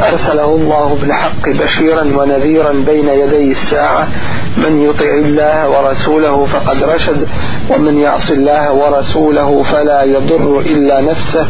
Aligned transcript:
أرسله 0.00 0.44
الله 0.44 0.98
بالحق 1.02 1.48
بشيرا 1.48 2.02
ونذيرا 2.16 2.72
بين 2.86 3.08
يدي 3.08 3.50
الساعة. 3.50 4.08
من 4.56 4.82
يطع 4.82 5.10
الله 5.10 5.68
ورسوله 5.68 6.46
فقد 6.52 6.82
رشد 6.82 7.28
ومن 7.70 7.96
يعص 7.96 8.30
الله 8.30 8.72
ورسوله 8.72 9.62
فلا 9.62 10.02
يضر 10.02 10.60
إلا 10.60 11.00
نفسه. 11.00 11.46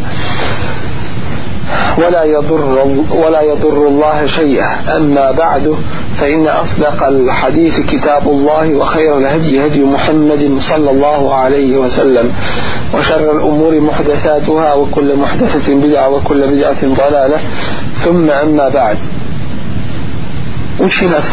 ولا 1.98 2.24
يضر 2.24 2.78
ولا 3.10 3.42
يضر 3.42 3.88
الله 3.88 4.26
شيئا. 4.26 4.96
أما 4.96 5.30
بعد 5.30 5.74
فإن 6.16 6.48
أصدق 6.48 7.06
الحديث 7.06 7.80
كتاب 7.80 8.28
الله 8.28 8.74
وخير 8.74 9.18
الهدي 9.18 9.66
هدي 9.66 9.82
محمد 9.84 10.56
صلى 10.58 10.90
الله 10.90 11.34
عليه 11.34 11.76
وسلم. 11.76 12.32
وشر 12.94 13.36
الأمور 13.36 13.80
محدثاتها 13.80 14.74
وكل 14.74 15.16
محدثة 15.16 15.74
بدعة 15.74 16.08
وكل 16.08 16.40
بدعة 16.46 16.82
ضلالة. 16.84 17.38
ثم 18.04 18.30
أما 18.30 18.68
بعد. 18.68 18.96
uči 20.76 21.08
nas 21.08 21.24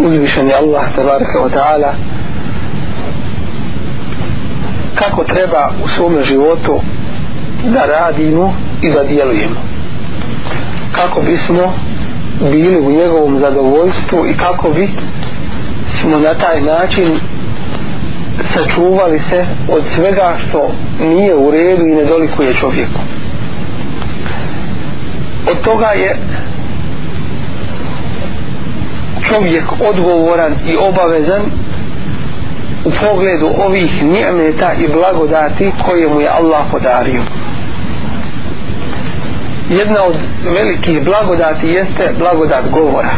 uzvišeni 0.00 0.52
Allah 0.52 0.82
tabaraka 0.96 1.40
wa 1.40 1.50
ta'ala 1.52 1.92
kako 4.94 5.24
treba 5.24 5.70
u 5.84 5.88
svome 5.88 6.24
životu 6.24 6.80
da 7.64 7.86
radimo 7.86 8.54
i 8.82 8.90
da 8.90 9.04
djelujemo. 9.04 9.60
Kako 10.92 11.20
bismo 11.20 11.72
bili 12.50 12.80
u 12.80 12.90
njegovom 12.90 13.40
zadovoljstvu 13.40 14.26
i 14.26 14.36
kako 14.36 14.68
bi 14.70 14.88
smo 16.00 16.18
na 16.18 16.34
taj 16.34 16.60
način 16.60 17.06
sačuvali 18.52 19.20
se 19.30 19.44
od 19.68 19.82
svega 19.94 20.34
što 20.48 20.70
nije 21.00 21.36
u 21.36 21.50
redu 21.50 21.86
i 21.86 21.94
nedolikuje 21.94 22.54
čovjeku. 22.54 23.00
Od 25.50 25.60
toga 25.60 25.86
je 25.86 26.16
čovjek 29.28 29.64
odgovoran 29.90 30.52
i 30.52 30.76
obavezan 30.88 31.42
u 32.84 32.90
pogledu 33.00 33.50
ovih 33.66 34.02
njemeta 34.02 34.72
i 34.72 34.88
blagodati 34.88 35.72
koje 35.84 36.08
mu 36.08 36.20
je 36.20 36.28
Allah 36.28 36.64
podario. 36.70 37.22
Jedna 39.70 40.02
od 40.04 40.16
velikih 40.54 41.04
blagodati 41.04 41.68
jeste 41.68 42.14
blagodat 42.18 42.70
govora. 42.70 43.10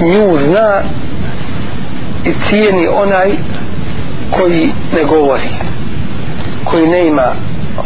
Nju 0.00 0.36
zna 0.36 0.82
i 2.24 2.32
cijeni 2.48 2.88
onaj 2.88 3.30
koji 4.30 4.72
ne 4.96 5.04
govori 5.08 5.48
koji 6.64 6.88
ne 6.88 7.06
ima 7.06 7.32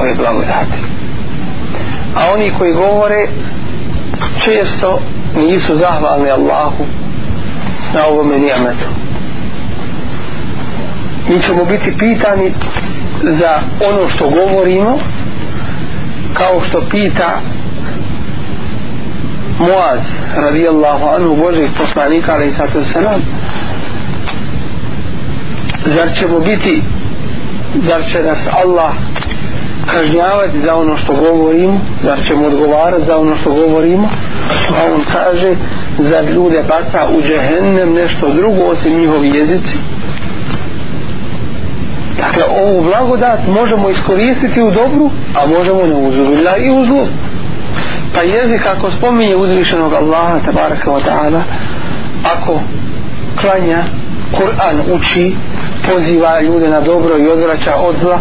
ove 0.00 0.14
blagodati. 0.14 0.78
A 2.16 2.32
oni 2.34 2.52
koji 2.58 2.72
govore 2.72 3.28
često 4.44 5.00
nisu 5.36 5.76
zahvalni 5.76 6.30
Allahu 6.30 6.84
na 7.94 8.06
ovome 8.06 8.38
nijametu 8.38 8.88
mi 11.28 11.42
ćemo 11.42 11.64
biti 11.64 11.98
pitani 11.98 12.52
za 13.22 13.58
ono 13.90 14.08
što 14.08 14.28
govorimo 14.28 14.98
kao 16.34 16.60
što 16.68 16.80
pita 16.90 17.40
Muaz 19.58 20.00
radijallahu 20.36 21.08
anhu 21.16 21.36
Božih 21.36 21.70
poslanika 21.78 22.32
ali 22.34 22.52
sato 22.52 22.82
selam 22.92 23.22
zar 25.94 26.08
ćemo 26.20 26.40
biti 26.40 26.82
zar 27.74 28.02
će 28.12 28.22
nas 28.22 28.38
Allah 28.64 28.92
kažnjavati 29.86 30.60
za 30.64 30.76
ono 30.76 30.96
što 30.96 31.14
govorimo 31.14 31.80
zar 32.02 32.18
ćemo 32.26 32.46
odgovarati 32.46 33.04
za 33.06 33.18
ono 33.18 33.36
što 33.36 33.50
govorimo? 33.52 34.08
A 34.50 34.94
on 34.94 35.02
kaže 35.12 35.54
zar 35.98 36.24
ljude 36.24 36.62
baca 36.62 37.06
u 37.18 37.22
džehennem 37.22 37.92
nešto 37.92 38.34
drugo 38.34 38.64
osim 38.64 38.98
njihovi 38.98 39.28
jezici. 39.28 39.76
Dakle 42.16 42.44
ovu 42.62 42.82
blagodat 42.82 43.40
možemo 43.48 43.90
iskoristiti 43.90 44.62
u 44.62 44.70
dobru 44.70 45.10
a 45.34 45.46
možemo 45.46 45.86
ne 45.86 45.94
uzubila 46.08 46.56
i 46.56 46.70
u 46.70 46.86
zlu. 46.86 47.06
Pa 48.14 48.22
jezik 48.22 48.66
ako 48.66 48.92
spominje 48.92 49.36
uzvišenog 49.36 49.92
Allaha 49.94 50.38
tabaraka 50.44 50.90
wa 50.90 51.00
ta'ala 51.06 51.40
ako 52.34 52.60
klanja 53.40 53.82
Kur'an 54.36 54.80
uči 54.92 55.36
poziva 55.92 56.40
ljude 56.40 56.68
na 56.68 56.80
dobro 56.80 57.18
i 57.18 57.28
odvraća 57.28 57.74
od 57.76 57.94
zla 58.02 58.18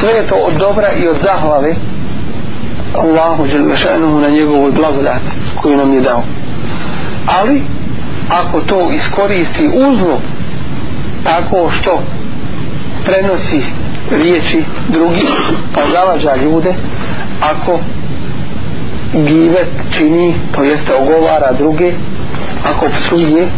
sve 0.00 0.10
je 0.10 0.26
to 0.26 0.34
od 0.34 0.54
dobra 0.54 0.92
i 0.92 1.08
od 1.08 1.16
zahvale 1.22 1.74
Allahu 2.94 3.46
želešanuhu 3.46 4.20
na 4.20 4.28
njegovoj 4.28 4.70
blagodati 4.70 5.26
koju 5.62 5.76
nam 5.76 5.94
je 5.94 6.00
dao 6.00 6.22
ali 7.40 7.62
ako 8.30 8.60
to 8.60 8.90
iskoristi 8.90 9.66
uzlo 9.66 10.20
tako 11.24 11.70
što 11.80 12.02
prenosi 13.04 13.62
riječi 14.10 14.62
drugi 14.88 15.26
pa 15.74 15.80
zavađa 15.92 16.36
ljude 16.44 16.74
ako 17.42 17.78
givet 19.12 19.68
čini 19.90 20.34
to 20.54 20.62
jeste 20.62 20.94
ogovara 20.94 21.52
druge 21.58 21.92
ako 22.64 22.86
psuje 22.88 23.48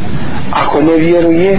ako 0.53 0.83
ne 0.83 0.97
vjeruje 0.97 1.59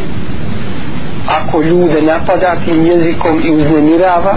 ako 1.27 1.61
ljude 1.61 2.01
napada 2.01 2.55
tim 2.65 2.85
jezikom 2.85 3.41
i 3.43 3.51
uznemirava 3.51 4.35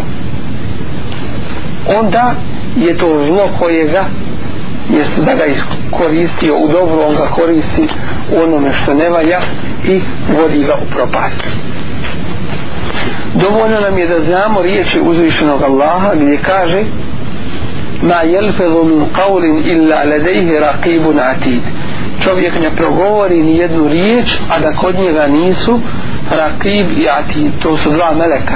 onda 1.99 2.35
je 2.77 2.99
to 2.99 3.27
zlo 3.29 3.49
kojega 3.59 4.05
jeste 4.91 5.21
da 5.21 5.35
ga 5.35 5.45
koristio 5.91 6.59
u 6.59 6.69
dobro 6.69 7.03
on 7.09 7.17
ga 7.17 7.27
koristi 7.27 7.89
u 8.33 8.43
onome 8.43 8.73
što 8.73 8.95
ne 8.95 9.11
valja 9.11 9.41
i 9.85 10.01
vodi 10.39 10.65
ga 10.65 10.75
u 10.75 10.91
propast. 10.91 11.43
Dovoljno 13.35 13.81
nam 13.81 13.99
je 13.99 14.07
da 14.07 14.21
znamo 14.21 14.63
riječi 14.63 15.01
uzvišenog 15.01 15.63
Allaha 15.63 16.15
gdje 16.15 16.37
kaže 16.37 16.83
ma 18.03 18.23
jelfedu 18.23 18.85
min 18.85 19.07
qavlin 19.17 19.71
illa 19.73 20.05
ladejhi 20.05 20.59
raqibun 20.59 21.21
atid. 21.21 21.63
Čovjek 22.25 22.61
ne 22.61 22.71
progovori 22.71 23.43
ni 23.43 23.59
jednu 23.59 23.89
riječ 23.89 24.27
a 24.51 24.61
da 24.61 24.73
kod 24.73 24.95
njega 24.99 25.27
nisu 25.27 25.81
raqib 26.31 26.87
i 26.99 27.09
atid 27.09 27.53
to 27.63 27.79
su 27.79 27.91
dva 27.91 28.13
meleka 28.19 28.55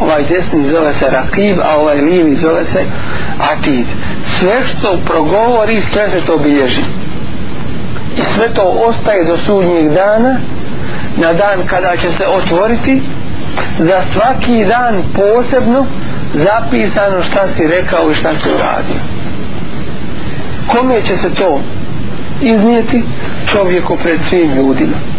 ovaj 0.00 0.22
desni 0.22 0.70
zove 0.70 0.92
se 0.98 1.10
Rakib, 1.10 1.58
a 1.64 1.76
ovaj 1.76 1.96
lijevi 1.96 2.36
zove 2.36 2.64
se 2.64 2.84
atid. 3.52 3.86
Sve 4.38 4.66
što 4.66 4.98
progovori 5.04 5.82
sve 5.82 6.10
se 6.10 6.20
to 6.20 6.36
bilježi. 6.36 6.82
I 8.16 8.20
sve 8.34 8.48
to 8.54 8.62
ostaje 8.62 9.24
do 9.24 9.36
sudnjeg 9.46 9.92
dana 9.92 10.36
na 11.16 11.32
dan 11.32 11.66
kada 11.66 11.96
će 11.96 12.12
se 12.12 12.26
otvoriti 12.26 13.02
za 13.78 14.02
svaki 14.12 14.64
dan 14.64 15.02
posebno 15.14 15.86
zapisano 16.34 17.22
šta 17.22 17.48
si 17.56 17.66
rekao 17.66 18.10
i 18.10 18.14
šta 18.14 18.36
si 18.36 18.48
uradio. 18.48 19.00
Kome 20.66 21.02
će 21.02 21.16
se 21.16 21.30
to 21.34 21.60
iznijeti? 22.40 23.02
Čovjeku 23.46 23.96
pred 24.02 24.20
svim 24.28 24.54
ljudima 24.54 25.13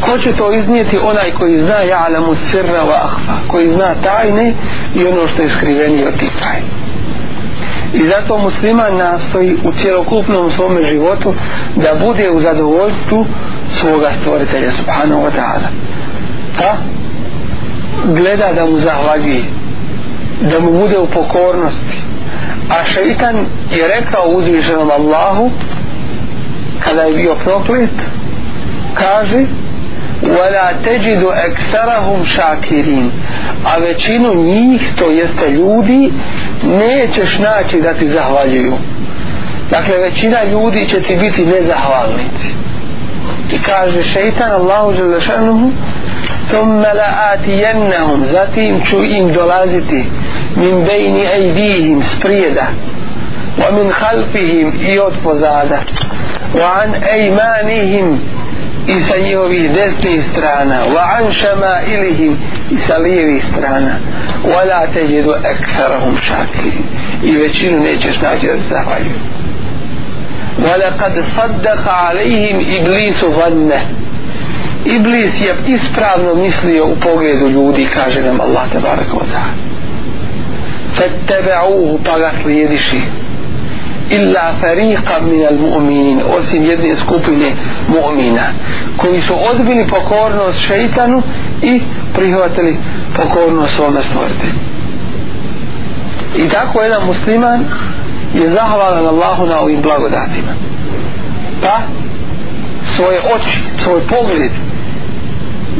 ko 0.00 0.18
će 0.18 0.32
to 0.32 0.52
iznijeti? 0.52 0.98
Onaj 0.98 1.32
koji 1.32 1.58
zna 1.58 1.74
ja'lamu 1.74 2.34
sirra 2.50 2.82
wa 2.84 2.96
ahfa 3.04 3.32
koji 3.48 3.72
zna 3.72 3.94
tajne 4.04 4.52
i 4.94 5.06
ono 5.06 5.28
što 5.28 5.42
je 5.42 5.48
skrivenije 5.48 6.08
od 6.08 6.18
tih 6.18 6.30
tajne 6.42 6.86
i 7.92 8.04
zato 8.06 8.38
musliman 8.38 8.96
nastoji 8.96 9.56
u 9.64 9.72
cjelokupnom 9.72 10.50
svome 10.50 10.84
životu 10.84 11.34
da 11.76 12.06
bude 12.06 12.30
u 12.30 12.40
zadovoljstvu 12.40 13.26
svoga 13.72 14.10
stvoritelja 14.20 14.72
subhanahu 14.72 15.22
wa 15.22 15.30
ta'ala. 15.30 15.68
Pa 16.58 16.76
gleda 18.12 18.52
da 18.52 18.66
mu 18.66 18.78
zahvaljuje 18.78 19.42
da 20.40 20.60
mu 20.60 20.70
bude 20.70 20.98
u 20.98 21.06
pokornosti. 21.06 22.02
A 22.70 22.84
šeitan 22.94 23.36
je 23.76 23.88
rekao 23.88 24.28
uzvišenom 24.28 24.90
Allahu 24.90 25.50
kada 26.80 27.02
je 27.02 27.14
bio 27.14 27.34
proklet 27.44 27.90
kaže 28.94 29.44
ولا 30.23 30.71
تجد 30.85 31.23
اكثرهم 31.23 32.25
شاكرين 32.25 33.11
a 33.65 33.77
većinu 33.77 34.43
njih 34.43 34.81
to 34.95 35.11
jeste 35.11 35.49
ljudi 35.49 36.11
nećeš 36.63 37.39
naći 37.39 37.81
da 37.81 37.93
ti 37.93 38.07
zahvaljuju 38.07 38.73
dakle 39.71 39.97
većina 39.97 40.37
ljudi 40.51 40.89
će 40.91 41.01
ti 41.01 41.15
biti 41.15 41.45
nezahvalnici 41.45 42.47
i 43.53 43.61
kaže 43.61 44.03
šeitan 44.03 44.51
Allahu 44.51 44.93
želešanuhu 44.93 45.71
ثم 46.51 46.81
لآتينهم 46.81 48.25
zatim 48.31 48.81
ću 48.89 49.03
im 49.03 49.33
dolaziti 49.33 50.05
min 50.55 50.85
bejni 50.85 51.25
ejdihim 51.33 52.03
sprijeda 52.03 52.67
wa 53.57 53.71
min 53.71 53.91
halfihim 53.91 54.71
i 54.91 54.99
od 54.99 55.13
pozada 55.23 55.79
wa 56.53 56.83
an 56.83 56.95
ejmanihim 57.19 58.19
i 58.88 59.00
sa 59.00 59.18
njihovih 59.22 59.70
desnih 59.70 60.24
strana. 60.32 60.78
Wa 60.94 61.02
an 61.18 61.32
šamailihim 61.32 62.36
i 62.70 62.76
sa 62.86 62.98
lijevih 62.98 63.44
strana. 63.52 63.94
Wa 64.44 64.68
la 64.68 64.86
teđedu 64.94 65.34
ekferahum 65.44 66.16
šakirin. 66.22 66.84
I 67.24 67.36
većinu 67.36 67.78
nećeš 67.78 68.20
naći 68.22 68.46
da 68.46 68.52
se 68.52 68.68
zahvaljuju. 68.70 69.20
Wa 70.58 70.74
laqad 70.82 71.22
saddaqa 71.36 72.08
alihim 72.08 72.60
iblisu 72.60 73.30
vanne 73.30 73.80
Iblis 74.86 75.40
je 75.40 75.54
ispravno 75.74 76.34
mislio 76.34 76.86
u 76.86 76.96
pogledu 76.96 77.48
ljudi, 77.48 77.88
kaže 77.94 78.20
nam 78.22 78.40
Allah 78.40 78.62
te 78.72 78.78
wa 78.78 78.96
ta'ala. 79.32 79.52
Fettebe'uhu 80.96 81.98
pa 82.04 82.18
ga 82.18 82.30
slijediši. 82.42 83.00
Illa 84.10 84.54
fariqa 84.60 85.20
min 85.20 85.46
al 85.46 85.58
mu'minin, 85.58 86.22
osim 86.38 86.62
jedne 86.62 86.96
skupine 86.96 87.52
mu'mina, 87.88 88.42
koji 88.96 89.20
su 89.20 89.34
odbili 89.50 89.86
pokornost 89.86 90.60
šeitanu 90.60 91.22
i 91.62 91.80
prihvatili 92.14 92.76
pokornost 93.16 93.76
svome 93.76 94.02
stvoritelju. 94.02 94.54
I 96.36 96.48
tako 96.48 96.82
jedan 96.82 97.06
musliman 97.06 97.64
je 98.34 98.50
zahvalan 98.50 99.06
Allahu 99.06 99.46
na 99.46 99.60
ovim 99.60 99.82
blagodatima. 99.82 100.52
Pa 101.62 101.78
svoje 102.96 103.18
oči, 103.18 103.62
svoj 103.84 104.00
pogled 104.00 104.50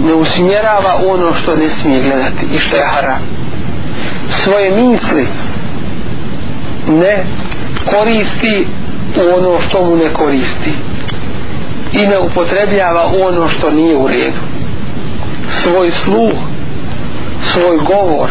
ne 0.06 0.14
usmjerava 0.14 1.00
ono 1.06 1.34
što 1.34 1.56
ne 1.56 1.68
smije 1.68 2.02
gledati 2.02 2.46
i 2.54 2.58
što 2.58 2.76
je 2.76 2.84
haram 2.84 3.36
svoje 4.30 4.70
misli 4.70 5.26
ne 6.88 7.24
koristi 7.90 8.66
u 9.16 9.38
ono 9.38 9.60
što 9.60 9.84
mu 9.84 9.96
ne 9.96 10.12
koristi. 10.12 10.72
I 11.92 12.06
ne 12.06 12.18
upotrebljava 12.18 13.04
ono 13.28 13.48
što 13.48 13.70
nije 13.70 13.96
u 13.96 14.08
redu. 14.08 14.40
Svoj 15.50 15.90
sluh 15.90 16.32
svoj 17.42 17.76
govor 17.76 18.30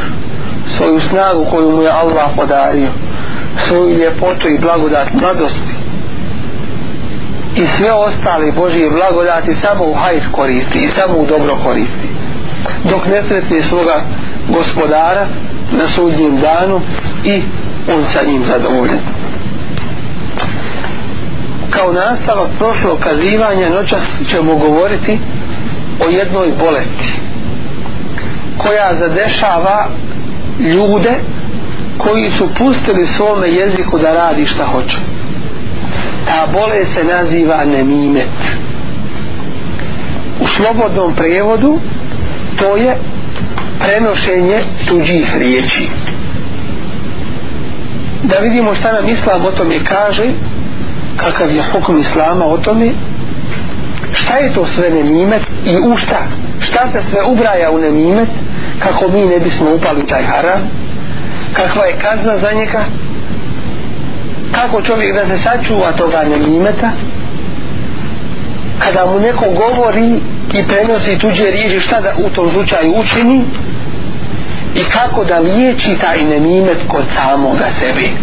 svoju 0.78 1.00
snagu 1.10 1.46
koju 1.52 1.72
mu 1.72 1.82
je 1.82 1.90
Allah 1.90 2.30
podario 2.36 2.88
svoju 3.68 3.98
ljepotu 3.98 4.48
i 4.48 4.58
blagodat 4.58 5.14
mladosti 5.14 5.76
i 7.56 7.68
sve 7.68 7.94
ostale 7.94 8.52
Božije 8.52 8.90
blagodati 8.90 9.56
samo 9.62 9.86
u 9.86 9.94
hajr 9.94 10.22
koristi 10.32 10.80
i 10.80 10.90
samo 10.90 11.18
u 11.18 11.26
dobro 11.26 11.56
koristi. 11.64 12.08
Dok 12.84 13.06
ne 13.08 13.24
sretne 13.28 13.62
svoga 13.62 14.02
gospodara 14.50 15.28
na 15.72 15.88
sudnjem 15.88 16.38
danu 16.38 16.82
i 17.24 17.44
on 17.96 18.04
sa 18.10 18.20
njim 18.28 18.44
zadovoljen 18.46 19.00
kao 21.76 21.94
nastavak 21.94 22.50
prošlog 22.58 23.00
kazivanja 23.00 23.70
noćas 23.70 24.04
ćemo 24.30 24.56
govoriti 24.56 25.20
o 26.06 26.10
jednoj 26.10 26.54
bolesti 26.60 27.12
koja 28.58 28.96
zadešava 29.00 29.88
ljude 30.60 31.14
koji 31.98 32.32
su 32.32 32.48
pustili 32.58 33.08
svome 33.08 33.48
jeziku 33.48 33.98
da 34.00 34.14
radi 34.14 34.46
šta 34.46 34.66
hoće. 34.66 34.98
Ta 36.26 36.48
bolest 36.54 36.94
se 36.94 37.04
naziva 37.04 37.66
nemimet. 37.66 38.38
U 40.40 40.48
slobodnom 40.48 41.16
prevodu 41.16 41.80
to 42.58 42.78
je 42.78 42.98
prenošenje 43.80 44.60
tuđih 44.88 45.38
riječi. 45.38 45.90
Da 48.24 48.36
vidimo 48.40 48.76
šta 48.76 48.94
nam 48.94 49.10
islam 49.10 49.46
o 49.46 49.52
tome 49.52 49.84
kaže 49.84 50.24
kakav 51.18 51.52
je 51.52 51.64
hukum 51.72 52.00
islama 52.00 52.46
o 52.46 52.58
tome 52.58 52.90
šta 54.14 54.38
je 54.38 54.54
to 54.54 54.66
sve 54.66 54.90
nemimet 54.90 55.42
i 55.66 55.78
u 55.88 55.98
šta? 55.98 56.22
Šta 56.60 56.92
se 56.92 57.00
sve 57.10 57.24
ubraja 57.24 57.72
u 57.72 57.78
nemimet 57.78 58.30
kako 58.80 59.08
mi 59.08 59.26
ne 59.26 59.40
bismo 59.40 59.74
upali 59.74 60.08
taj 60.08 60.24
haram? 60.24 60.62
Kakva 61.54 61.86
je 61.86 61.96
kazna 61.98 62.38
za 62.38 62.52
njega? 62.52 62.84
Kako 64.52 64.82
čovjek 64.82 65.16
da 65.16 65.26
se 65.26 65.42
sačuva 65.42 65.92
toga 65.92 66.24
nemimeta? 66.24 66.92
Kada 68.80 69.06
mu 69.06 69.20
neko 69.20 69.46
govori 69.50 70.20
i 70.54 70.66
prenosi 70.68 71.18
tuđe 71.18 71.52
riječi 71.52 71.88
šta 71.88 72.02
da 72.02 72.14
u 72.26 72.30
tom 72.30 72.52
slučaju 72.52 72.94
učini? 72.98 73.42
I 74.76 74.84
kako 74.84 75.24
da 75.24 75.40
liječi 75.40 75.98
taj 76.02 76.18
nemimet 76.24 76.78
kod 76.88 77.04
samoga 77.16 77.66
sebi 77.80 78.14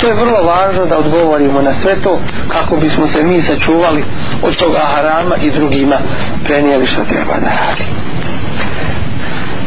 to 0.00 0.06
je 0.06 0.14
vrlo 0.14 0.42
važno 0.42 0.86
da 0.86 0.98
odgovorimo 0.98 1.62
na 1.62 1.72
sve 1.82 1.96
to 2.02 2.18
kako 2.48 2.76
bismo 2.76 3.06
se 3.06 3.22
mi 3.22 3.42
sačuvali 3.42 4.04
od 4.42 4.56
toga 4.56 4.78
harama 4.78 5.36
i 5.36 5.50
drugima 5.50 5.96
prenijeli 6.44 6.86
što 6.86 7.04
treba 7.04 7.34
da 7.34 7.48
radi. 7.48 7.84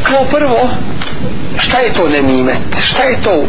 Kao 0.02 0.24
prvo 0.30 0.68
šta 1.56 1.78
je 1.78 1.94
to 1.94 2.08
nemimet? 2.08 2.58
Šta 2.84 3.02
je 3.02 3.22
to 3.22 3.44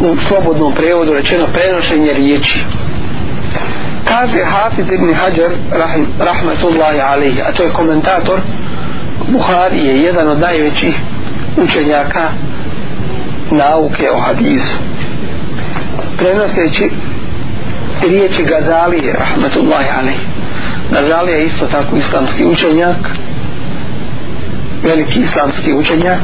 u 0.00 0.16
slobodnom 0.28 0.72
prevodu 0.74 1.14
rečeno 1.14 1.46
prenošenje 1.52 2.12
riječi? 2.12 2.64
Kaže 4.04 4.44
Hafiz 4.44 4.92
ibn 4.92 5.14
Hajar 5.14 5.50
rahim, 5.72 6.06
rahmatullahi 6.18 7.00
alaihi 7.00 7.40
a 7.40 7.52
to 7.52 7.62
je 7.62 7.72
komentator 7.72 8.40
Buhari 9.28 9.78
je 9.78 10.02
jedan 10.02 10.28
od 10.28 10.40
najvećih 10.40 10.94
učenjaka 11.56 12.28
nauke 13.50 14.10
o 14.10 14.20
hadisu 14.20 14.78
prenoseći 16.18 16.90
riječi 18.08 18.44
Gazalije 18.44 19.16
rahmetullahi 19.18 19.88
alaihi. 19.98 20.26
Gazalija 20.90 21.36
je 21.36 21.46
isto 21.46 21.66
tako 21.66 21.96
islamski 21.96 22.44
učenjak 22.44 22.96
veliki 24.84 25.18
islamski 25.20 25.72
učenjak 25.72 26.20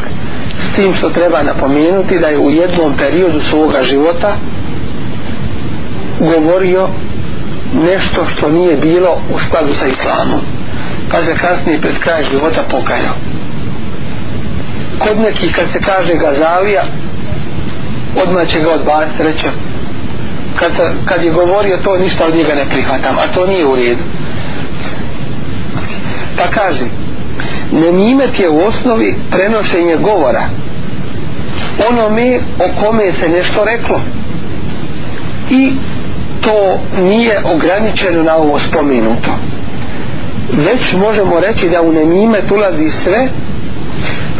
s 0.62 0.76
tim 0.76 0.94
što 0.94 1.10
treba 1.10 1.42
napomenuti 1.42 2.18
da 2.18 2.26
je 2.26 2.38
u 2.38 2.50
jednom 2.50 2.92
periodu 2.96 3.40
svoga 3.40 3.78
života 3.84 4.36
govorio 6.20 6.88
nešto 7.86 8.26
što 8.26 8.48
nije 8.48 8.76
bilo 8.76 9.16
u 9.34 9.38
skladu 9.38 9.74
sa 9.74 9.86
islamom 9.86 10.40
pa 11.10 11.22
se 11.22 11.34
kasnije 11.34 11.80
pred 11.80 11.98
kraj 11.98 12.24
života 12.30 12.62
pokajao. 12.70 13.14
Kod 14.98 15.18
nekih 15.18 15.54
kad 15.54 15.70
se 15.72 15.80
kaže 15.80 16.14
Gazalija 16.14 16.82
odmah 18.22 18.46
će 18.48 18.60
ga 18.60 18.70
odbaciti 18.70 19.22
reći 19.22 19.46
kad, 20.56 20.72
kad 21.04 21.22
je 21.22 21.32
govorio 21.32 21.76
to 21.76 21.98
ništa 21.98 22.24
od 22.26 22.34
njega 22.34 22.54
ne 22.54 22.64
prihvatam 22.64 23.16
a 23.18 23.32
to 23.34 23.46
nije 23.46 23.66
u 23.66 23.76
redu. 23.76 24.02
Pa 26.36 26.60
kaže 26.60 26.84
nemimet 27.72 28.40
je 28.40 28.50
u 28.50 28.60
osnovi 28.60 29.16
prenošenje 29.30 29.96
govora 29.96 30.42
onome 31.88 32.40
o 32.58 32.84
kome 32.84 33.12
se 33.12 33.28
nešto 33.28 33.64
reklo. 33.64 34.00
I 35.50 35.72
to 36.40 36.78
nije 37.02 37.40
ograničeno 37.44 38.22
na 38.22 38.36
ovo 38.36 38.58
spomenuto. 38.58 39.30
Već 40.52 40.94
možemo 40.94 41.40
reći 41.40 41.68
da 41.68 41.82
u 41.82 41.92
nemimet 41.92 42.50
ulazi 42.50 42.90
sve 42.90 43.28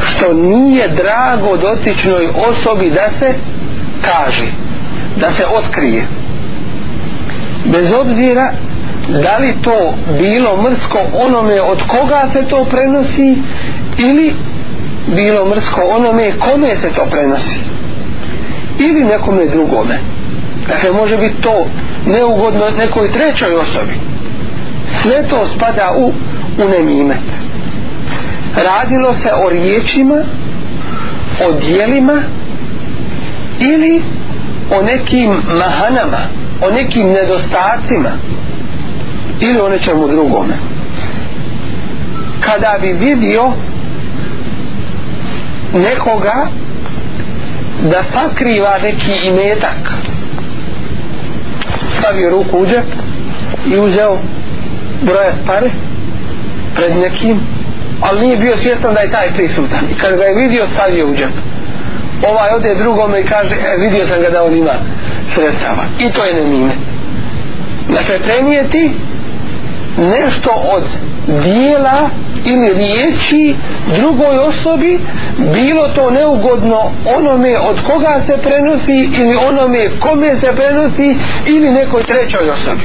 što 0.07 0.33
nije 0.33 0.95
drago 0.95 1.57
dotičnoj 1.57 2.29
osobi 2.51 2.91
da 2.91 3.09
se 3.19 3.35
kaže 4.03 4.47
da 5.21 5.33
se 5.33 5.45
otkrije. 5.47 6.07
Bez 7.65 7.91
obzira 8.01 8.53
da 9.09 9.37
li 9.39 9.57
to 9.63 9.95
bilo 10.19 10.63
mrsko 10.63 10.99
onome 11.15 11.61
od 11.61 11.79
koga 11.87 12.29
se 12.33 12.49
to 12.49 12.65
prenosi 12.65 13.37
ili 13.99 14.35
bilo 15.17 15.47
mrsko 15.47 15.81
onome 15.91 16.33
kome 16.39 16.77
se 16.77 16.89
to 16.91 17.05
prenosi. 17.11 17.59
Ili 18.79 19.05
nekome 19.05 19.47
drugome. 19.47 19.99
Dakle 20.69 20.93
može 20.93 21.17
biti 21.17 21.43
to 21.43 21.67
neugodno 22.07 22.71
nekoj 22.79 23.13
trećoj 23.13 23.55
osobi. 23.55 23.93
Sve 25.03 25.29
to 25.29 25.47
spada 25.57 25.95
u, 25.97 26.13
u 26.65 26.69
nemimet. 26.69 27.19
Radilo 28.57 29.15
se 29.15 29.31
o 29.47 29.49
riječima 29.49 30.23
o 31.49 31.53
dijelima 31.53 32.23
ili 33.61 34.03
o 34.71 34.83
nekim 34.83 35.31
mahanama 35.59 36.21
o 36.63 36.71
nekim 36.71 37.07
nedostacima 37.09 38.11
ili 39.41 39.61
o 39.61 39.69
nečemu 39.69 40.09
drugome. 40.09 40.55
Kada 42.41 42.79
bi 42.81 42.93
vidio 42.93 43.53
nekoga 45.75 46.47
da 47.91 48.03
sakriva 48.03 48.79
neki 48.83 49.13
imetak 49.29 49.93
stavio 51.99 52.31
ruku 52.31 52.59
u 52.59 52.67
džep 52.67 52.85
i 53.67 53.79
uzeo 53.79 54.17
brojat 55.03 55.35
pare 55.47 55.71
pred 56.75 56.97
nekim 56.97 57.41
ali 58.01 58.21
nije 58.21 58.37
bio 58.37 58.57
svjestan 58.57 58.95
da 58.95 59.01
je 59.01 59.11
taj 59.11 59.31
prisutan. 59.31 59.85
I 59.93 59.95
kad 59.95 60.17
ga 60.17 60.25
je 60.25 60.35
vidio 60.35 60.67
stavio 60.75 61.07
u 61.07 61.15
džep 61.15 61.50
ovaj 62.29 62.51
ode 62.57 62.75
drugome 62.75 63.21
i 63.21 63.25
kaže 63.25 63.55
e, 63.55 63.77
vidio 63.79 64.07
sam 64.07 64.21
ga 64.21 64.31
da 64.31 64.45
on 64.45 64.55
ima 64.55 64.73
sredstava. 65.35 65.85
I 65.99 66.13
to 66.13 66.25
je 66.25 66.35
nemine. 66.35 66.73
Dakle 67.89 68.19
prenijeti 68.19 68.91
nešto 69.97 70.51
od 70.77 70.85
dijela 71.45 72.11
ili 72.45 72.75
riječi 72.75 73.55
drugoj 73.97 74.39
osobi 74.39 74.99
bilo 75.39 75.89
to 75.89 76.11
neugodno 76.11 76.81
onome 77.17 77.59
od 77.59 77.77
koga 77.87 78.21
se 78.27 78.37
prenosi 78.43 79.21
ili 79.21 79.37
onome 79.49 79.91
kome 80.01 80.31
se 80.41 80.47
prenosi 80.57 81.19
ili 81.47 81.71
nekoj 81.71 82.03
trećoj 82.03 82.51
osobi. 82.51 82.83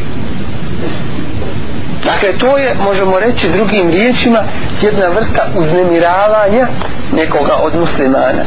Dakle 2.04 2.34
to 2.38 2.58
je 2.58 2.76
možemo 2.80 3.20
reći 3.20 3.52
drugim 3.58 3.90
riječima 3.90 4.40
jedna 4.82 5.08
vrsta 5.08 5.48
uznemiravanja 5.56 6.68
nekoga 7.16 7.54
od 7.62 7.76
muslimana 7.80 8.44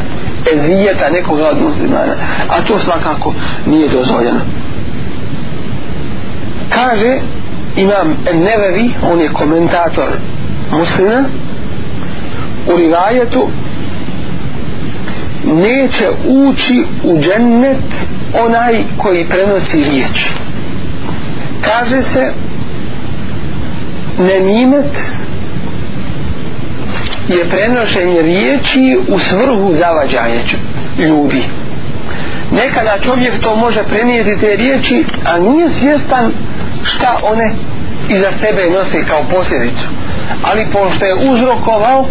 ezijeta 0.55 1.11
nekoga 1.11 1.49
od 1.49 1.63
muslimana. 1.63 2.15
A 2.49 2.63
to 2.63 2.79
svakako 2.79 3.35
nije 3.67 3.89
dozvoljeno. 3.89 4.41
Kaže 6.71 7.19
imam 7.77 8.17
Nevevi 8.35 8.91
on 9.13 9.21
je 9.21 9.33
komentator 9.33 10.09
muslima 10.71 11.25
u 12.75 12.77
rivajetu 12.77 13.49
neće 15.45 16.09
ući 16.27 16.85
u 17.05 17.19
džennet 17.21 17.85
onaj 18.45 18.85
koji 18.97 19.25
prenosi 19.25 19.85
riječ. 19.85 20.31
Kaže 21.61 22.03
se 22.03 22.33
nemimet 24.19 24.93
je 27.29 27.49
prenošenje 27.49 28.23
riječi 28.23 28.99
u 29.09 29.19
svrhu 29.19 29.75
zavađanja 29.79 30.43
ljudi. 30.99 31.45
Nekada 32.53 32.99
čovjek 33.03 33.33
to 33.41 33.57
može 33.57 33.83
prenijeti 33.83 34.41
te 34.41 34.57
riječi 34.57 35.05
a 35.27 35.39
nije 35.39 35.69
svjestan 35.79 36.33
šta 36.83 37.19
one 37.23 37.55
iza 38.09 38.29
sebe 38.41 38.71
nose 38.71 39.05
kao 39.09 39.23
posljedicu. 39.31 39.87
Ali 40.43 40.67
pošto 40.73 41.05
je 41.05 41.15
uzrokovao 41.15 42.07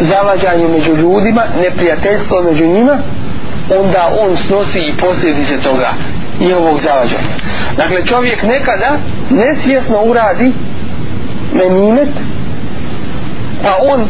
zavađanje 0.00 0.68
među 0.68 0.96
ljudima 0.96 1.42
neprijateljstvo 1.62 2.42
među 2.42 2.66
njima 2.66 2.98
onda 3.80 4.10
on 4.20 4.36
snosi 4.36 4.78
i 4.78 4.96
posljedice 4.96 5.60
toga 5.60 5.88
i 6.40 6.52
ovog 6.52 6.80
zavađanja. 6.80 7.34
Dakle 7.76 8.06
čovjek 8.06 8.42
nekada 8.42 8.96
nesvjesno 9.30 10.02
uradi 10.02 10.52
menimet 11.52 12.08
pa 13.64 13.78
on 13.92 14.08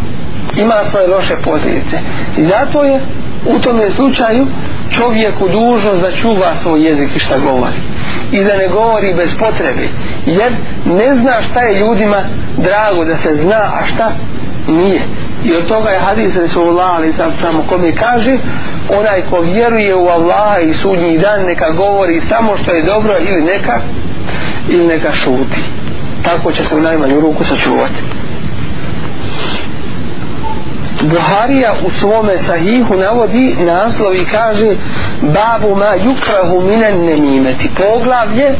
ima 0.56 0.74
svoje 0.90 1.06
loše 1.06 1.34
posljedice 1.44 1.98
i 2.36 2.42
zato 2.42 2.84
je 2.84 3.00
u 3.46 3.58
tome 3.58 3.90
slučaju 3.90 4.46
čovjeku 4.90 5.48
dužnost 5.48 6.00
da 6.00 6.12
čuva 6.12 6.54
svoj 6.62 6.86
jezik 6.86 7.16
i 7.16 7.18
šta 7.18 7.38
govori. 7.38 7.76
I 8.32 8.44
da 8.44 8.56
ne 8.56 8.68
govori 8.68 9.14
bez 9.14 9.34
potrebe. 9.38 9.88
Jer 10.26 10.52
ne 10.84 11.16
zna 11.20 11.32
šta 11.50 11.60
je 11.60 11.78
ljudima 11.80 12.22
drago 12.56 13.04
da 13.04 13.16
se 13.16 13.36
zna 13.42 13.62
a 13.80 13.86
šta 13.94 14.12
nije. 14.68 15.02
I 15.44 15.54
od 15.54 15.66
toga 15.66 15.90
je 15.90 15.98
hadis 15.98 16.36
Resulullah 16.36 16.96
ali 16.96 17.12
sam 17.12 17.32
samo 17.40 17.64
kome 17.68 17.96
kaže 17.96 18.36
onaj 18.98 19.22
ko 19.30 19.40
vjeruje 19.40 19.94
u 19.94 20.06
Allaha 20.06 20.58
i 20.58 20.72
sudnji 20.72 21.18
dan 21.18 21.44
neka 21.44 21.70
govori 21.70 22.20
samo 22.28 22.56
što 22.62 22.70
je 22.70 22.82
dobro 22.82 23.12
ili 23.20 23.42
neka 23.42 23.80
ili 24.68 24.86
neka 24.86 25.12
šuti. 25.12 25.60
Tako 26.24 26.52
će 26.52 26.64
se 26.64 26.76
u 26.76 26.80
najmanju 26.80 27.20
ruku 27.20 27.44
sačuvati. 27.44 28.23
Buharija 31.04 31.74
u 31.86 31.90
svome 31.90 32.38
sahihu 32.38 32.94
navodi 32.94 33.56
naslov 33.58 34.14
i 34.14 34.24
kaže 34.24 34.76
babu 35.22 35.74
ma 35.76 35.92
yukrahu 35.96 36.68
minan 36.68 37.04
nemimeti. 37.04 37.70
Poglavlje 37.76 38.54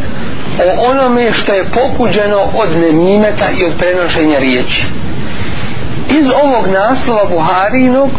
o 0.59 0.91
onome 0.91 1.33
što 1.33 1.53
je 1.53 1.65
pokuđeno 1.65 2.39
od 2.55 2.79
nemimeta 2.79 3.51
i 3.51 3.65
od 3.65 3.79
prenošenja 3.79 4.39
riječi. 4.39 4.85
Iz 6.11 6.27
ovog 6.45 6.67
naslova 6.67 7.25
Buharinog 7.25 8.11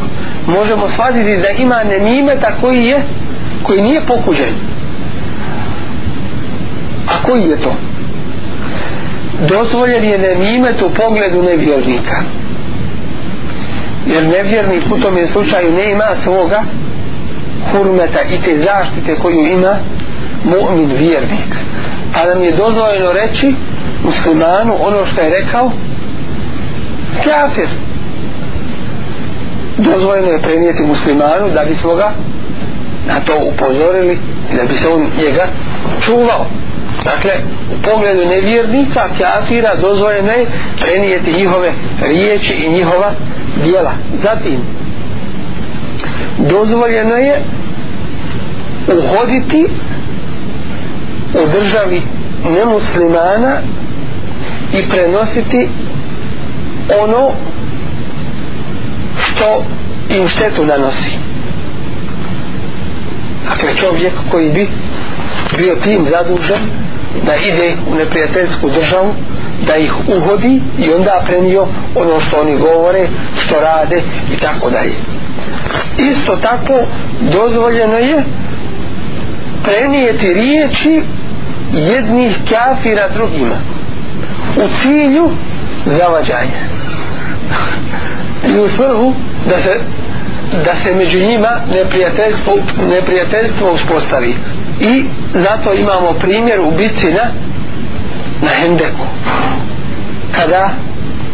možemo 0.48 0.90
shvatiti 0.90 1.38
da 1.38 1.50
ima 1.50 1.84
nemimeta 1.84 2.52
koji 2.62 2.84
je 2.84 3.04
koji 3.64 3.82
nije 3.82 4.02
pokuđen. 4.02 4.54
A 7.08 7.28
koji 7.28 7.44
je 7.44 7.58
to? 7.58 7.76
Dozvoljen 9.48 10.04
je 10.04 10.18
nemimet 10.18 10.82
u 10.82 10.90
pogledu 10.90 11.44
nevjernika 11.44 12.16
jer 14.06 14.24
nevjernik 14.24 14.84
u 14.92 15.00
tom 15.00 15.18
slučaju 15.32 15.72
ne 15.72 15.92
ima 15.92 16.08
svoga 16.24 16.64
hurmeta 17.72 18.20
i 18.22 18.42
te 18.42 18.58
zaštite 18.58 19.16
koju 19.22 19.40
ima 19.40 19.78
mu'min 20.44 20.98
vjernik. 20.98 21.56
Pa 22.14 22.26
nam 22.26 22.44
je 22.44 22.52
dozvoljeno 22.52 23.12
reći 23.12 23.54
muslimanu 24.04 24.76
ono 24.80 25.06
što 25.06 25.22
je 25.22 25.42
rekao 25.42 25.72
kafir. 27.24 27.70
Dozvoljeno 29.78 30.28
je 30.28 30.42
prenijeti 30.42 30.84
muslimanu 30.84 31.50
da 31.54 31.66
bi 31.66 31.76
svoga 31.76 32.12
na 33.08 33.20
to 33.20 33.34
upozorili 33.54 34.20
i 34.54 34.56
da 34.56 34.64
bi 34.64 34.74
se 34.74 34.88
on 34.88 35.02
njega 35.02 35.48
čuvao 36.06 36.46
dakle 37.06 37.32
u 37.74 37.82
pogledu 37.82 38.26
nevjernika 38.26 39.10
kafira 39.20 39.76
dozvoljeno 39.76 40.32
je 40.32 40.46
prenijeti 40.82 41.34
njihove 41.34 41.72
riječi 42.08 42.54
i 42.54 42.72
njihova 42.72 43.12
dijela 43.64 43.94
zatim 44.24 44.60
dozvoljeno 46.38 47.16
je 47.16 47.42
uhoditi 48.88 49.68
u 51.34 51.60
državi 51.60 52.02
nemuslimana 52.50 53.58
i 54.74 54.90
prenositi 54.90 55.70
ono 57.04 57.32
što 59.20 59.64
im 60.10 60.28
štetu 60.28 60.66
nanosi. 60.66 61.12
Dakle 63.50 63.76
čovjek 63.76 64.14
koji 64.32 64.50
bi 64.50 64.68
bio 65.58 65.76
tim 65.76 66.06
zadužen 66.10 66.85
da 67.26 67.36
ide 67.36 67.76
u 67.92 67.96
neprijateljsku 67.96 68.70
državu 68.70 69.14
da 69.68 69.76
ih 69.76 69.94
uhodi 70.08 70.62
i 70.80 70.94
onda 70.94 71.22
prenio 71.26 71.68
ono 71.96 72.20
što 72.20 72.42
oni 72.42 72.58
govore 72.58 73.08
što 73.46 73.56
rade 73.60 74.02
i 74.34 74.38
tako 74.38 74.70
dalje. 74.70 74.94
Isto 75.98 76.36
tako 76.36 76.74
dozvoljeno 77.22 77.98
je 77.98 78.24
prenijeti 79.64 80.34
riječi 80.34 81.02
jednih 81.74 82.38
kafira 82.50 83.10
drugima 83.14 83.56
u 84.56 84.68
cilju 84.82 85.32
zavađanja. 85.86 86.60
I 88.48 88.60
u 88.60 88.70
svrhu 88.70 89.14
da 89.50 89.60
se 89.60 89.80
da 90.66 90.76
se 90.84 90.96
među 90.96 91.20
njima 91.20 91.50
neprijateljstvo, 91.76 92.54
neprijateljstvo 92.90 93.72
uspostavi 93.72 94.36
i 94.80 95.06
zato 95.34 95.74
imamo 95.74 96.14
primjer 96.20 96.62
u 96.62 96.72
bitci 96.72 97.12
na 97.12 97.26
na 98.42 98.50
Hendeku. 98.50 99.06
Kada 100.32 100.70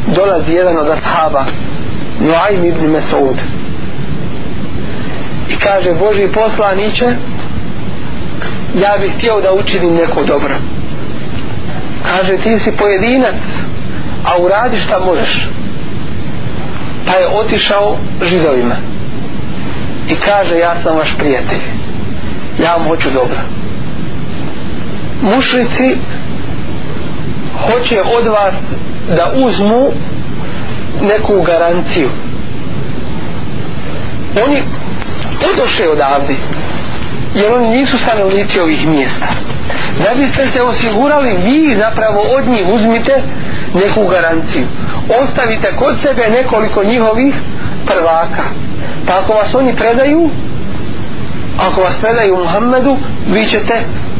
dolazi 0.07 0.53
jedan 0.53 0.77
od 0.77 0.89
ashaba 0.89 1.45
Nuaym 2.19 2.65
ibn 2.65 2.91
Mesud 2.91 3.37
i 5.49 5.55
kaže 5.55 5.93
Boži 5.93 6.27
poslaniće 6.27 7.05
ja 8.81 8.97
bih 9.01 9.13
htio 9.17 9.41
da 9.41 9.53
učinim 9.53 9.93
neko 9.93 10.23
dobro. 10.23 10.55
Kaže 12.03 12.37
ti 12.37 12.59
si 12.59 12.71
pojedinac 12.71 13.35
a 14.25 14.37
uradi 14.37 14.79
šta 14.79 14.99
možeš. 14.99 15.47
Pa 17.05 17.13
je 17.13 17.27
otišao 17.27 17.97
židovima. 18.23 18.75
I 20.09 20.15
kaže 20.15 20.57
ja 20.57 20.75
sam 20.83 20.97
vaš 20.97 21.15
prijatelj 21.17 21.80
ja 22.59 22.75
vam 22.75 22.87
hoću 22.87 23.09
dobro. 23.11 23.37
Mušlici 25.21 25.97
hoće 27.67 28.01
od 28.17 28.27
vas 28.27 28.53
da 29.07 29.31
uzmu 29.45 29.89
neku 31.01 31.41
garanciju. 31.41 32.09
Oni 34.45 34.63
odoše 35.53 35.89
odavde 35.89 36.35
jer 37.35 37.53
oni 37.53 37.69
nisu 37.69 37.97
stanovnici 37.97 38.59
ovih 38.59 38.87
mjesta. 38.87 39.27
Da 40.03 40.19
biste 40.19 40.47
se 40.47 40.61
osigurali 40.61 41.37
vi 41.43 41.75
zapravo 41.77 42.21
od 42.37 42.47
njih 42.47 42.67
uzmite 42.73 43.21
neku 43.73 44.07
garanciju. 44.07 44.65
Ostavite 45.23 45.75
kod 45.75 45.95
sebe 46.01 46.29
nekoliko 46.29 46.83
njihovih 46.83 47.35
prvaka. 47.85 48.43
Pa 49.07 49.13
ako 49.13 49.33
vas 49.33 49.55
oni 49.55 49.75
predaju 49.75 50.29
ako 51.67 51.81
vas 51.81 51.95
predaju 52.01 52.37
Muhammedu 52.37 52.97
vi 53.27 53.45
ćete 53.45 53.73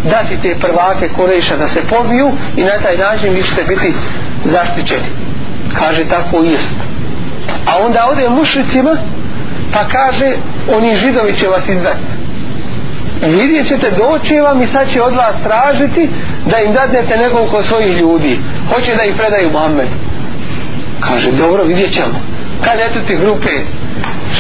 dati 0.04 0.38
te 0.42 0.56
prvake 0.56 1.10
Kureša 1.10 1.58
da 1.58 1.68
se 1.68 1.82
pobiju 1.82 2.32
i 2.58 2.62
na 2.62 2.78
taj 2.84 2.98
način 2.98 3.34
vi 3.34 3.44
ćete 3.44 3.64
biti 3.64 3.94
zaštićeni. 4.46 5.10
Kaže 5.80 6.06
tako 6.06 6.44
i 6.44 6.50
jest. 6.50 6.76
A 7.68 7.86
onda 7.86 8.08
ode 8.12 8.30
mušicima 8.30 8.96
pa 9.74 9.88
kaže 9.88 10.32
oni 10.76 10.96
židovi 10.96 11.36
će 11.36 11.48
vas 11.48 11.70
izdati. 11.70 12.06
Vidjet 13.22 13.68
ćete 13.68 13.92
doći 13.92 14.40
vam 14.40 14.62
i 14.62 14.68
sad 14.68 14.90
će 14.92 15.02
od 15.02 15.16
vas 15.16 15.34
tražiti 15.44 16.10
da 16.46 16.60
im 16.60 16.74
dadnete 16.74 17.18
nekoliko 17.18 17.64
svojih 17.64 17.98
ljudi. 17.98 18.40
Hoće 18.74 18.96
da 18.96 19.04
ih 19.04 19.16
predaju 19.16 19.52
Muhammed 19.52 19.88
kaže 21.02 21.32
dobro 21.32 21.64
vidjet 21.64 21.94
ćemo. 21.94 22.20
Kad 22.62 22.74
eto 22.90 23.00
ti 23.08 23.16
grupe 23.16 23.50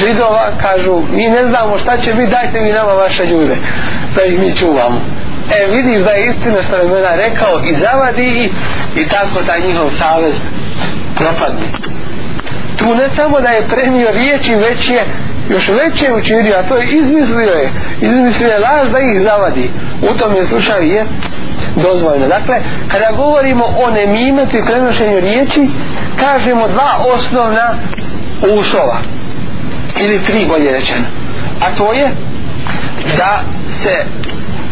židova 0.05 0.51
kažu 0.62 1.01
mi 1.12 1.29
ne 1.29 1.48
znamo 1.48 1.77
šta 1.77 1.98
će 1.98 2.13
biti 2.13 2.31
dajte 2.31 2.62
mi 2.62 2.72
nama 2.72 2.93
vaše 2.93 3.25
ljude 3.25 3.55
da 4.15 4.24
ih 4.24 4.39
mi 4.39 4.55
čuvamo. 4.55 5.01
E 5.60 5.72
vidiš 5.72 6.00
da 6.00 6.12
je 6.12 6.27
istina 6.27 6.62
što 6.67 6.75
je 6.75 6.88
mena 6.88 7.15
rekao 7.15 7.60
i 7.65 7.74
zavadi 7.74 8.25
ih 8.43 8.51
i 8.96 9.08
tako 9.08 9.43
taj 9.43 9.60
njihov 9.62 9.89
savez 9.98 10.34
propadne. 11.15 11.67
Tu 12.77 12.96
ne 12.96 13.10
samo 13.15 13.41
da 13.41 13.50
je 13.50 13.67
premio 13.67 14.12
riječi 14.12 14.55
već 14.55 14.89
je 14.89 15.05
još 15.50 15.70
veće 15.70 16.13
učinio 16.13 16.55
a 16.60 16.63
to 16.63 16.77
je 16.77 16.98
izmislio 16.98 17.53
je. 17.53 17.70
Izmislio 18.01 18.50
je 18.50 18.60
laž 18.60 18.89
da 18.89 19.00
ih 19.00 19.22
zavadi. 19.24 19.70
U 20.01 20.17
tom 20.17 20.36
je 20.36 20.46
slučaju 20.46 20.91
je 20.91 21.05
dozvoljeno. 21.75 22.27
Dakle 22.27 22.55
kada 22.88 23.12
govorimo 23.17 23.65
o 23.65 23.91
nemimetu 23.91 24.58
i 24.58 24.65
prenošenju 24.65 25.20
riječi 25.20 25.70
kažemo 26.20 26.67
dva 26.67 26.91
osnovna 27.13 27.74
uslova 28.60 28.98
ili 30.01 30.24
tri 30.24 30.46
bolje 30.48 30.72
rečeno. 30.72 31.05
A 31.62 31.75
to 31.77 31.93
je 31.93 32.10
da 33.17 33.41
se 33.84 34.05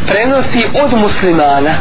prenosi 0.07 0.63
od 0.83 1.00
muslimana. 1.00 1.74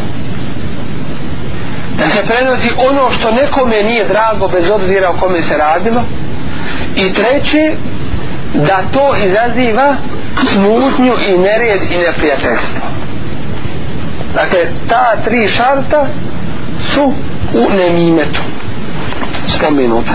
Da 1.99 2.09
se 2.09 2.27
prenosi 2.27 2.71
ono 2.91 3.11
što 3.11 3.31
nekome 3.31 3.83
nije 3.83 4.05
drago 4.05 4.49
bez 4.49 4.71
obzira 4.71 5.11
o 5.11 5.21
kome 5.21 5.43
se 5.43 5.57
radilo. 5.57 6.03
I 6.97 7.13
treće 7.13 7.73
da 8.55 8.83
to 8.93 9.15
izaziva 9.25 9.97
smutnju 10.53 11.13
i 11.29 11.39
nered 11.39 11.83
i 11.93 11.97
neprijateljstvo. 11.97 12.81
Dakle 14.35 14.61
ta 14.89 15.17
tri 15.25 15.49
šarta 15.49 16.07
su 16.93 17.13
u 17.55 17.71
nemimetu 17.71 18.41
spomenuta 19.47 20.13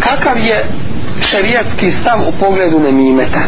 kakav 0.00 0.38
je 0.38 0.64
šerijatski 1.20 1.90
stav 1.90 2.20
u 2.28 2.32
pogledu 2.40 2.80
nemimeta? 2.80 3.40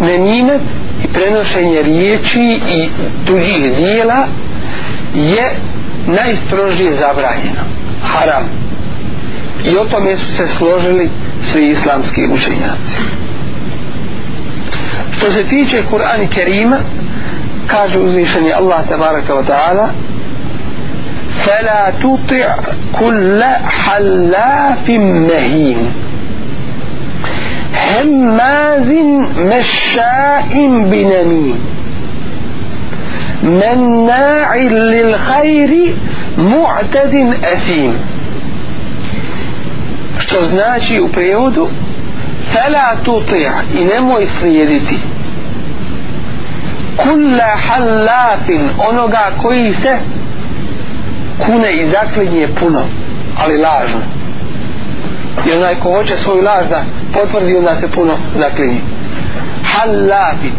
Nemimet 0.00 0.60
i 1.04 1.08
prenošenje 1.08 1.82
riječi 1.82 2.60
i 2.68 2.88
tuđih 3.26 3.76
dijela 3.76 4.26
je 5.14 5.50
najstrožije 6.06 6.92
zabranjeno. 6.96 7.62
Haram. 8.02 8.44
I 9.64 9.76
o 9.76 9.84
tome 9.84 10.16
su 10.16 10.36
se 10.36 10.46
složili 10.58 11.10
svi 11.52 11.68
islamski 11.68 12.24
učenjaci. 12.24 12.98
Što 15.16 15.32
se 15.32 15.44
tiče 15.44 15.82
Kur'ana 15.90 16.28
Kerima 16.34 16.76
kaže 17.66 17.98
uzvišeni 17.98 18.52
Allah 18.52 18.88
tabaraka 18.88 19.34
wa 19.34 19.42
ta'ala 19.48 19.88
فلا 21.46 21.90
تطع 22.02 22.56
كل 22.98 23.42
حلاف 23.68 24.90
مهين 25.28 25.76
هماز 27.74 28.88
مشاء 29.38 30.52
بنميم 30.90 31.58
مناع 33.42 34.56
للخير 34.56 35.94
معتد 36.38 37.34
أثيم 37.44 37.94
što 40.18 40.46
znači 40.46 41.00
u 41.00 41.08
prijevodu 41.08 41.68
fela 42.52 42.96
tuti' 43.04 43.50
i 43.74 43.84
nemoj 43.84 44.26
slijediti 44.26 44.98
kulla 46.96 47.56
hallafin 47.68 48.70
onoga 48.88 49.30
koji 49.42 49.74
se 49.74 49.98
kune 51.38 51.72
i 51.72 51.90
zaklinje 51.90 52.48
puno 52.60 52.82
ali 53.44 53.58
lažno. 53.58 54.00
I 55.46 55.52
onaj 55.52 55.74
ko 55.74 55.90
hoće 55.90 56.14
svoju 56.22 56.42
laž 56.42 56.68
da 56.68 56.84
potvrdi 57.12 57.56
onda 57.56 57.80
se 57.80 57.88
puno 57.88 58.18
zaklinje. 58.38 58.80
Halafi 59.64 60.50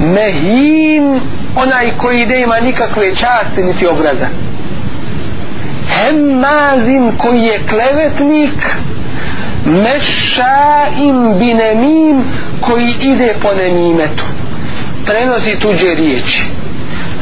mehin 0.00 1.20
onaj 1.56 1.90
koji 1.98 2.26
ne 2.26 2.40
ima 2.42 2.60
nikakve 2.60 3.14
časti 3.14 3.62
niti 3.62 3.86
obraza. 3.86 4.26
Hemmazin 5.88 7.12
koji 7.18 7.42
je 7.42 7.60
klevetnik 7.68 8.54
mešaim 9.64 11.38
binemim 11.38 12.24
koji 12.60 12.94
ide 13.00 13.34
po 13.42 13.48
nemimetu. 13.54 14.24
Prenosi 15.06 15.56
tuđe 15.60 15.94
riječi 15.94 16.44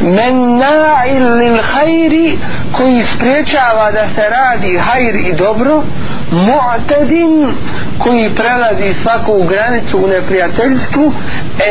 menna'il 0.01 1.37
lil 1.37 1.59
hajri 1.63 2.39
koji 2.73 3.03
spriječava 3.03 3.93
da 3.93 4.05
se 4.15 4.23
radi 4.31 4.79
hajr 4.79 5.15
i 5.15 5.33
dobro 5.33 5.83
mu'tadin 6.31 7.53
koji 7.99 8.35
prelazi 8.35 9.01
svaku 9.03 9.43
granicu 9.43 9.99
u 9.99 10.07
neprijateljstvu 10.07 11.13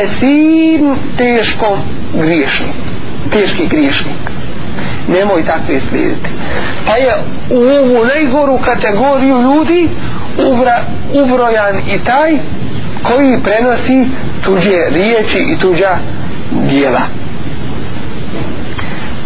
esim 0.02 0.96
teškom 1.16 1.78
griješnik 2.14 2.86
teški 3.30 3.66
griješnik. 3.66 4.16
Nemoj 5.08 5.44
takve 5.44 5.80
slijediti. 5.88 6.30
Pa 6.86 6.96
je 6.96 7.12
u 7.50 7.60
ovu 7.60 8.04
najgoru 8.04 8.58
kategoriju 8.58 9.42
ljudi 9.42 9.88
ubra, 10.52 10.80
ubrojan 11.14 11.76
i 11.94 12.04
taj 12.04 12.38
koji 13.02 13.38
prenosi 13.42 14.06
tuđe 14.44 14.76
riječi 14.90 15.38
i 15.38 15.56
tuđa 15.56 15.98
dijela 16.70 17.00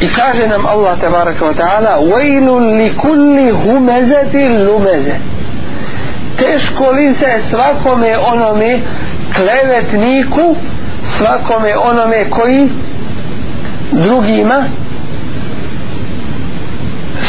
I 0.00 0.08
kaže 0.08 0.46
nam 0.46 0.66
Allah 0.66 0.98
tabaraka 1.00 1.44
wa 1.44 1.54
ta'ala 1.54 1.96
Vajlu 2.10 2.58
li 2.58 2.96
kulli 2.96 3.50
humezati 3.50 4.48
lumeze 4.48 5.16
Teško 6.36 6.90
li 6.90 7.14
se 7.14 7.42
svakome 7.50 8.18
onome 8.18 8.80
klevetniku 9.34 10.56
Svakome 11.18 11.76
onome 11.76 12.30
koji 12.30 12.68
drugima 13.92 14.64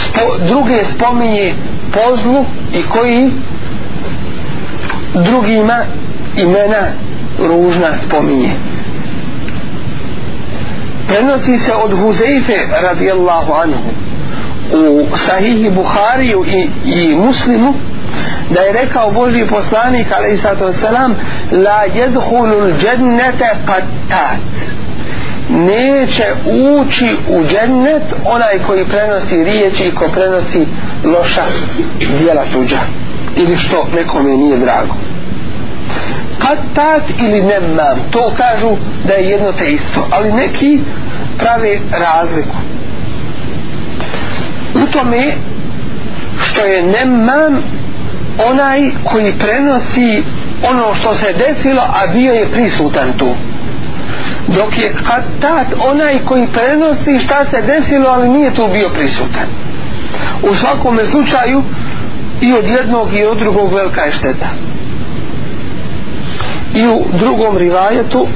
spo, 0.03 0.37
Druge 0.47 0.85
spominje 0.85 1.53
pozlu 1.93 2.45
i 2.73 2.83
koji 2.83 3.31
drugima 5.13 5.77
imena 6.37 6.87
ružna 7.39 7.87
spominje 8.07 8.49
prenosi 11.11 11.57
se 11.57 11.73
od 11.73 11.99
Huzeife 11.99 12.57
radijallahu 12.81 13.53
anhu. 13.53 13.89
U 14.73 15.17
sahihi 15.17 15.69
Buhariju 15.69 16.45
i, 16.45 16.69
i 16.85 17.15
muslimu 17.15 17.73
da 18.49 18.61
je 18.61 18.71
rekao 18.71 19.11
Boži 19.11 19.45
poslanik 19.49 20.07
alaihissalatu 20.17 20.63
wassalam 20.63 21.13
la 21.51 21.83
jedhulul 21.95 22.73
džennete 22.81 23.49
qattat. 23.67 24.37
Neće 25.49 26.25
ući 26.45 27.17
u 27.29 27.43
džennet 27.43 28.03
onaj 28.25 28.59
koji 28.67 28.85
prenosi 28.85 29.35
riječi 29.35 29.83
i 29.83 29.95
ko 29.95 30.07
prenosi 30.13 30.65
loša 31.05 31.43
dijela 32.19 32.43
tuđa. 32.53 32.79
Ili 33.35 33.57
što 33.57 33.87
nekome 33.95 34.37
nije 34.37 34.57
drago 34.57 34.93
katat 36.41 37.03
ili 37.19 37.41
nemam 37.41 37.97
to 38.11 38.33
kažu 38.37 38.69
da 39.07 39.13
je 39.13 39.29
jedno 39.29 39.51
te 39.51 39.65
isto 39.65 40.07
ali 40.11 40.31
neki 40.31 40.79
prave 41.37 41.79
razliku. 41.91 42.55
U 44.73 44.91
tome 44.91 45.31
što 46.43 46.65
je 46.65 46.83
nemam 46.83 47.63
onaj 48.49 48.91
koji 49.03 49.33
prenosi 49.33 50.23
ono 50.71 50.95
što 50.95 51.15
se 51.15 51.33
desilo 51.33 51.81
a 51.81 52.07
bio 52.13 52.33
je 52.33 52.47
prisutan 52.47 53.13
tu. 53.17 53.33
Dok 54.47 54.77
je 54.77 54.93
katat 54.93 55.67
onaj 55.91 56.19
koji 56.25 56.47
prenosi 56.47 57.25
šta 57.25 57.45
se 57.49 57.61
desilo 57.61 58.09
ali 58.09 58.29
nije 58.29 58.53
tu 58.53 58.67
bio 58.73 58.89
prisutan. 58.89 59.47
U 60.51 60.55
svakom 60.55 60.99
slučaju 61.11 61.63
i 62.41 62.53
od 62.53 62.67
jednog 62.67 63.13
i 63.13 63.25
od 63.25 63.37
drugog 63.37 63.73
velika 63.73 64.01
je 64.01 64.11
šteta 64.11 64.47
i 66.75 66.87
u 66.87 67.05
drugom 67.17 67.57
rivajetu 67.57 68.27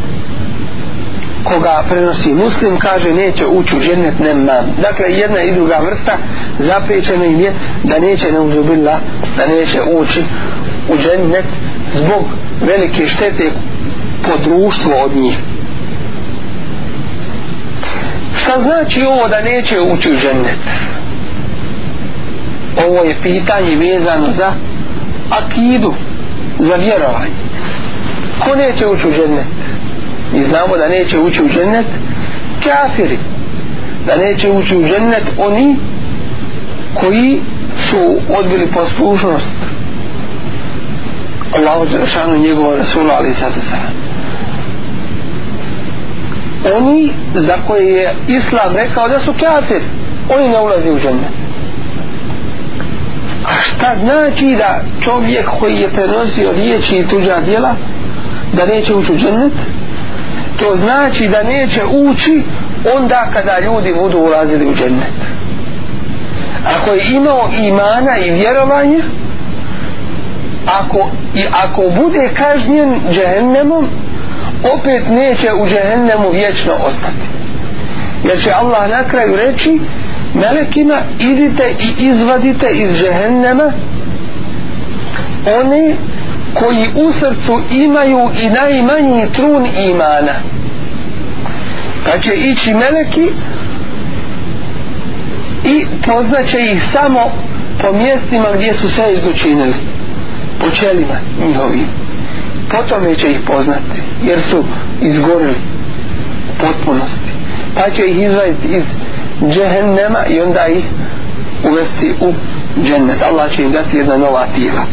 koga 1.43 1.83
prenosi 1.89 2.33
muslim 2.33 2.79
kaže 2.79 3.13
neće 3.13 3.45
ući 3.47 3.75
u 3.75 3.79
džennet 3.79 4.19
nema. 4.19 4.61
Dakle 4.81 5.05
jedna 5.09 5.41
i 5.41 5.55
druga 5.55 5.79
vrsta 5.89 6.17
zapriječeno 6.59 7.25
im 7.25 7.39
je 7.39 7.53
da 7.83 7.99
neće 7.99 8.31
ne 8.31 8.39
uzubila 8.39 8.99
da 9.37 9.45
neće 9.47 9.81
ući 9.81 10.23
u 10.89 10.97
džennet 10.97 11.45
zbog 11.95 12.25
velike 12.61 13.07
štete 13.07 13.51
po 14.23 14.37
društvu 14.37 14.91
od 15.05 15.15
njih. 15.15 15.37
Šta 18.37 18.61
znači 18.61 19.01
ovo 19.03 19.27
da 19.27 19.41
neće 19.41 19.75
ući 19.81 20.11
u 20.11 20.15
džennet? 20.15 20.59
Ovo 22.87 23.03
je 23.03 23.21
pitanje 23.21 23.75
vezano 23.75 24.31
za 24.37 24.53
akidu 25.29 25.93
za 26.59 26.75
vjerovanje 26.75 27.45
ko 28.39 28.55
neće 28.55 28.87
ući 28.87 29.07
u 29.07 29.11
džennet? 29.11 29.45
Mi 30.33 30.43
znamo 30.43 30.77
da 30.77 30.87
neće 30.87 31.19
ući 31.19 31.43
u 31.43 31.49
džennet 31.49 31.85
kafiri. 32.63 33.19
Da 34.05 34.15
neće 34.15 34.51
ući 34.51 34.77
u 34.77 34.87
džennet 34.87 35.23
oni 35.37 35.75
koji 36.93 37.39
su 37.89 38.17
odbili 38.37 38.67
poslušnost 38.67 39.47
Allahu 41.55 41.85
Đelešanu 41.85 42.37
njegova 42.37 42.77
Rasula 42.77 43.13
ali 43.17 43.33
sada 43.33 43.61
sada 43.61 44.05
oni 46.77 47.11
za 47.35 47.53
koje 47.67 47.93
je 47.93 48.13
Islam 48.27 48.75
rekao 48.75 49.07
da 49.07 49.19
su 49.19 49.33
kafir 49.33 49.81
oni 50.29 50.49
ne 50.49 50.59
ulazi 50.59 50.91
u 50.91 50.99
džennet. 50.99 51.31
A 53.45 53.63
šta 53.63 53.95
znači 54.03 54.55
da 54.57 54.81
čovjek 55.03 55.45
koji 55.59 55.75
je 55.75 55.89
prenosio 55.89 56.51
riječi 56.51 56.95
i 56.95 57.07
tuđa 57.07 57.41
djela 57.41 57.75
da 58.53 58.65
neće 58.65 58.95
ući 58.95 59.11
u 59.13 59.17
džennet 59.17 59.53
to 60.59 60.75
znači 60.75 61.27
da 61.27 61.43
neće 61.43 61.81
ući 61.85 62.43
onda 62.97 63.27
kada 63.33 63.59
ljudi 63.59 63.93
budu 63.93 64.17
ulazili 64.17 64.65
u 64.65 64.75
džennet. 64.75 65.13
Ako 66.77 66.91
je 66.91 67.05
imao 67.11 67.49
imana 67.53 68.17
i 68.17 68.31
vjerovanje 68.31 68.99
ako, 70.79 71.09
i 71.35 71.45
ako 71.51 71.81
bude 71.81 72.29
kažnjen 72.33 72.99
džehennemom 73.13 73.87
opet 74.73 75.09
neće 75.09 75.53
u 75.53 75.67
džehennemu 75.67 76.31
vječno 76.31 76.73
ostati. 76.73 77.25
Jer 78.23 78.43
će 78.43 78.51
Allah 78.51 78.89
na 78.89 79.03
kraju 79.03 79.35
reći 79.35 79.79
melekima 80.33 80.97
idite 81.19 81.75
i 81.79 82.07
izvadite 82.07 82.67
iz 82.71 82.97
džehennema 82.97 83.71
one 85.61 85.95
koji 86.59 86.89
u 86.95 87.11
srcu 87.11 87.61
imaju 87.71 88.29
i 88.41 88.49
najmanji 88.49 89.25
trun 89.33 89.65
imana. 89.65 90.33
Pa 92.05 92.19
će 92.19 92.33
ići 92.35 92.73
meleki 92.73 93.31
i 95.65 95.85
poznaće 96.07 96.57
ih 96.73 96.83
samo 96.91 97.19
po 97.81 97.97
mjestima 97.97 98.47
gdje 98.55 98.73
su 98.73 98.89
sve 98.89 99.13
izgučinili 99.13 99.73
po 100.59 100.69
čelima 100.69 101.15
njihovim. 101.45 101.87
Potom 102.71 103.15
će 103.15 103.31
ih 103.31 103.39
poznati 103.47 103.99
jer 104.23 104.41
su 104.41 104.63
izgorili 105.01 105.55
potpunosti. 106.59 107.31
Pa 107.75 107.89
će 107.89 108.05
ih 108.05 108.25
izvaditi 108.25 108.67
iz 108.77 108.83
džehennema 109.49 110.25
i 110.29 110.39
onda 110.39 110.67
ih 110.67 110.85
uvesti 111.69 112.13
u 112.21 112.33
džennet. 112.83 113.21
Allah 113.21 113.51
će 113.51 113.63
im 113.63 113.71
dati 113.71 113.97
jedna 113.97 114.17
nova 114.17 114.45
tijela 114.55 114.85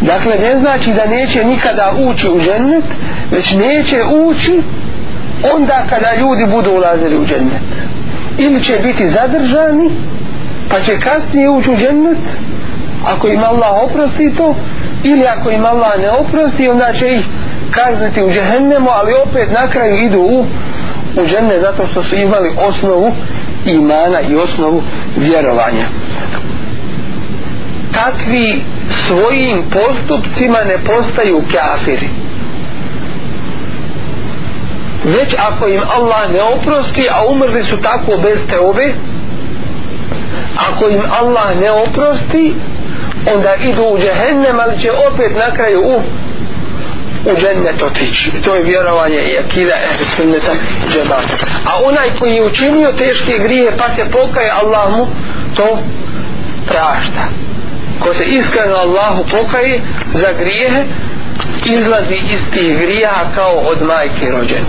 dakle 0.00 0.32
ne 0.38 0.58
znači 0.58 0.92
da 0.92 1.06
neće 1.06 1.44
nikada 1.44 1.92
ući 1.98 2.28
u 2.28 2.40
džennet 2.40 2.84
već 3.30 3.54
neće 3.54 3.96
ući 4.04 4.62
onda 5.54 5.82
kada 5.88 6.14
ljudi 6.14 6.52
budu 6.52 6.70
ulazili 6.70 7.18
u 7.18 7.26
džennet. 7.26 7.62
Ili 8.38 8.62
će 8.62 8.78
biti 8.82 9.10
zadržani 9.10 9.90
pa 10.70 10.80
će 10.80 11.00
kasnije 11.00 11.50
ući 11.50 11.70
u 11.70 11.76
džennet 11.76 12.18
ako 13.06 13.28
im 13.28 13.44
Allah 13.44 13.82
oprosti 13.82 14.34
to 14.36 14.54
ili 15.04 15.26
ako 15.26 15.50
im 15.50 15.64
Allah 15.64 15.98
ne 15.98 16.10
oprosti 16.10 16.68
onda 16.68 16.92
će 16.92 17.12
ih 17.12 17.24
kazniti 17.70 18.22
u 18.22 18.30
džehennemu 18.30 18.88
ali 18.90 19.12
opet 19.26 19.50
na 19.52 19.68
kraju 19.68 20.04
idu 20.06 20.20
u 20.20 20.46
u 21.16 21.26
dženne 21.26 21.60
zato 21.60 21.86
što 21.90 22.02
su 22.02 22.16
imali 22.16 22.50
osnovu 22.68 23.12
imana 23.66 24.20
i 24.20 24.36
osnovu 24.36 24.82
vjerovanja. 25.16 25.84
Takvi 27.92 28.62
svojim 28.90 29.62
postupcima 29.70 30.58
ne 30.64 30.78
postaju 30.78 31.42
kafiri. 31.52 32.08
Već 35.04 35.34
ako 35.38 35.68
im 35.68 35.80
Allah 35.96 36.32
ne 36.32 36.42
oprosti 36.42 37.06
a 37.10 37.26
umrli 37.26 37.62
su 37.62 37.76
tako 37.76 38.16
bez 38.22 38.38
teobe 38.50 38.92
ako 40.56 40.88
im 40.88 41.02
Allah 41.20 41.60
ne 41.60 41.70
oprosti 41.70 42.54
onda 43.34 43.54
idu 43.54 43.82
u 43.82 43.98
džehennem 43.98 44.60
ali 44.60 44.80
će 44.80 44.90
opet 44.92 45.36
na 45.36 45.54
kraju 45.54 45.80
u 45.80 46.02
u 47.26 47.36
džennet 47.40 47.82
otići. 47.82 48.30
To 48.44 48.54
je 48.54 48.62
vjerovanje 48.62 49.16
i 49.16 49.38
akida 49.38 49.72
ehlisunneta 49.90 50.52
džemata. 50.92 51.36
A 51.66 51.82
onaj 51.84 52.10
koji 52.18 52.34
je 52.34 52.46
učinio 52.46 52.92
teške 52.98 53.38
grije 53.42 53.72
pa 53.76 53.94
se 53.96 54.10
pokaje 54.10 54.50
Allah 54.62 54.90
mu 54.90 55.06
to 55.56 55.78
prašta 56.66 57.28
ko 58.00 58.14
se 58.14 58.24
iskreno 58.24 58.76
Allahu 58.76 59.24
pokaje 59.30 59.80
za 60.14 60.32
grijehe 60.38 60.84
izlazi 61.64 62.14
iz 62.14 62.40
tih 62.52 62.78
grija 62.78 63.30
kao 63.34 63.52
od 63.54 63.82
majke 63.82 64.30
rođen 64.30 64.64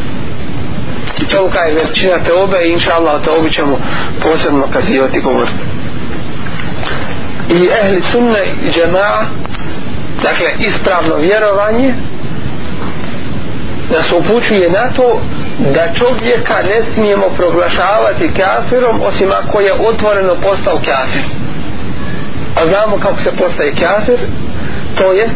i 1.22 1.26
tolika 1.26 1.60
je 1.60 1.74
veličina 1.74 2.18
teobe 2.26 2.58
i 2.66 2.72
inša 2.72 2.92
Allah 2.96 3.22
teobi 3.24 3.52
ćemo 3.52 3.80
posebno 4.22 4.68
kazivati 4.74 5.22
govoriti. 5.22 5.58
I 7.50 7.70
ehli 7.82 8.02
sunne 8.12 8.40
i 8.68 8.72
džemaa 8.72 9.26
dakle 10.24 10.48
ispravno 10.68 11.16
vjerovanje 11.16 11.94
nas 13.92 14.12
upućuje 14.12 14.70
na 14.70 14.90
to 14.96 15.22
da 15.74 15.94
čovjeka 15.94 16.64
ne 16.64 16.82
smijemo 16.94 17.30
proglašavati 17.38 18.32
kafirom 18.34 19.02
osim 19.02 19.30
ako 19.44 19.60
je 19.60 19.74
otvoreno 19.74 20.36
postao 20.36 20.76
kafir 20.76 21.22
a 22.60 22.68
znamo 22.68 22.98
kako 22.98 23.22
se 23.22 23.32
postaje 23.32 23.72
kafir 23.72 24.20
to 24.96 25.12
je 25.12 25.30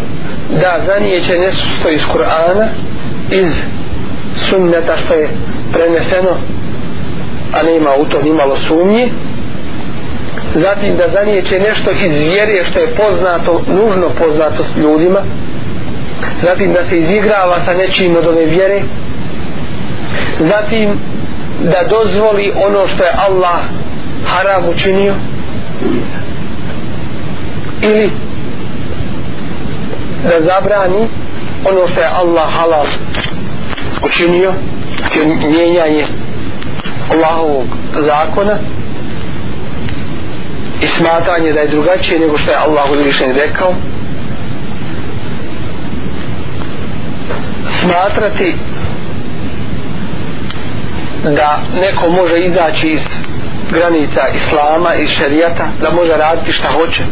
da 0.62 0.80
zanijeće 0.86 1.40
nešto 1.40 1.64
što 1.80 1.90
iz 1.90 2.02
Kur'ana 2.14 2.68
iz 3.32 3.48
sunneta 4.50 4.98
što 5.06 5.14
je 5.14 5.30
preneseno 5.74 6.38
a 7.54 7.64
ne 7.64 7.78
ima 7.78 7.90
u 8.00 8.06
to 8.06 8.22
nimalo 8.22 8.58
sumnji. 8.68 9.12
Zatim 10.56 10.98
da 10.98 11.10
zanijeće 11.14 11.60
nešto 11.60 11.92
iz 11.92 12.22
vjere 12.22 12.64
što 12.70 12.80
je 12.80 12.96
poznato, 12.96 13.62
nužno 13.68 14.10
poznato 14.20 14.64
s 14.64 14.78
ljudima. 14.78 15.20
Zatim 16.44 16.74
da 16.74 16.80
se 16.90 16.98
izigrava 16.98 17.56
sa 17.66 17.74
nečim 17.74 18.16
od 18.16 18.28
ove 18.28 18.46
vjere. 18.46 18.82
Zatim 20.40 20.90
da 21.64 21.88
dozvoli 21.90 22.54
ono 22.68 22.88
što 22.88 23.04
je 23.04 23.12
Allah 23.28 23.60
haram 24.26 24.70
učinio 24.70 25.14
ili 27.84 28.12
da 30.24 30.42
zabrani 30.42 31.08
ono 31.66 31.88
što 31.88 32.00
je 32.02 32.08
Allah 32.08 32.50
halal 32.60 32.86
učinio 34.06 34.54
znači 34.98 35.48
mijenjanje 35.48 36.06
Allahovog 37.12 37.66
zakona 38.00 38.58
i 40.82 40.88
smatanje 40.88 41.54
da 41.54 41.60
je 41.60 41.68
drugačije 41.68 42.20
nego 42.20 42.38
što 42.38 42.52
je 42.52 42.58
Allah 42.58 42.92
uzvišen 42.92 43.32
rekao. 43.36 43.74
Smatrati 47.82 48.56
da 51.24 51.60
neko 51.82 52.10
može 52.10 52.40
izaći 52.40 52.88
iz 52.88 53.02
granica 53.72 54.22
islama 54.36 54.96
i 54.96 55.08
šerijata 55.08 55.68
da 55.82 55.92
može 55.96 56.18
raditi 56.18 56.52
šta 56.52 56.68
hoće 56.68 57.04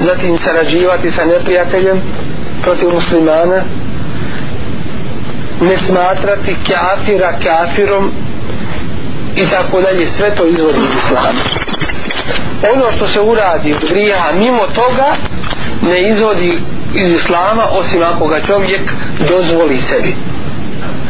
zatim 0.00 0.38
sarađivati 0.38 1.10
sa 1.10 1.24
neprijateljem 1.24 2.00
protiv 2.62 2.94
muslimana. 2.94 3.62
Ne 5.60 5.76
smatrati 5.76 6.56
kafira 6.66 7.32
kafirom 7.32 8.10
i 9.36 9.46
tako 9.46 9.80
dalje. 9.80 10.06
Sve 10.06 10.34
to 10.34 10.46
izvodi 10.46 10.78
iz 10.78 11.04
islama 11.04 11.58
ono 12.62 12.92
što 12.92 13.08
se 13.08 13.20
uradi 13.20 13.74
od 13.74 13.88
grija 13.88 14.32
mimo 14.38 14.66
toga 14.74 15.12
ne 15.82 16.08
izvodi 16.08 16.58
iz 16.94 17.10
islama 17.10 17.62
osim 17.70 18.02
ako 18.02 18.26
ga 18.28 18.40
čovjek 18.46 18.80
dozvoli 19.28 19.78
sebi. 19.78 20.14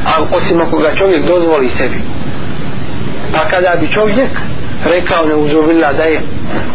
A 0.06 0.36
osim 0.36 0.60
ako 0.60 0.78
ga 0.78 0.94
čovjek 0.94 1.26
dozvoli 1.26 1.68
sebi. 1.68 2.00
Pa 3.32 3.48
kada 3.50 3.76
bi 3.80 3.88
čovjek 3.88 4.30
rekao 4.92 5.26
ne 5.26 5.34
uzovila 5.34 5.92
da 5.92 6.02
je 6.02 6.20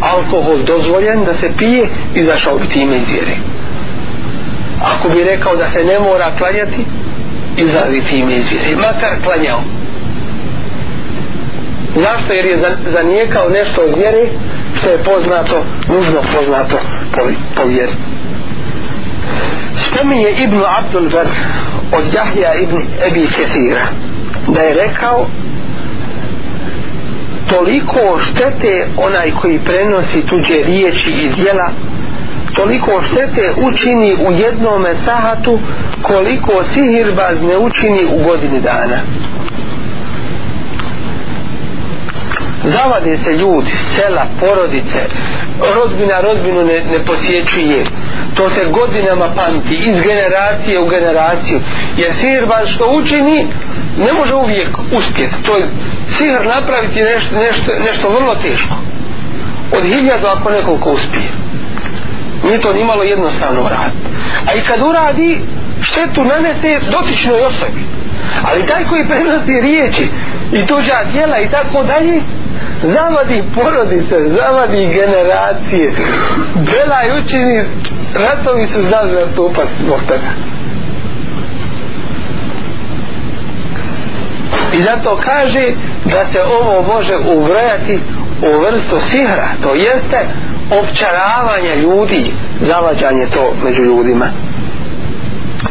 alkohol 0.00 0.58
dozvoljen 0.66 1.24
da 1.24 1.34
se 1.34 1.50
pije 1.58 1.88
izašao 2.14 2.58
bi 2.58 2.68
time 2.68 2.96
iz 2.96 3.10
vjere. 3.10 3.36
Ako 4.82 5.08
bi 5.08 5.24
rekao 5.24 5.56
da 5.56 5.70
se 5.70 5.84
ne 5.84 5.98
mora 5.98 6.32
klanjati 6.38 6.84
izlazi 7.56 8.00
time 8.10 8.36
iz 8.36 8.50
vjere. 8.50 8.76
Makar 8.76 9.24
klanjao. 9.24 9.60
Zašto? 11.96 12.32
Jer 12.32 12.44
je 12.44 12.58
zanijekao 12.92 13.48
nešto 13.48 13.80
od 13.82 13.98
vjere 13.98 14.28
što 14.78 14.88
je 14.88 14.98
poznato 14.98 15.64
nužno 15.88 16.20
poznato 16.36 16.78
po, 17.12 17.20
po 17.56 17.68
vjeri. 17.68 17.92
Spominje 19.76 20.30
Ibn 20.30 20.60
Abdul 20.78 21.08
Bar 21.08 21.26
od 21.92 22.04
Jahja 22.14 22.54
Ibn 22.62 22.76
Ebi 23.06 23.26
Kethira 23.36 23.86
da 24.48 24.60
je 24.60 24.74
rekao 24.74 25.26
toliko 27.56 28.18
štete 28.18 28.86
onaj 28.96 29.30
koji 29.42 29.58
prenosi 29.58 30.26
tuđe 30.26 30.64
riječi 30.66 31.10
i 31.10 31.28
djela 31.42 31.70
toliko 32.54 33.00
štete 33.02 33.52
učini 33.56 34.16
u 34.28 34.32
jednom 34.32 34.84
sahatu 35.04 35.58
koliko 36.02 36.64
sihirbaz 36.74 37.42
ne 37.42 37.58
učini 37.58 38.04
u 38.04 38.24
godini 38.24 38.60
dana. 38.60 38.98
Zavade 42.64 43.16
se 43.16 43.32
ljudi, 43.32 43.70
sela, 43.70 44.26
porodice 44.40 45.00
rodbina 45.74 46.20
rodbinu 46.20 46.64
ne, 46.64 46.78
ne 46.92 46.98
posjećuje. 47.06 47.84
To 48.34 48.50
se 48.50 48.60
godinama 48.70 49.28
pamti 49.36 49.74
iz 49.74 50.00
generacije 50.02 50.80
u 50.80 50.86
generaciju. 50.86 51.60
Jer 51.96 52.12
sirban 52.20 52.66
što 52.66 52.84
učini 52.90 53.46
ne 53.98 54.12
može 54.12 54.34
uvijek 54.34 54.68
uspjeti. 54.92 55.42
To 55.42 55.56
je 55.56 55.68
sihr 56.18 56.46
napraviti 56.56 57.02
nešto, 57.02 57.34
nešto, 57.34 57.72
nešto 57.90 58.08
vrlo 58.08 58.34
teško. 58.34 58.74
Od 59.76 59.82
hiljadu 59.82 60.26
ako 60.26 60.50
nekoliko 60.50 60.90
uspije. 60.90 61.28
Nije 62.44 62.60
to 62.60 62.72
nimalo 62.72 63.02
jednostavno 63.02 63.68
rad 63.68 63.92
a 64.46 64.54
i 64.54 64.62
kad 64.62 64.80
uradi 64.80 65.40
štetu 65.80 66.24
nanese 66.24 66.90
dotičnoj 66.90 67.40
osobi. 67.40 67.82
Ali 68.42 68.66
taj 68.66 68.84
koji 68.84 69.06
prenosi 69.06 69.60
riječi 69.62 70.08
i 70.52 70.66
tuđa 70.66 71.04
djela 71.12 71.38
i 71.38 71.48
tako 71.48 71.82
dalje 71.82 72.20
zavadi 72.92 73.42
porodice 73.54 74.16
zavadi 74.36 74.86
generacije. 74.86 75.92
Bela 76.54 76.98
i 77.06 77.20
učini 77.20 77.64
ratovi 78.14 78.66
su 78.66 78.82
znali 78.82 79.12
nastupat 79.12 79.68
zbog 79.84 80.00
toga. 80.08 80.30
I 84.72 84.82
zato 84.82 85.18
kaže 85.24 85.66
da 86.04 86.26
se 86.32 86.38
ovo 86.42 86.94
može 86.94 87.16
uvrajati 87.16 87.98
u 88.42 88.58
vrstu 88.58 89.00
sihra 89.10 89.48
to 89.62 89.74
jeste 89.74 90.26
opčaravanje 90.70 91.76
ljudi 91.76 92.32
zavađanje 92.60 93.26
to 93.26 93.52
među 93.64 93.82
ljudima. 93.82 94.26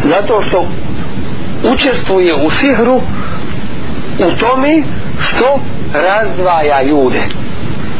Zato 0.04 0.42
što 0.42 0.68
učestvuje 1.74 2.34
u 2.34 2.52
sihru 2.52 3.02
u 4.20 4.32
tome 4.40 4.84
što 5.20 5.60
razdvaja 5.94 6.82
ljude. 6.84 7.22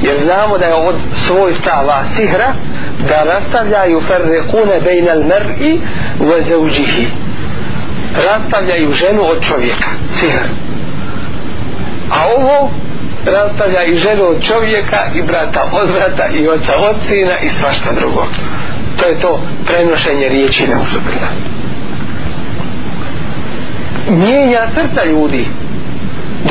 Jer 0.02 0.18
znamo 0.24 0.58
da 0.58 0.66
je 0.66 0.74
od 0.74 0.96
svoj 1.28 1.54
stava 1.54 2.04
sihra 2.16 2.54
da 3.10 3.24
rastavljaju 3.24 4.02
ferrekune 4.02 4.82
bejnal 4.84 5.24
mer'i 5.24 5.80
ve 6.20 6.42
zauđihi 6.50 7.08
rastavljaju 8.26 8.94
ženu 8.94 9.22
od 9.24 9.44
čovjeka 9.48 9.90
sihr. 10.20 10.48
A 12.12 12.26
ovo 12.38 12.72
rastavlja 13.26 13.84
i 13.84 13.98
ženu 13.98 14.24
od 14.24 14.44
čovjeka 14.48 15.00
i 15.16 15.22
brata 15.22 15.70
od 15.74 15.92
brata 15.92 16.28
i 16.34 16.48
oca 16.48 16.74
od 16.90 16.96
sina 17.08 17.32
i 17.44 17.50
svašta 17.50 17.94
drugo. 18.00 18.26
To 18.98 19.06
je 19.06 19.20
to 19.20 19.42
prenošenje 19.66 20.30
riječi 20.30 20.68
neuzubila 20.68 21.54
mijenja 24.10 24.60
srca 24.76 25.06
ljudi 25.06 25.46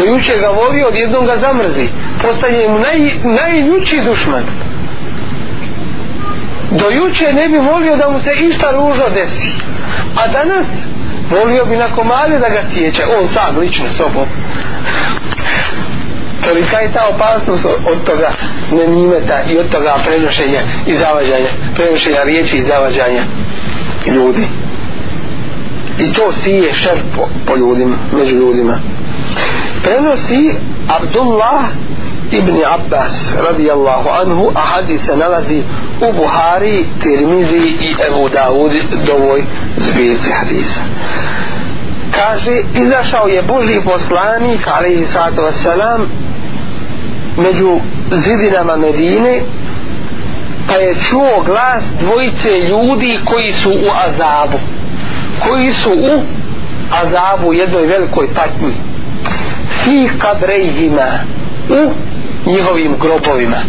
do 0.03 0.13
juče 0.13 0.39
ga 0.41 0.49
volio 0.49 0.89
odjednom 0.89 1.27
ga 1.27 1.37
zamrzi. 1.37 1.89
Postaje 2.23 2.69
mu 2.69 2.79
naj, 2.79 2.99
najljuči 3.25 4.01
dušman. 4.09 4.45
Do 6.71 6.87
juče 6.91 7.33
ne 7.33 7.49
bi 7.49 7.59
volio 7.59 7.97
da 7.97 8.09
mu 8.09 8.21
se 8.21 8.31
išta 8.49 8.71
ružo 8.71 9.09
desi. 9.15 9.51
A 10.17 10.29
danas 10.29 10.67
volio 11.31 11.65
bi 11.65 11.77
na 11.77 11.89
komade 11.97 12.39
da 12.39 12.49
ga 12.49 12.63
sjeća 12.75 13.03
on 13.21 13.29
sam 13.29 13.59
lično 13.59 13.87
sobom. 13.97 14.27
Tolika 16.45 16.77
je 16.79 16.93
ta 16.93 17.09
opasnost 17.15 17.65
od 17.65 18.05
toga 18.05 18.31
nemimeta 18.73 19.43
i 19.51 19.59
od 19.59 19.71
toga 19.71 19.95
prenošenja 20.07 20.61
i 20.87 20.95
zavađanja 20.95 21.51
prenošenja 21.75 22.23
riječi 22.25 22.57
i 22.57 22.65
zavađanja 22.65 23.23
ljudi. 24.07 24.47
I 25.99 26.13
to 26.13 26.33
sije 26.43 26.73
šer 26.73 26.99
po, 27.17 27.29
po 27.47 27.57
ljudima 27.57 27.97
među 28.13 28.37
ljudima 28.37 28.79
prenosi 29.83 30.55
Abdullah 30.89 31.69
ibn 32.31 32.57
Abbas 32.65 33.33
radijallahu 33.49 34.09
anhu 34.09 34.53
a 34.55 34.61
hadis 34.61 35.01
se 35.07 35.17
nalazi 35.17 35.63
u 36.01 36.13
Buhari, 36.13 36.85
Tirmizi 37.03 37.69
i 37.81 37.95
Ebu 38.09 38.29
Dawud 38.29 38.73
dovoj 39.07 39.45
zbirci 39.77 40.31
hadisa. 40.31 40.81
Kaže 42.11 42.63
izašao 42.75 43.29
je 43.29 43.43
Boži 43.43 43.81
poslanik 43.85 44.67
alaihi 44.67 45.07
sallatu 45.07 45.43
wassalam 45.43 46.01
među 47.37 47.81
zidinama 48.13 48.77
Medine 48.77 49.41
pa 50.69 50.75
je 50.75 50.95
čuo 50.95 51.43
glas 51.47 51.85
dvojice 52.01 52.51
ljudi 52.51 53.21
koji 53.25 53.53
su 53.53 53.71
u 53.71 53.91
azabu 54.07 54.59
koji 55.49 55.73
su 55.73 55.91
u 55.91 56.21
azabu 57.05 57.53
jednoj 57.53 57.87
velikoj 57.87 58.29
patnji 58.35 58.92
fi 59.85 60.09
kabrejhima 60.19 61.19
u 61.71 61.91
njihovim 62.51 62.95
grobovima 63.01 63.65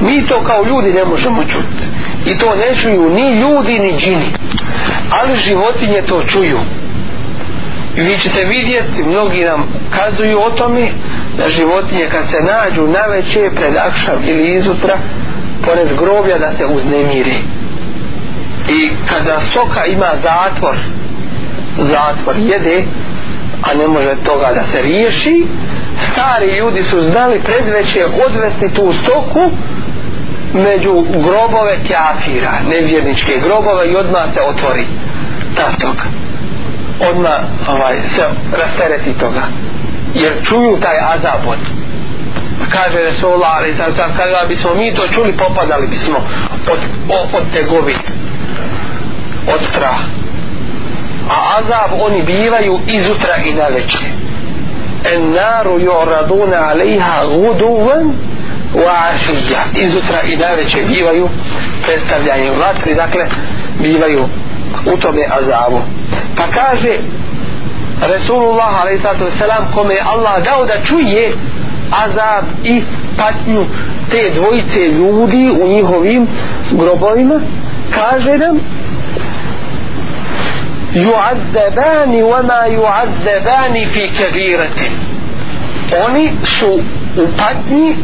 mi 0.00 0.26
to 0.26 0.40
kao 0.40 0.64
ljudi 0.64 0.92
ne 0.92 1.04
možemo 1.04 1.42
čuti. 1.44 1.84
I 2.26 2.38
to 2.38 2.54
ne 2.54 2.76
čuju 2.82 3.10
ni 3.10 3.40
ljudi 3.40 3.78
ni 3.78 3.98
džini. 3.98 4.30
Ali 5.10 5.36
životinje 5.36 6.02
to 6.06 6.22
čuju. 6.22 6.60
I 7.96 8.00
vi 8.00 8.18
ćete 8.18 8.44
vidjeti 8.44 9.02
mnogi 9.02 9.44
nam 9.44 9.64
kazuju 9.90 10.38
o 10.40 10.50
tome 10.50 10.88
da 11.38 11.48
životinje 11.48 12.06
kad 12.12 12.28
se 12.30 12.36
nađu 12.36 12.82
na 12.82 13.00
veće 13.10 13.50
pred 13.56 13.76
akšam 13.76 14.28
ili 14.28 14.54
izutra 14.54 14.94
pored 15.66 15.88
groblja 15.98 16.38
da 16.38 16.54
se 16.54 16.66
uznemiri. 16.66 17.38
I 18.68 18.90
kada 19.06 19.40
soka 19.40 19.86
ima 19.86 20.10
zatvor 20.22 20.76
zatvor 21.78 22.36
jede 22.38 22.82
a 23.62 23.74
ne 23.74 23.88
može 23.88 24.14
toga 24.24 24.52
da 24.54 24.64
se 24.72 24.82
riješi. 24.82 25.46
Stari 26.12 26.56
ljudi 26.58 26.82
su 26.82 27.02
znali 27.02 27.40
predveće 27.44 28.04
odvesti 28.26 28.74
tu 28.74 28.92
stoku 29.02 29.50
među 30.54 31.04
grobove 31.10 31.78
kjafira 31.86 32.52
nevjerničke 32.70 33.32
grobove 33.44 33.90
i 33.90 33.96
odmah 33.96 34.24
se 34.34 34.40
otvori 34.42 34.86
ta 35.56 35.70
stoka. 35.70 36.04
Odmah 37.10 37.38
ovaj, 37.68 37.96
se 38.14 38.22
rastereti 38.60 39.18
toga. 39.18 39.42
Jer 40.14 40.32
čuju 40.44 40.78
taj 40.80 40.98
azabot 41.14 41.58
pa 42.58 42.78
kaže 42.78 42.98
Resulullah 43.04 43.56
ali 43.56 43.74
sam 43.74 43.92
sam 43.92 44.10
kada 44.16 44.46
bismo 44.48 44.74
mi 44.74 44.94
to 44.94 45.08
čuli 45.08 45.32
popadali 45.32 45.86
bismo 45.86 46.18
od, 46.72 46.78
od, 47.08 47.28
od 47.34 47.42
tegovi 47.52 47.94
od 49.54 49.60
straha 49.70 50.23
a 51.30 51.58
azab 51.58 52.00
oni 52.00 52.22
bivaju 52.22 52.80
izutra 52.86 53.36
i 53.44 53.54
na 53.54 53.66
večer 53.68 54.06
en 55.14 55.32
naru 55.32 55.78
yu'raduna 55.78 56.70
alejha 56.70 57.24
guduvan 57.36 58.12
wa 58.74 59.14
ašija 59.14 59.64
izutra 59.74 60.18
i 60.32 60.36
na 60.36 60.48
večer 60.56 60.84
bivaju 60.86 61.28
predstavljanje 61.82 62.50
vatri 62.50 62.94
dakle 62.94 63.24
bivaju 63.82 64.24
u 64.94 64.96
tome 64.96 65.24
azabu 65.38 65.80
pa 66.36 66.42
kaže 66.54 66.98
Resulullah 68.14 68.84
a.s. 68.84 69.42
kome 69.74 69.94
je 69.94 70.00
Allah 70.06 70.44
dao 70.44 70.66
da 70.66 70.84
čuje 70.84 71.32
azab 72.04 72.44
i 72.64 72.82
patnju 73.16 73.64
te 74.10 74.30
dvojice 74.34 74.78
ljudi 74.88 75.50
u 75.62 75.68
njihovim 75.68 76.26
grobovima 76.72 77.40
kaže 77.94 78.38
nam 78.38 78.58
yu'azzabani 80.94 82.22
wa 82.22 82.42
ma 82.42 82.66
yu'azzabani 82.68 83.86
fi 83.86 84.10
kabiratin 84.18 84.92
oni 86.06 86.32
su 86.44 86.80
u 87.16 87.28
patnji 87.38 87.96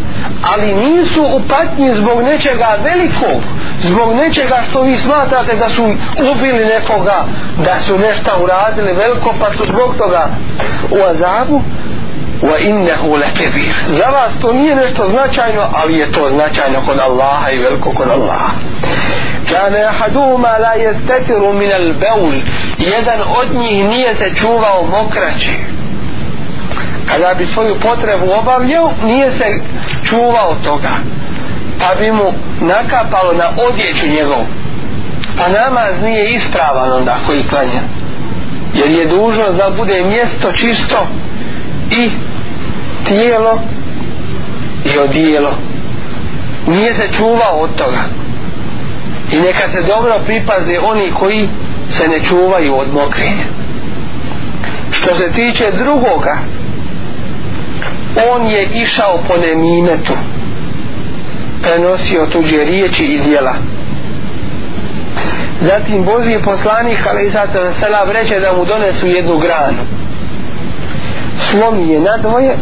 ali 0.43 0.75
nisu 0.75 1.23
u 1.23 1.41
patnji 1.49 1.95
zbog 1.95 2.23
nečega 2.23 2.79
velikog 2.85 3.43
zbog 3.83 4.15
nečega 4.15 4.63
što 4.71 4.81
vi 4.83 4.97
smatrate 4.97 5.57
da 5.57 5.69
su 5.69 5.85
ubili 6.33 6.65
nekoga 6.65 7.25
da 7.65 7.81
su 7.81 7.99
nešto 7.99 8.31
uradili 8.43 8.93
veliko 8.93 9.35
pa 9.41 9.53
su 9.55 9.65
zbog 9.73 9.97
toga 9.99 10.29
u 10.91 11.05
azabu. 11.11 11.63
wa 12.43 12.57
innahu 12.59 13.17
lakabir 13.17 13.75
za 13.89 14.05
vas 14.11 14.33
to 14.41 14.53
nije 14.53 14.75
nešto 14.75 15.09
značajno 15.09 15.63
ali 15.75 15.99
je 15.99 16.13
to 16.13 16.29
značajno 16.29 16.81
kod 16.87 16.99
Allaha 16.99 17.51
i 17.51 17.59
veliko 17.59 17.91
kod 17.91 18.09
Allaha. 18.09 18.51
Kane 19.51 19.85
ahaduhuma 19.85 20.59
la 20.59 20.75
jestetiru 20.75 21.53
min 21.53 21.73
al 21.73 21.93
beul. 21.93 22.35
jedan 22.79 23.21
od 23.41 23.55
njih 23.55 23.85
nije 23.85 24.15
se 24.15 24.35
čuvao 24.35 24.87
mokraće. 24.87 25.53
kada 27.07 27.35
bi 27.35 27.47
svoju 27.47 27.75
potrebu 27.83 28.27
obavljao 28.41 28.93
nije 29.05 29.31
se 29.31 29.45
čuvao 30.05 30.57
toga 30.63 30.91
pa 31.81 31.95
bi 31.95 32.13
mu 32.13 32.33
nakapalo 32.61 33.33
na 33.33 33.45
odjeću 33.69 34.07
njegov 34.07 34.45
pa 35.39 35.49
namaz 35.49 36.03
nije 36.03 36.35
ispravan 36.35 36.93
onda 36.93 37.17
koji 37.27 37.45
klanja 37.45 37.83
jer 38.75 38.91
je 38.91 39.07
dužno 39.07 39.45
da 39.57 39.71
bude 39.77 40.05
mjesto 40.05 40.53
čisto 40.53 41.07
i 41.91 42.11
tijelo 43.09 43.61
i 44.85 44.99
odijelo 44.99 45.51
nije 46.67 46.95
se 46.95 47.09
čuvao 47.17 47.57
od 47.61 47.75
toga 47.77 48.05
i 49.33 49.41
neka 49.41 49.69
se 49.73 49.83
dobro 49.83 50.15
pripaze 50.27 50.79
oni 50.83 51.13
koji 51.19 51.49
se 51.91 52.09
ne 52.09 52.21
čuvaju 52.29 52.75
od 52.75 52.95
mokrenja. 52.95 53.45
Što 54.91 55.17
se 55.17 55.33
tiče 55.33 55.71
drugoga 55.85 56.39
on 58.35 58.47
je 58.47 58.83
išao 58.83 59.19
po 59.29 59.35
nemimetu. 59.37 60.13
Prenosio 61.63 62.27
tuđe 62.27 62.65
riječi 62.65 63.03
i 63.05 63.21
dijela 63.21 63.55
zatim 65.61 66.05
Boži 66.05 66.39
poslanik 66.45 67.07
ali 67.11 67.27
i 67.27 67.31
sada 67.31 68.13
reče 68.13 68.41
da 68.41 68.53
mu 68.53 68.65
donesu 68.65 69.07
jednu 69.07 69.39
granu. 69.39 69.83
Slomi 71.51 71.93
je 71.93 72.01
na 72.01 72.17
dvoje 72.17 72.57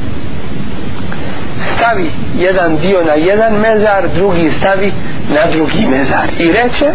stavi 1.79 2.11
jedan 2.39 2.77
dio 2.77 3.05
na 3.05 3.13
jedan 3.13 3.53
mezar 3.53 4.09
drugi 4.15 4.51
stavi 4.51 4.93
na 5.35 5.51
drugi 5.51 5.87
mezar. 5.87 6.29
I 6.39 6.47
reče 6.53 6.91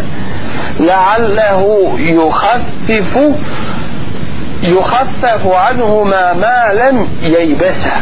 la'allahu 0.78 1.98
yuhaffifu 1.98 3.34
yuhaffafu 4.62 5.52
anhuma 5.70 6.34
ma 6.34 6.72
lam 6.72 7.08
yaybasa 7.22 7.96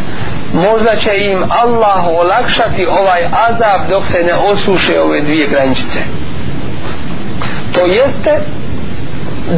možda 0.52 0.96
će 0.96 1.10
im 1.16 1.44
Allah 1.48 2.06
olakšati 2.20 2.86
ovaj 2.86 3.24
azab 3.48 3.90
dok 3.90 4.02
se 4.06 4.22
ne 4.22 4.34
osuše 4.34 5.00
ove 5.00 5.20
dvije 5.20 5.48
graničice. 5.48 6.00
To 7.72 7.80
jeste 7.86 8.40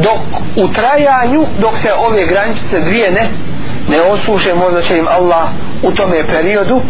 dok 0.03 0.19
u 0.55 0.67
trajanju 0.67 1.45
dok 1.61 1.77
se 1.77 1.93
ove 1.93 2.25
graničice 2.25 2.79
dvije 2.79 3.11
ne 3.11 3.27
ne 3.89 4.01
osuše 4.01 4.55
možda 4.55 4.81
će 4.81 4.97
im 4.97 5.07
Allah 5.07 5.47
u 5.83 5.91
tome 5.91 6.23
periodu 6.23 6.81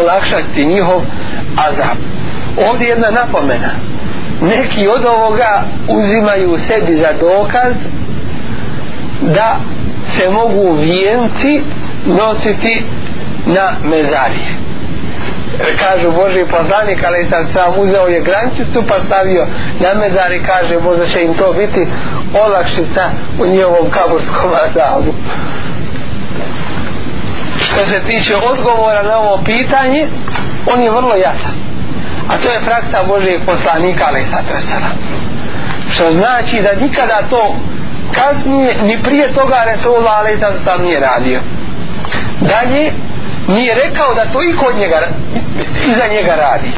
olakšati 0.00 0.66
njihov 0.66 1.02
azab. 1.56 1.98
Ovdje 2.70 2.88
jedna 2.88 3.10
napomena. 3.10 3.70
Neki 4.40 4.88
od 4.88 5.04
ovoga 5.04 5.62
uzimaju 5.88 6.58
sebi 6.68 6.96
za 6.96 7.08
dokaz 7.20 7.74
da 9.20 9.56
se 10.16 10.30
mogu 10.30 10.72
vijenci 10.72 11.62
nositi 12.06 12.82
na 13.46 13.72
mezarije. 13.84 14.60
Kažu 15.78 16.10
Boži 16.10 16.44
poslanik 16.50 17.04
ali 17.06 17.26
sam 17.30 17.44
sam 17.52 17.72
uzeo 17.78 18.06
je 18.06 18.20
grančicu 18.20 18.82
pa 18.88 18.94
stavio 19.06 19.46
na 19.80 20.00
mezari 20.00 20.42
kaže 20.46 20.78
možda 20.78 21.06
će 21.06 21.22
im 21.22 21.34
to 21.34 21.52
biti 21.52 21.86
olakšica 22.44 23.10
u 23.40 23.46
njegovom 23.46 23.90
kaburskom 23.90 24.50
azabu 24.64 25.14
što 27.72 27.86
se 27.86 28.00
tiče 28.06 28.36
odgovora 28.36 29.02
na 29.02 29.18
ovo 29.18 29.42
pitanje 29.44 30.08
on 30.74 30.82
je 30.82 30.90
vrlo 30.90 31.14
jasan. 31.16 31.54
A 32.28 32.36
to 32.42 32.50
je 32.50 32.60
praksa 32.60 32.98
Božijeg 33.08 33.40
poslanika 33.46 34.04
ali 34.08 34.24
sad 34.30 34.44
što 35.92 36.12
znači 36.12 36.62
da 36.62 36.86
nikada 36.86 37.22
to 37.30 37.54
kasnije 38.14 38.82
ni 38.82 39.02
prije 39.02 39.32
toga 39.32 39.56
Resulullah 39.66 40.18
ali 40.18 40.38
sad 40.40 40.54
sam 40.64 40.82
nije 40.82 41.00
radio. 41.00 41.40
Dalje 42.40 42.92
nije 43.48 43.74
rekao 43.74 44.14
da 44.14 44.32
to 44.32 44.42
i 44.42 44.56
kod 44.56 44.76
njega 44.78 45.08
iza 45.86 46.06
njega 46.12 46.34
radi. 46.34 46.70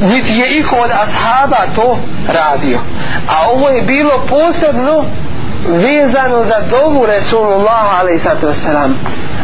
Niti 0.00 0.32
je 0.32 0.58
i 0.58 0.62
kod 0.62 0.90
ashaba 0.90 1.74
to 1.74 1.98
radio. 2.28 2.78
A 3.28 3.50
ovo 3.50 3.68
je 3.68 3.82
bilo 3.82 4.24
posebno 4.28 5.04
vezano 5.66 6.44
za 6.44 6.60
dovu 6.70 7.06
Resulullah 7.06 8.00
a.s. 8.00 8.26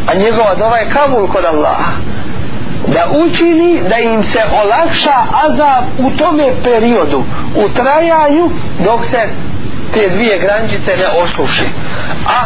a 0.07 0.13
njegova 0.13 0.55
dova 0.55 0.77
je 0.77 0.89
kabul 0.89 1.27
kod 1.27 1.45
Allaha. 1.45 1.91
Da 2.87 3.05
učini 3.17 3.81
da 3.89 3.97
im 3.97 4.23
se 4.23 4.39
olakša 4.63 5.15
azab 5.45 5.83
u 5.99 6.17
tome 6.17 6.53
periodu. 6.63 7.23
U 7.55 7.69
trajanju 7.69 8.49
dok 8.85 9.05
se 9.11 9.19
te 9.93 10.09
dvije 10.09 10.39
grančice 10.39 10.97
ne 10.97 11.23
osluši 11.23 11.65
a 12.27 12.43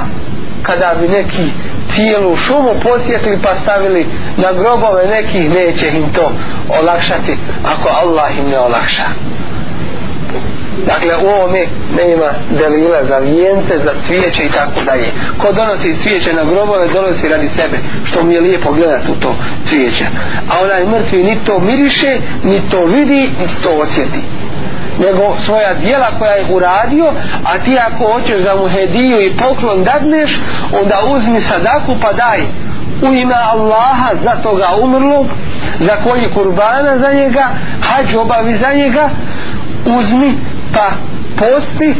kada 0.63 0.95
bi 1.01 1.07
neki 1.07 1.51
cijelu 1.95 2.35
šumu 2.35 2.73
posjetili 2.83 3.39
pa 3.43 3.55
stavili 3.63 4.07
na 4.37 4.53
grobove 4.53 5.05
nekih 5.05 5.49
neće 5.49 5.87
im 5.87 6.13
to 6.13 6.31
olakšati 6.81 7.37
ako 7.65 7.89
Allah 7.89 8.37
im 8.37 8.49
ne 8.49 8.59
olakša 8.59 9.05
dakle 10.85 11.15
u 11.17 11.27
ovome 11.27 11.65
nema 11.97 12.29
delila 12.49 13.03
za 13.07 13.17
vijence, 13.17 13.79
za 13.83 13.91
cvijeće 14.07 14.43
i 14.45 14.49
tako 14.49 14.81
dalje. 14.85 15.11
Ko 15.37 15.53
donosi 15.53 15.97
cvijeće 16.03 16.33
na 16.33 16.43
grobove 16.43 16.87
donosi 16.87 17.27
radi 17.27 17.47
sebe 17.47 17.77
što 18.05 18.23
mu 18.23 18.31
je 18.31 18.41
lijepo 18.41 18.71
gledati 18.71 19.11
u 19.11 19.15
to 19.15 19.35
cvijeće. 19.65 20.05
A 20.49 20.63
onaj 20.63 20.85
mrtvi 20.85 21.23
ni 21.23 21.37
to 21.45 21.59
miriše 21.59 22.17
ni 22.43 22.61
to 22.71 22.85
vidi 22.85 23.21
ni 23.21 23.47
to 23.63 23.69
osjeti. 23.69 24.21
Nego 24.99 25.35
svoja 25.45 25.73
dijela 25.73 26.07
koja 26.19 26.31
je 26.31 26.45
uradio 26.53 27.05
a 27.45 27.59
ti 27.59 27.77
ako 27.87 28.13
hoćeš 28.13 28.41
da 28.41 28.55
mu 28.55 28.67
hediju 28.67 29.21
i 29.21 29.37
poklon 29.37 29.83
dadneš 29.83 30.39
onda 30.81 30.95
uzmi 31.15 31.41
sadaku 31.41 31.95
pa 32.01 32.13
daj. 32.13 32.39
U 33.01 33.13
ime 33.13 33.35
Allaha 33.53 34.09
za 34.23 34.31
toga 34.43 34.67
umrlog 34.81 35.25
za 35.79 35.95
koji 36.03 36.29
kurbana 36.33 36.97
za 36.97 37.13
njega 37.13 37.49
hađ 37.81 38.15
obavi 38.15 38.53
za 38.53 38.73
njega 38.73 39.09
uzmi 39.85 40.33
pa 40.73 40.89
posti. 41.37 41.95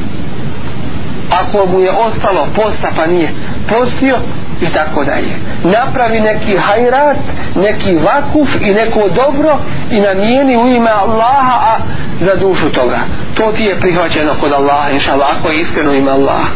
Ako 1.32 1.66
mu 1.66 1.80
je 1.80 1.92
ostalo 1.92 2.48
posta 2.56 2.88
pa 2.96 3.06
nije 3.06 3.30
postio 3.68 4.18
i 4.62 4.66
tako 4.66 5.04
dalje. 5.04 5.34
Napravi 5.64 6.20
neki 6.20 6.58
hajrat 6.58 7.18
neki 7.56 7.96
vakuf 7.96 8.50
i 8.62 8.74
neko 8.74 9.10
dobro 9.10 9.58
i 9.92 10.00
namijeni 10.00 10.58
u 10.58 10.68
ime 10.68 10.90
Allaha 10.92 11.60
a 11.62 11.78
za 12.22 12.36
dušu 12.36 12.70
toga. 12.70 13.00
To 13.34 13.52
ti 13.52 13.64
je 13.64 13.80
prihvaćeno 13.80 14.32
kod 14.42 14.52
Allaha 14.54 14.90
inša 14.92 15.14
Allah 15.14 15.28
ako 15.40 15.50
je 15.50 15.60
iskreno 15.60 15.94
ime 15.94 16.12
Allaha. 16.12 16.50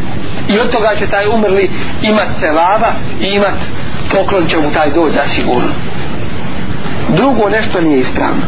I 0.49 0.59
od 0.59 0.69
toga 0.71 0.95
će 0.99 1.07
taj 1.07 1.27
umrli 1.27 1.71
imat 2.01 2.27
celava 2.39 2.91
i 3.21 3.25
imat 3.25 3.57
poklon 4.11 4.47
će 4.47 4.57
mu 4.57 4.71
taj 4.71 4.91
doći 4.91 5.15
zasigurno. 5.15 5.73
Drugo 7.09 7.49
nešto 7.49 7.81
nije 7.81 7.99
ispravno 7.99 8.41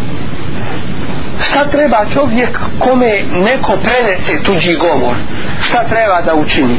šta 1.41 1.65
treba 1.71 2.06
čovjek 2.13 2.60
kome 2.80 3.12
neko 3.45 3.78
prenese 3.78 4.43
tuđi 4.43 4.76
govor? 4.76 5.15
Šta 5.62 5.84
treba 5.84 6.21
da 6.21 6.36
učini? 6.36 6.78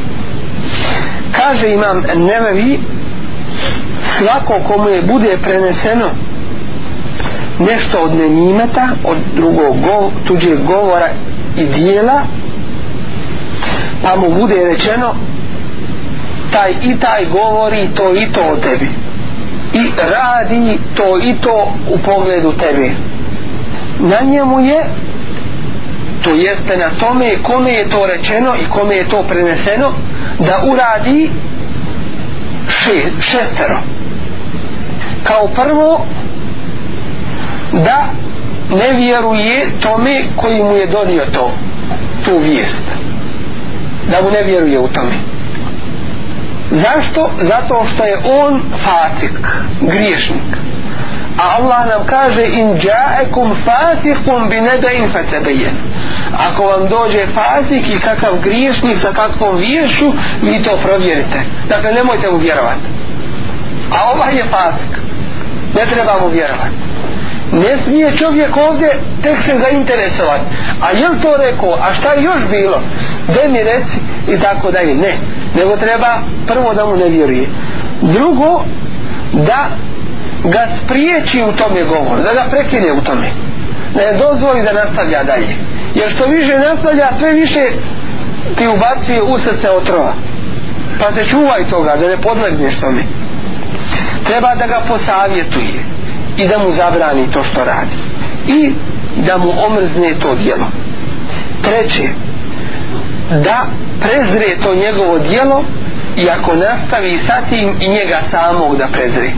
Kaže 1.31 1.69
imam 1.69 2.03
nevevi 2.15 2.79
svako 4.17 4.59
komu 4.67 4.89
je 4.89 5.01
bude 5.01 5.37
preneseno 5.43 6.09
nešto 7.59 7.97
od 8.01 8.15
nenimeta 8.15 8.87
od 9.03 9.17
drugog 9.35 9.79
gov, 9.81 10.11
tuđeg 10.27 10.63
govora 10.63 11.07
i 11.57 11.65
dijela 11.65 12.21
pa 14.03 14.15
mu 14.15 14.29
bude 14.29 14.55
rečeno 14.55 15.15
taj 16.51 16.71
i 16.83 16.99
taj 16.99 17.25
govori 17.25 17.89
to 17.95 18.15
i 18.15 18.31
to 18.31 18.41
o 18.41 18.55
tebi. 18.55 18.89
I 19.73 19.91
radi 19.97 20.79
to 20.95 21.19
i 21.23 21.35
to 21.41 21.73
u 21.89 21.97
pogledu 21.97 22.53
tebe 22.53 22.89
na 23.99 24.21
njemu 24.21 24.59
je 24.59 24.83
to 26.23 26.33
jeste 26.33 26.77
na 26.77 26.89
tome 26.99 27.39
kome 27.43 27.71
je 27.71 27.89
to 27.89 28.05
rečeno 28.05 28.55
i 28.55 28.69
kome 28.69 28.95
je 28.95 29.09
to 29.09 29.23
preneseno 29.23 29.91
da 30.39 30.71
uradi 30.71 31.29
še, 32.67 33.03
šestero. 33.19 33.79
Kao 35.23 35.47
prvo 35.47 36.05
da 37.71 38.05
ne 38.69 38.93
vjeruje 38.97 39.65
tome 39.79 40.21
koji 40.35 40.63
mu 40.63 40.75
je 40.75 40.87
donio 40.87 41.23
to 41.33 41.51
tu 42.25 42.37
vijest. 42.37 42.83
Da 44.11 44.21
mu 44.21 44.31
ne 44.31 44.43
vjeruje 44.43 44.79
u 44.79 44.87
tome. 44.87 45.13
Zašto? 46.71 47.29
zato 47.41 47.85
što 47.93 48.03
je 48.03 48.17
on 48.41 48.61
fatik 48.83 49.31
griješnik 49.81 50.66
a 51.37 51.55
Allah 51.57 51.87
nam 51.87 52.05
kaže 52.05 52.45
in 52.45 52.67
ja'akum 52.77 53.53
fasiqun 53.65 54.49
bi 54.49 54.61
naba'in 54.61 55.09
fatabayyan 55.13 55.75
ako 56.47 56.63
vam 56.63 56.87
dođe 56.87 57.25
fasik 57.35 57.89
i 57.89 57.99
kakav 57.99 58.33
griješnik 58.43 58.97
sa 59.01 59.11
kakvom 59.13 59.57
viješu 59.57 60.13
vi 60.41 60.63
to 60.63 60.77
provjerite. 60.83 61.39
Dakle 61.69 61.91
nemojte 61.91 62.31
mu 62.31 62.37
vjerovati. 62.37 62.87
A 63.91 64.11
ovaj 64.11 64.35
je 64.35 64.43
fasik. 64.43 64.97
Ne 65.75 65.85
treba 65.85 66.19
mu 66.21 66.27
vjerovati. 66.27 66.75
Ne 67.51 67.77
smije 67.83 68.17
čovjek 68.17 68.57
ovdje 68.57 68.89
tek 69.23 69.41
se 69.41 69.57
zainteresovati. 69.57 70.45
A 70.81 70.91
je 70.91 71.21
to 71.21 71.37
rekao? 71.37 71.73
A 71.73 71.93
šta 71.93 72.13
je 72.13 72.23
još 72.23 72.47
bilo? 72.49 72.81
Da 73.27 73.47
mi 73.47 73.63
reci 73.63 73.97
i 74.27 74.39
tako 74.39 74.71
dalje. 74.71 74.95
Ne. 74.95 75.13
Nego 75.55 75.77
treba 75.77 76.19
prvo 76.47 76.73
da 76.73 76.85
mu 76.85 76.95
ne 76.95 77.09
vjeruje. 77.09 77.47
Drugo 78.01 78.63
da 79.33 79.69
ga 80.49 80.67
spriječi 80.83 81.43
u 81.43 81.51
tome 81.51 81.83
govor 81.83 82.17
da 82.23 82.33
ga 82.33 82.45
prekine 82.49 82.93
u 82.93 83.01
tome. 83.01 83.31
Ne 83.95 84.17
dozvoli 84.17 84.63
da 84.63 84.73
nastavlja 84.73 85.23
dalje. 85.23 85.55
Jer 85.95 86.09
što 86.09 86.25
više 86.25 86.59
nastavlja 86.59 87.07
sve 87.19 87.31
više 87.31 87.63
ti 88.57 88.67
ubacuje 88.67 89.23
u 89.23 89.37
srce 89.37 89.69
otrova. 89.69 90.13
Pa 90.99 91.13
se 91.13 91.25
čuvaj 91.25 91.69
toga 91.69 91.95
da 91.95 92.07
ne 92.07 92.17
podlegneš 92.17 92.75
tome. 92.79 93.03
Treba 94.25 94.55
da 94.55 94.67
ga 94.67 94.81
posavjetuje 94.87 95.79
i 96.37 96.47
da 96.47 96.57
mu 96.57 96.71
zabrani 96.71 97.31
to 97.33 97.43
što 97.43 97.63
radi. 97.63 97.97
I 98.47 98.71
da 99.27 99.37
mu 99.37 99.53
omrzne 99.65 100.13
to 100.21 100.35
djelo. 100.35 100.67
Treće 101.63 102.09
da 103.29 103.65
prezre 104.01 104.57
to 104.63 104.75
njegovo 104.75 105.19
djelo 105.19 105.63
i 106.17 106.29
ako 106.29 106.55
nastavi 106.55 107.17
sa 107.17 107.41
tim 107.49 107.69
i 107.79 107.89
njega 107.89 108.17
samog 108.31 108.77
da 108.77 108.87
prezre 108.87 109.31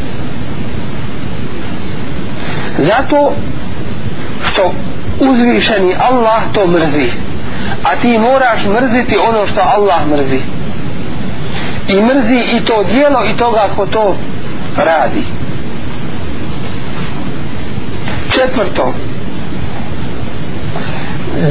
zato 2.80 3.34
što 4.52 4.72
uzvišeni 5.20 5.96
Allah 6.10 6.42
to 6.54 6.68
mrzi. 6.68 7.12
A 7.84 7.96
ti 8.02 8.18
moraš 8.18 8.66
mrziti 8.66 9.18
ono 9.18 9.48
što 9.48 9.62
Allah 9.62 10.08
mrzi. 10.08 10.40
I 11.88 12.02
mrzi 12.02 12.58
i 12.58 12.66
to 12.66 12.84
dijelo 12.84 13.26
i 13.26 13.38
toga 13.38 13.70
ko 13.76 13.86
to 13.86 14.16
radi. 14.78 15.24
Četvrto. 18.32 18.94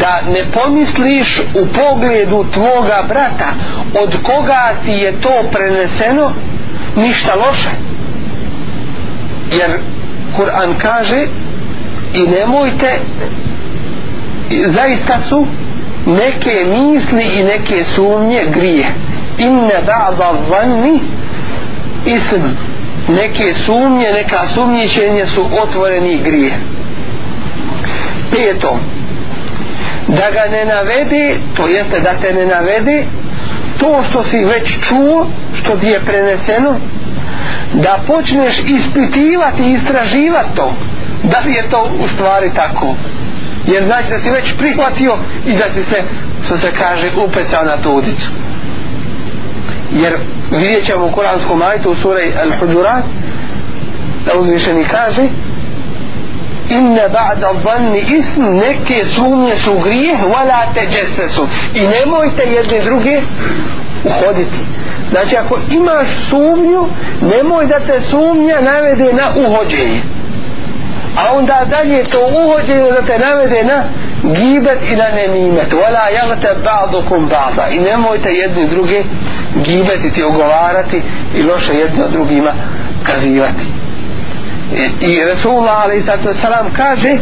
Da 0.00 0.20
ne 0.28 0.40
pomisliš 0.52 1.40
u 1.54 1.66
pogledu 1.66 2.44
tvoga 2.52 3.02
brata 3.08 3.52
od 4.02 4.22
koga 4.22 4.72
ti 4.84 4.92
je 4.92 5.20
to 5.20 5.42
preneseno 5.52 6.30
ništa 6.96 7.34
loše. 7.34 7.70
Jer 9.50 9.78
Kur'an 10.36 10.74
kaže 10.78 11.26
i 12.14 12.26
nemojte 12.26 12.98
zaista 14.66 15.18
su 15.28 15.46
neke 16.06 16.64
misli 16.64 17.22
i 17.22 17.42
neke 17.42 17.84
sumnje 17.84 18.40
grije. 18.54 18.92
Inne 19.38 19.82
ba'da 19.86 20.32
vanni 20.50 21.00
ism. 22.04 22.42
Neke 23.08 23.54
sumnje 23.54 24.12
neka 24.12 24.48
sumnjičenje 24.54 25.26
su 25.26 25.46
otvoreni 25.62 26.18
grije. 26.24 26.52
Peto 28.30 28.78
da 30.08 30.30
ga 30.30 30.50
ne 30.50 30.64
navede 30.64 31.34
to 31.56 31.66
jeste 31.66 32.00
da 32.00 32.14
te 32.22 32.34
ne 32.34 32.46
navede 32.46 33.04
to 33.78 34.02
što 34.10 34.24
si 34.24 34.44
već 34.44 34.88
čuo 34.88 35.26
što 35.60 35.76
ti 35.76 35.86
je 35.86 36.00
preneseno 36.00 36.76
da 37.74 37.98
počneš 38.06 38.58
ispitivati 38.66 39.62
i 39.62 39.72
istraživati 39.72 40.56
to 40.56 40.72
da 41.22 41.38
li 41.44 41.52
je 41.52 41.70
to 41.70 41.90
u 42.00 42.08
stvari 42.08 42.50
tako? 42.54 42.94
Jer 43.66 43.84
znači 43.84 44.10
da 44.10 44.18
si 44.18 44.30
već 44.30 44.52
prihvatio 44.58 45.18
i 45.46 45.52
da 45.52 45.64
si 45.74 45.82
se 45.82 46.02
što 46.44 46.56
se 46.56 46.72
kaže 46.72 47.10
upecao 47.24 47.64
na 47.64 47.76
tu 47.76 47.90
udicu. 47.92 48.30
Jer 49.92 50.12
vidjet 50.50 50.86
ćemo 50.86 51.06
u 51.06 51.12
kuranskom 51.12 51.58
majtu 51.58 51.90
u 51.90 51.96
surej 51.96 52.32
Al-Hudurat 52.34 53.02
da 54.26 54.38
uzvišeni 54.40 54.84
kaže 54.84 55.22
inne 56.68 57.02
ba'da 57.08 57.52
dhanni 57.62 57.98
ism 57.98 58.42
neke 58.42 59.04
sumnje 59.04 59.56
su 59.56 59.78
grijeh 59.84 60.18
wala 60.20 60.74
te 60.74 61.28
su 61.28 61.46
i 61.74 61.80
nemojte 61.80 62.42
jedne 62.42 62.80
druge 62.80 63.20
uhoditi 64.04 64.58
znači 65.10 65.36
ako 65.36 65.58
imaš 65.70 66.08
sumnju 66.30 66.86
nemoj 67.20 67.66
da 67.66 67.80
te 67.80 68.00
sumnja 68.00 68.60
navede 68.60 69.12
na 69.12 69.28
uhođenje. 69.36 70.02
A 71.16 71.32
onda 71.32 71.64
dalje 71.70 72.04
to 72.04 72.18
uhođenje 72.20 72.90
da 72.90 73.02
te 73.02 73.18
navede 73.18 73.64
na 73.64 73.84
gibet 74.22 74.78
i 74.90 74.96
na 74.96 75.08
nemimet. 75.14 75.72
Wala 75.72 76.08
jagte 76.14 76.48
ba'dukum 76.64 77.28
ba'da. 77.28 77.68
I 77.70 77.78
nemojte 77.78 78.28
jedni 78.32 78.68
druge 78.68 79.02
gibetiti, 79.64 80.22
ogovarati 80.22 81.02
i 81.36 81.42
loše 81.42 81.74
jedni 81.74 82.04
od 82.04 82.10
drugima 82.10 82.52
kazivati. 83.02 83.66
E, 84.76 85.06
I 85.06 85.24
Resulullah 85.24 85.84
a.s. 85.84 86.40
salam 86.40 86.72
kaže 86.76 87.16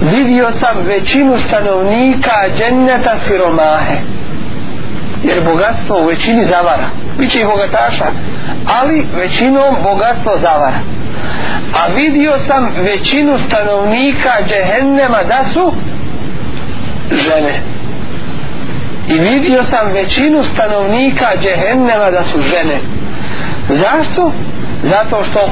vidio 0.00 0.52
sam 0.52 0.76
većinu 0.86 1.38
stanovnika 1.38 2.34
dženneta 2.58 3.14
siromahe 3.26 3.96
jer 5.24 5.44
bogatstvo 5.44 6.00
u 6.00 6.06
većini 6.06 6.44
zavara. 6.44 6.88
Biće 7.18 7.40
i 7.40 7.44
bogataša 7.44 8.04
ali 8.80 9.06
većinom 9.16 9.76
bogatstvo 9.82 10.32
zavara. 10.40 10.80
A 11.74 11.86
vidio 11.86 12.32
sam 12.46 12.68
većinu 12.76 13.38
stanovnika 13.38 14.32
džehennema 14.48 15.22
da 15.28 15.44
su 15.52 15.72
žene. 17.10 17.60
I 19.08 19.18
vidio 19.18 19.64
sam 19.64 19.92
većinu 19.92 20.44
stanovnika 20.44 21.26
džehennema 21.42 22.10
da 22.10 22.24
su 22.24 22.40
žene. 22.42 22.78
Zašto? 23.68 24.32
zato 24.82 25.24
što 25.24 25.50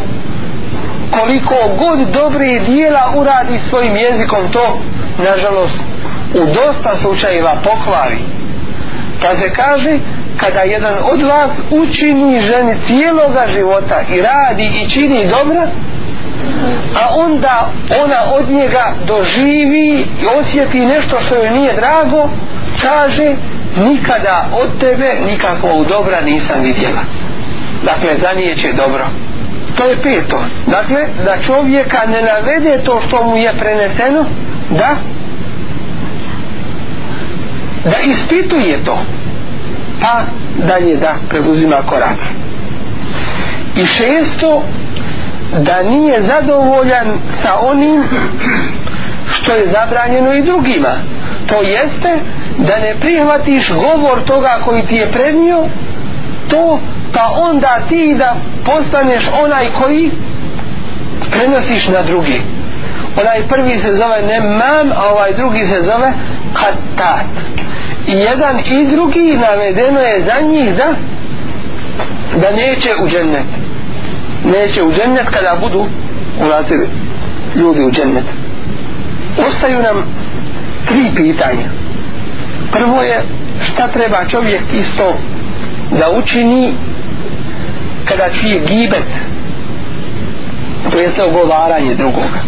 koliko 1.11 1.55
god 1.79 2.09
dobre 2.09 2.59
dijela 2.59 3.13
uradi 3.17 3.59
svojim 3.69 3.97
jezikom 3.97 4.53
to 4.53 4.79
nažalost 5.19 5.79
u 6.35 6.47
dosta 6.47 6.97
slučajeva 6.97 7.57
pokvari 7.65 8.19
pa 9.27 9.37
se 9.37 9.51
kaže 9.51 9.99
kada 10.37 10.61
jedan 10.61 10.95
od 11.13 11.23
vas 11.23 11.51
učini 11.71 12.41
ženi 12.41 12.75
cijeloga 12.87 13.47
života 13.55 14.01
i 14.15 14.23
radi 14.23 14.65
i 14.83 14.91
čini 14.91 15.27
dobro, 15.27 15.63
a 16.95 17.15
onda 17.15 17.71
ona 18.05 18.35
od 18.35 18.51
njega 18.51 18.93
doživi 19.07 20.05
i 20.21 20.27
osjeti 20.41 20.87
nešto 20.87 21.21
što 21.21 21.35
joj 21.35 21.51
nije 21.51 21.73
drago 21.75 22.29
kaže 22.83 23.35
nikada 23.77 24.49
od 24.53 24.81
tebe 24.81 25.15
nikakvog 25.27 25.87
dobra 25.87 26.21
nisam 26.21 26.63
vidjela. 26.63 27.01
Dakle 27.85 28.11
za 28.23 28.33
nije 28.37 28.57
će 28.57 28.73
dobro. 28.73 29.07
To 29.77 29.85
je 29.85 29.97
peto. 30.03 30.45
Dakle 30.67 31.07
da 31.25 31.37
čovjeka 31.47 32.07
ne 32.07 32.23
navede 32.23 32.85
to 32.85 33.01
što 33.09 33.25
mu 33.25 33.37
je 33.37 33.53
preneseno 33.61 34.25
da 34.71 34.97
da 37.91 37.99
ispituje 37.99 38.85
to. 38.85 38.99
Pa 40.01 40.23
dalje 40.67 40.97
da 40.97 41.15
preuzima 41.29 41.77
korak. 41.87 42.19
I 43.77 43.87
šesto 43.87 44.63
da 45.59 45.83
nije 45.83 46.23
zadovoljan 46.23 47.07
sa 47.43 47.59
onim 47.61 48.03
što 49.33 49.53
je 49.53 49.67
zabranjeno 49.67 50.35
i 50.35 50.43
drugima. 50.43 50.95
To 51.47 51.63
jeste 51.63 52.19
da 52.59 52.77
ne 52.77 52.95
prihvatiš 53.01 53.73
govor 53.73 54.23
toga 54.27 54.59
koji 54.65 54.83
ti 54.83 54.95
je 54.95 55.13
prednio 55.13 55.65
to 56.49 56.81
pa 57.13 57.31
onda 57.37 57.79
ti 57.89 58.15
da 58.19 58.35
postaneš 58.65 59.31
onaj 59.45 59.73
koji 59.83 60.11
prenosiš 61.31 61.89
na 61.89 62.03
drugi. 62.03 62.41
Onaj 63.21 63.43
prvi 63.49 63.79
se 63.79 63.95
zove 63.95 64.23
nemam 64.29 64.93
a 64.97 65.13
ovaj 65.13 65.35
drugi 65.37 65.65
se 65.65 65.83
zove 65.83 66.13
katat 66.57 67.27
i 68.07 68.13
jedan 68.13 68.59
i 68.59 68.91
drugi 68.91 69.39
navedeno 69.51 70.01
je 70.01 70.23
za 70.25 70.47
njih 70.47 70.75
da 70.77 70.95
da 72.41 72.51
neće 72.51 72.89
u 73.03 73.09
džennet. 73.09 73.47
Neće 74.45 74.83
u 74.83 74.93
džennet 74.93 75.29
kada 75.31 75.57
budu 75.61 75.85
ulazili 76.41 76.89
ljudi 77.55 77.85
u 77.85 77.91
džennet. 77.91 78.25
Ostaju 79.47 79.83
nam 79.83 79.97
tri 80.87 81.11
pitanja. 81.17 81.69
Prvo 82.73 83.03
je 83.03 83.23
šta 83.63 83.89
treba 83.89 84.25
čovjek 84.29 84.63
isto 84.81 85.15
da 85.91 86.11
učini 86.11 86.73
kada 88.05 88.31
čuje 88.41 88.61
gibet 88.61 89.09
to 90.93 90.99
jeste 90.99 91.23
ogovaranje 91.25 91.95
drugoga. 91.95 92.41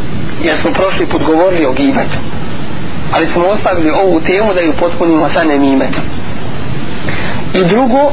Jer 0.42 0.58
smo 0.58 0.70
prošli 0.70 1.06
put 1.06 1.22
govorili 1.22 1.66
o 1.66 1.72
gibetu 1.72 2.18
ali 3.12 3.26
smo 3.32 3.46
ostavili 3.46 3.90
ovu 3.90 4.20
temu 4.20 4.54
da 4.54 4.60
ju 4.60 4.72
potpunimo 4.72 5.28
sa 5.28 5.44
nemimetom 5.44 6.02
i 7.54 7.64
drugo 7.64 8.12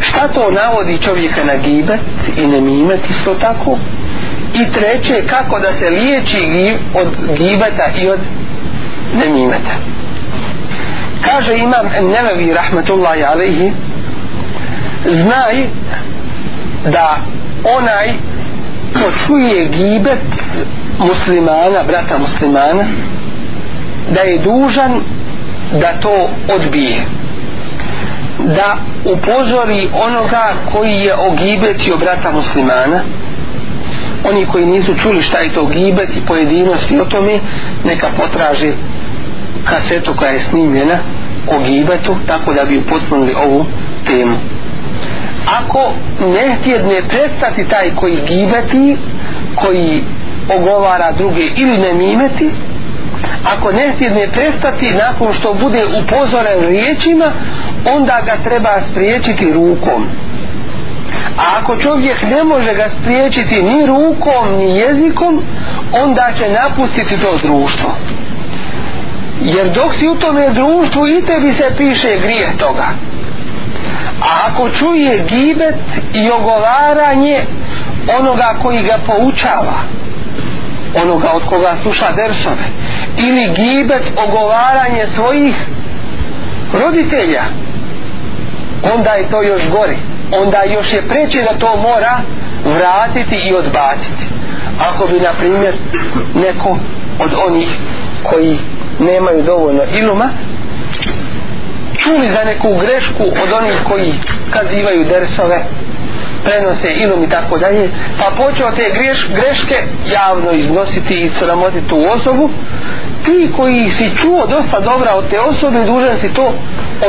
šta 0.00 0.28
to 0.28 0.50
navodi 0.50 0.98
čovjeka 0.98 1.44
na 1.44 1.56
gibet 1.56 2.00
i 2.36 2.46
nemimet 2.46 3.10
isto 3.10 3.34
tako? 3.34 3.78
I 4.54 4.72
treće 4.72 5.26
kako 5.26 5.58
da 5.58 5.72
se 5.72 5.90
liječi 5.90 6.76
od 6.94 7.08
gibeta 7.38 7.86
i 8.02 8.08
od 8.08 8.20
nemimeta 9.24 9.72
kaže 11.26 11.56
imam 11.56 11.86
Nevevi 12.12 12.54
rahmetullahi 12.54 13.24
alaihi 13.24 13.72
znaj 15.04 15.66
da 16.92 17.18
onaj 17.78 18.12
ko 18.92 19.10
čuje 19.26 19.68
gibet 19.68 20.18
muslimana, 20.98 21.82
brata 21.86 22.18
muslimana 22.18 22.84
da 24.14 24.20
je 24.20 24.38
dužan 24.38 25.00
da 25.72 25.92
to 26.00 26.28
odbije. 26.54 26.96
Da 28.38 28.76
upozori 29.04 29.88
onoga 30.06 30.54
koji 30.72 30.92
je 30.92 31.14
ogibetio 31.14 31.96
brata 31.96 32.32
muslimana. 32.32 33.00
Oni 34.30 34.46
koji 34.46 34.66
nisu 34.66 34.94
čuli 34.94 35.22
šta 35.22 35.38
je 35.38 35.50
to 35.50 35.66
gibet 35.66 36.16
i 36.16 36.26
pojedinosti 36.26 37.00
o 37.00 37.04
tome 37.04 37.38
neka 37.84 38.06
potraži 38.16 38.72
kasetu 39.64 40.14
koja 40.16 40.30
je 40.30 40.40
snimljena 40.40 40.98
o 41.48 41.58
gibetu 41.58 42.16
tako 42.26 42.52
da 42.52 42.64
bi 42.64 42.78
upotpunili 42.78 43.34
ovu 43.34 43.66
temu. 44.06 44.36
Ako 45.46 45.92
ne 46.20 46.56
htjedne 46.56 47.00
prestati 47.08 47.64
taj 47.64 47.94
koji 47.94 48.16
gibeti 48.28 48.96
koji 49.54 50.02
ogovara 50.54 51.12
druge 51.12 51.42
ili 51.56 51.78
ne 51.78 51.92
mimeti 51.92 52.50
ako 53.54 53.72
ne 53.72 53.92
htjedne 53.94 54.28
prestati 54.32 54.94
nakon 54.94 55.32
što 55.32 55.54
bude 55.54 55.82
upozoren 56.02 56.60
riječima 56.68 57.32
onda 57.96 58.20
ga 58.26 58.32
treba 58.44 58.80
spriječiti 58.90 59.52
rukom. 59.52 60.06
A 61.38 61.58
ako 61.58 61.76
čovjek 61.76 62.22
ne 62.22 62.44
može 62.44 62.74
ga 62.74 62.88
spriječiti 63.00 63.62
ni 63.62 63.86
rukom 63.86 64.56
ni 64.58 64.76
jezikom 64.76 65.42
onda 65.92 66.28
će 66.38 66.48
napustiti 66.48 67.20
to 67.20 67.36
društvo. 67.42 67.90
Jer 69.40 69.70
dok 69.70 69.94
si 69.94 70.08
u 70.08 70.14
tome 70.14 70.50
društvu 70.50 71.06
i 71.06 71.22
tebi 71.26 71.52
se 71.52 71.70
piše 71.76 72.18
grijeh 72.22 72.56
toga. 72.56 72.88
A 74.20 74.48
ako 74.48 74.70
čuje 74.70 75.24
gibet 75.28 75.76
i 76.14 76.30
ogovaranje 76.30 77.40
onoga 78.20 78.54
koji 78.62 78.82
ga 78.82 78.98
poučava 79.06 79.82
onoga 81.02 81.30
od 81.32 81.42
koga 81.48 81.74
sluša 81.82 82.12
dersove. 82.12 82.64
Ili 83.18 83.54
gibet 83.54 84.02
ogovaranje 84.26 85.06
svojih 85.14 85.54
roditelja. 86.72 87.44
Onda 88.94 89.10
je 89.10 89.28
to 89.28 89.42
još 89.42 89.62
gori. 89.70 89.96
Onda 90.42 90.62
još 90.64 90.92
je 90.92 91.08
preče 91.08 91.42
da 91.42 91.58
to 91.58 91.76
mora 91.76 92.20
vratiti 92.64 93.36
i 93.48 93.54
odbaciti. 93.54 94.24
Ako 94.88 95.06
bi 95.06 95.20
na 95.20 95.32
primjer 95.38 95.74
neko 96.34 96.78
od 97.24 97.30
onih 97.48 97.68
koji 98.22 98.58
nemaju 98.98 99.42
dovoljno 99.42 99.82
iluma 99.92 100.28
čuli 102.06 102.28
za 102.28 102.44
neku 102.44 102.74
grešku 102.80 103.24
od 103.24 103.52
onih 103.52 103.80
koji 103.84 104.14
kazivaju 104.50 105.04
dersove 105.04 105.60
prenose 106.46 106.88
ilum 107.04 107.24
i 107.24 107.28
tako 107.28 107.58
dalje 107.58 107.90
pa 108.18 108.44
počeo 108.44 108.70
te 108.70 108.90
greš, 108.94 109.28
greške 109.28 109.74
javno 110.12 110.52
iznositi 110.52 111.14
i 111.20 111.30
sramotiti 111.38 111.88
tu 111.88 111.98
osobu. 112.10 112.50
Ti 113.24 113.50
koji 113.56 113.90
si 113.90 114.16
čuo 114.16 114.46
dosta 114.46 114.80
dobra 114.80 115.14
od 115.14 115.28
te 115.30 115.40
osobe 115.40 115.84
dužan 115.84 116.20
si 116.20 116.28
to 116.28 116.52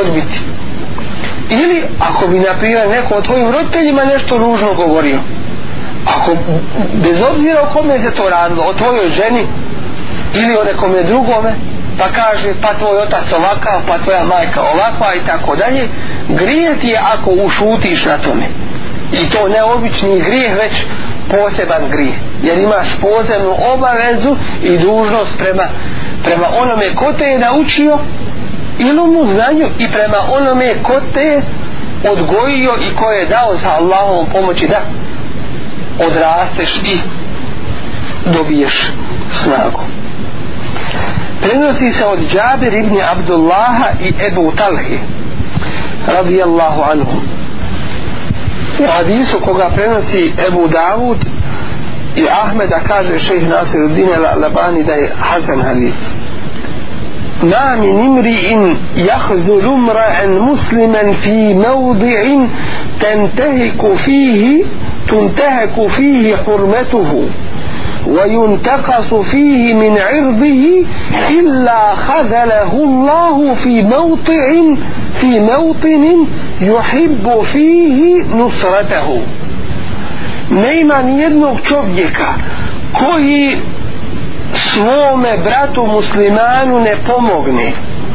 odbiti. 0.02 0.40
Ili 1.50 1.84
ako 2.00 2.28
bi 2.28 2.40
naprimjer 2.40 2.90
neko 2.90 3.14
od 3.16 3.24
tvojim 3.24 3.52
roditeljima 3.52 4.04
nešto 4.04 4.38
ružno 4.38 4.74
govorio 4.74 5.20
ako 6.16 6.36
bez 6.94 7.22
obzira 7.32 7.62
o 7.62 7.74
kome 7.74 8.00
se 8.00 8.12
to 8.12 8.30
radilo 8.30 8.64
o 8.64 8.74
tvojoj 8.74 9.10
ženi 9.10 9.48
ili 10.34 10.58
o 10.58 10.64
nekome 10.64 11.04
drugome 11.04 11.56
pa 11.98 12.10
kaže 12.12 12.54
pa 12.62 12.74
tvoj 12.74 12.98
otac 12.98 13.34
ovakav 13.34 13.82
pa 13.88 13.98
tvoja 13.98 14.24
majka 14.24 14.62
ovakva 14.62 15.16
i 15.16 15.26
tako 15.26 15.56
dalje 15.56 15.90
grije 16.30 16.76
ti 16.76 16.88
je 16.88 17.00
ako 17.14 17.32
ušutiš 17.32 18.06
na 18.06 18.18
tome 18.18 18.46
i 19.12 19.30
to 19.30 19.48
ne 19.48 19.64
obični 19.64 20.22
grijeh 20.22 20.54
već 20.58 20.84
poseban 21.30 21.90
grijeh. 21.92 22.18
Jer 22.44 22.58
imaš 22.58 22.88
posebnu 23.02 23.56
obavezu 23.74 24.36
i 24.64 24.78
dužnost 24.78 25.38
prema, 25.38 25.64
prema 26.24 26.48
onome 26.62 26.96
ko 26.96 27.14
te 27.14 27.24
je 27.24 27.40
naučio 27.40 27.98
ilumu 28.80 29.34
znanju 29.34 29.66
i 29.80 29.90
prema 29.90 30.18
onome 30.32 30.76
ko 30.84 30.94
te 31.14 31.22
je 31.22 31.42
odgojio 32.12 32.72
i 32.82 32.96
ko 32.96 33.12
je 33.12 33.26
dao 33.26 33.58
sa 33.58 33.70
Allahovom 33.70 34.26
pomoći 34.26 34.68
da 34.68 34.82
odrasteš 36.06 36.78
i 36.84 36.98
dobiješ 38.26 38.88
snagu. 39.32 39.82
Prenosi 41.42 41.92
se 41.92 42.06
od 42.06 42.20
Džabir 42.20 42.74
ibn 42.74 42.98
Abdullaha 43.12 43.90
i 44.02 44.14
Ebu 44.28 44.54
Talhi 44.58 45.00
radijallahu 46.08 46.82
anhum 46.82 47.22
u 48.80 48.84
hadisu 48.98 49.40
koga 49.40 49.70
prenosi 49.76 50.34
Ebu 50.48 50.68
Davud 50.68 51.18
i 52.16 52.26
Ahmeda 52.44 52.80
kaže 52.88 53.20
šejh 53.20 53.48
Nasir 53.50 53.82
Udine 53.84 54.18
Labani 54.42 54.84
da 54.84 54.94
je 54.94 55.12
Hasan 55.20 55.62
hadis 55.62 55.94
ما 57.44 57.76
من 57.76 58.00
امرئ 58.00 58.58
يخذل 58.96 59.66
امرأ 59.66 60.26
مسلما 60.26 61.12
في 61.12 61.54
موضع 61.54 62.22
تنتهك 63.00 63.94
فيه 63.96 64.64
تنتهك 65.10 65.88
فيه 65.88 66.36
حرمته 66.36 67.24
وينتقص 68.07 69.15
فيه 69.15 69.75
من 69.75 69.99
عرضه 69.99 70.85
إلا 71.31 71.95
خذله 71.95 72.73
الله 72.73 73.55
في 73.55 73.83
موطع 73.83 74.77
في 75.21 75.41
موطن 75.41 76.27
يحب 76.61 77.43
فيه 77.53 78.23
نصرته 78.37 79.23
nema 80.51 81.03
ni 81.03 81.23
jednog 81.23 81.61
čovjeka 81.63 82.35
koji 82.93 83.57
svome 84.55 85.39
bratu 85.45 85.87
muslimanu 85.87 86.81
ne 86.81 86.95
pomogne 87.07 87.73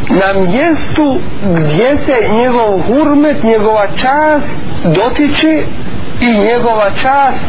na 0.10 0.42
mjestu 0.42 1.18
gdje 1.44 1.98
se 2.06 2.36
njegov 2.36 2.80
hurmet, 2.80 3.44
njegova 3.44 3.88
čast 3.88 4.48
dotiče 4.84 5.64
i 6.22 6.38
njegova 6.38 6.90
čast 7.02 7.42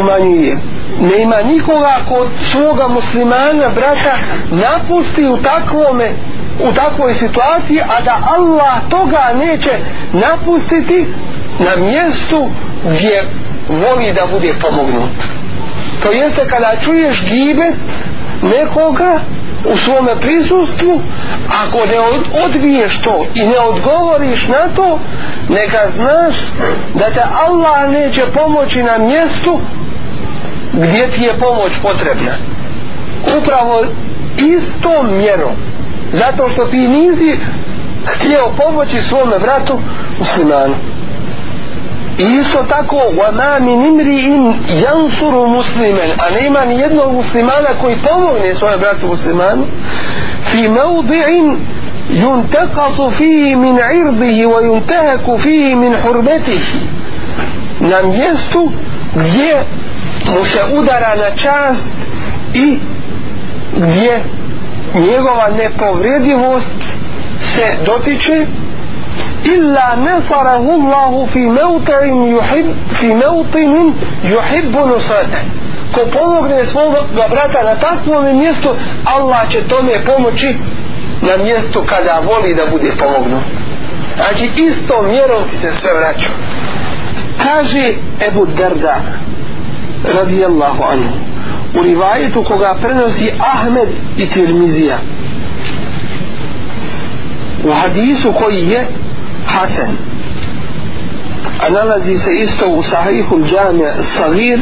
umanjuje. 0.00 0.58
Nema 1.00 1.36
nikoga 1.42 1.96
kod 2.08 2.28
svoga 2.50 2.88
muslimana 2.88 3.68
brata 3.74 4.14
napusti 4.50 5.26
u 5.26 5.36
takvome 5.36 6.10
u 6.68 6.72
takvoj 6.72 7.14
situaciji 7.14 7.80
a 7.80 8.00
da 8.00 8.18
Allah 8.36 8.74
toga 8.90 9.32
neće 9.38 9.70
napustiti 10.12 11.06
na 11.58 11.76
mjestu 11.76 12.48
gdje 12.84 13.24
voli 13.68 14.12
da 14.12 14.26
bude 14.26 14.54
pomognut. 14.60 15.10
To 16.02 16.12
jeste 16.12 16.46
kada 16.48 16.76
čuješ 16.84 17.24
gibe 17.24 17.72
nekoga 18.42 19.18
u 19.64 19.76
svome 19.76 20.16
prisustvu 20.20 21.00
ako 21.64 21.78
ne 21.86 21.98
odbiješ 22.44 22.98
to 22.98 23.26
i 23.34 23.46
ne 23.46 23.58
odgovoriš 23.58 24.48
na 24.48 24.74
to 24.76 24.98
neka 25.48 25.90
znaš 25.96 26.34
da 26.94 27.10
te 27.10 27.22
Allah 27.46 27.90
neće 27.90 28.22
pomoći 28.34 28.82
na 28.82 28.98
mjestu 28.98 29.60
gdje 30.72 31.08
ti 31.10 31.22
je 31.22 31.38
pomoć 31.38 31.72
potrebna. 31.82 32.32
Upravo 33.38 33.84
istom 34.36 35.16
mjerom. 35.16 35.52
Zato 36.12 36.48
što 36.52 36.64
ti 36.64 36.78
nisi 36.78 37.38
htio 38.06 38.50
pomoći 38.56 39.00
svome 39.00 39.38
vratu 39.38 39.78
muslimanu 40.18 40.74
I 42.17 42.23
isto 42.39 42.63
tako 42.69 42.95
وَمَا 42.95 43.59
مِنْ 43.59 43.77
إِمْرِئٍ 43.89 44.25
يَنْصُرُ 44.85 45.47
مُسْلِمًا 45.47 46.05
A 46.17 46.41
nema 46.41 46.65
ni 46.65 46.75
jednog 46.79 47.13
muslimana 47.13 47.69
koji 47.81 47.97
pomogne 47.97 48.55
svoje 48.55 48.77
bratu 48.77 49.07
muslimanu 49.07 49.63
fi 50.51 50.67
موضع 50.67 51.27
ينتقص 52.09 53.01
فيه 53.01 53.55
من 53.55 53.79
عرضه 53.79 54.45
وينتهك 54.45 55.35
فيه 55.39 55.75
من 55.75 55.95
حرمته 56.03 56.61
na 57.81 58.01
mjestu 58.03 58.71
gdje 59.15 59.55
mu 60.33 60.45
se 60.45 60.59
udara 60.77 61.15
na 61.15 61.35
čast 61.35 61.81
i 62.53 62.77
gdje 63.77 64.21
njegova 64.95 65.49
nepovredivost 65.57 66.71
se 67.41 67.65
dotiče 67.85 68.45
illa 69.54 69.96
nasarahu 69.96 70.70
Allahu 70.72 71.26
fi 71.32 71.38
mawtin 71.38 72.14
yuhib 72.36 72.66
fi 73.00 73.06
mawtin 73.06 73.94
yuhib 74.24 74.74
نصرته 74.74 75.42
ko 75.92 76.00
pomogne 76.12 76.64
svoga 76.64 77.00
brata 77.30 77.62
na 77.62 77.74
takvom 77.74 78.36
mjestu 78.38 78.68
Allah 79.04 79.48
će 79.50 79.60
tome 79.68 79.92
pomoći 80.06 80.56
na 81.22 81.44
mjestu 81.44 81.82
kada 81.86 82.20
voli 82.28 82.54
da 82.54 82.62
bude 82.70 82.90
pomognut 82.98 83.42
znači 84.16 84.50
isto 84.56 85.02
mjerom 85.02 85.42
ti 85.50 85.56
se 85.62 85.72
sve 85.80 85.94
vraća. 85.94 86.28
Kaže 87.42 87.92
Ebu 88.28 88.46
Darda 88.46 88.96
radijallahu 90.18 90.82
anhu 90.92 91.14
u 91.80 91.82
rivajetu 91.82 92.44
koga 92.44 92.74
prenosi 92.82 93.32
Ahmed 93.54 93.88
i 94.16 94.26
Tirmizija 94.26 94.96
u 97.64 97.72
hadisu 97.72 98.32
koji 98.32 98.68
je 98.68 98.86
Hasan. 99.48 99.96
A 101.66 101.70
nalazi 101.70 102.18
se 102.18 102.30
isto 102.34 102.66
u 102.68 102.82
sahihu 102.82 103.40
džamija 103.46 103.92
Sagir 104.02 104.60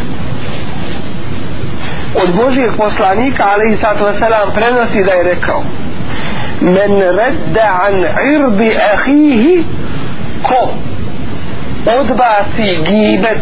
od 2.22 2.34
Božijeg 2.34 2.70
poslanika 2.76 3.44
alaihi 3.54 3.76
sallatu 3.80 4.04
wasalam 4.04 4.54
prenosi 4.54 5.04
da 5.04 5.12
je 5.12 5.22
rekao 5.22 5.62
men 6.60 7.00
redda 7.00 7.80
an 7.86 8.04
irbi 8.34 8.70
ahihi 8.94 9.64
ko 10.42 10.74
odbaci 12.00 12.78
gibet 12.84 13.38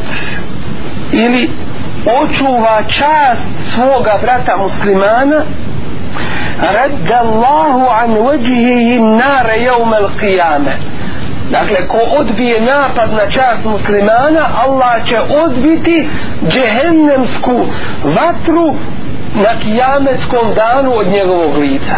ili 1.12 1.50
očuva 2.22 2.82
čast 2.88 3.42
svoga 3.74 4.18
brata 4.22 4.56
muslimana 4.56 5.44
redda 6.60 7.20
Allahu 7.20 7.88
an 8.02 8.24
vajhihi 8.26 9.00
nare 9.00 9.56
jevme 9.58 9.96
al 9.96 10.08
qiyame 10.20 10.76
dakle 11.50 11.88
ko 11.88 11.98
odbije 12.18 12.60
napad 12.60 13.12
na 13.12 13.30
čast 13.30 13.64
muslimana 13.64 14.48
Allah 14.66 15.04
će 15.08 15.20
odbiti 15.44 16.08
džehennemsku 16.48 17.66
vatru 18.04 18.74
na 19.34 19.60
kijametskom 19.62 20.54
danu 20.54 20.92
od 20.94 21.06
njegovog 21.06 21.56
lica. 21.56 21.94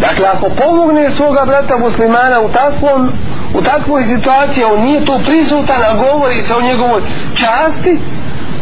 Dakle 0.00 0.26
ako 0.26 0.48
pomogne 0.48 1.10
svoga 1.10 1.44
brata 1.44 1.76
muslimana 1.78 2.40
u 2.40 2.48
takvom 2.48 3.10
u 3.54 3.62
takvoj 3.62 4.04
situaciji 4.04 4.64
on 4.64 4.80
nije 4.80 5.04
tu 5.04 5.12
prisutan 5.26 5.82
a 5.82 5.94
govori 5.94 6.34
se 6.34 6.54
o 6.54 6.62
njegovoj 6.62 7.02
časti 7.34 7.98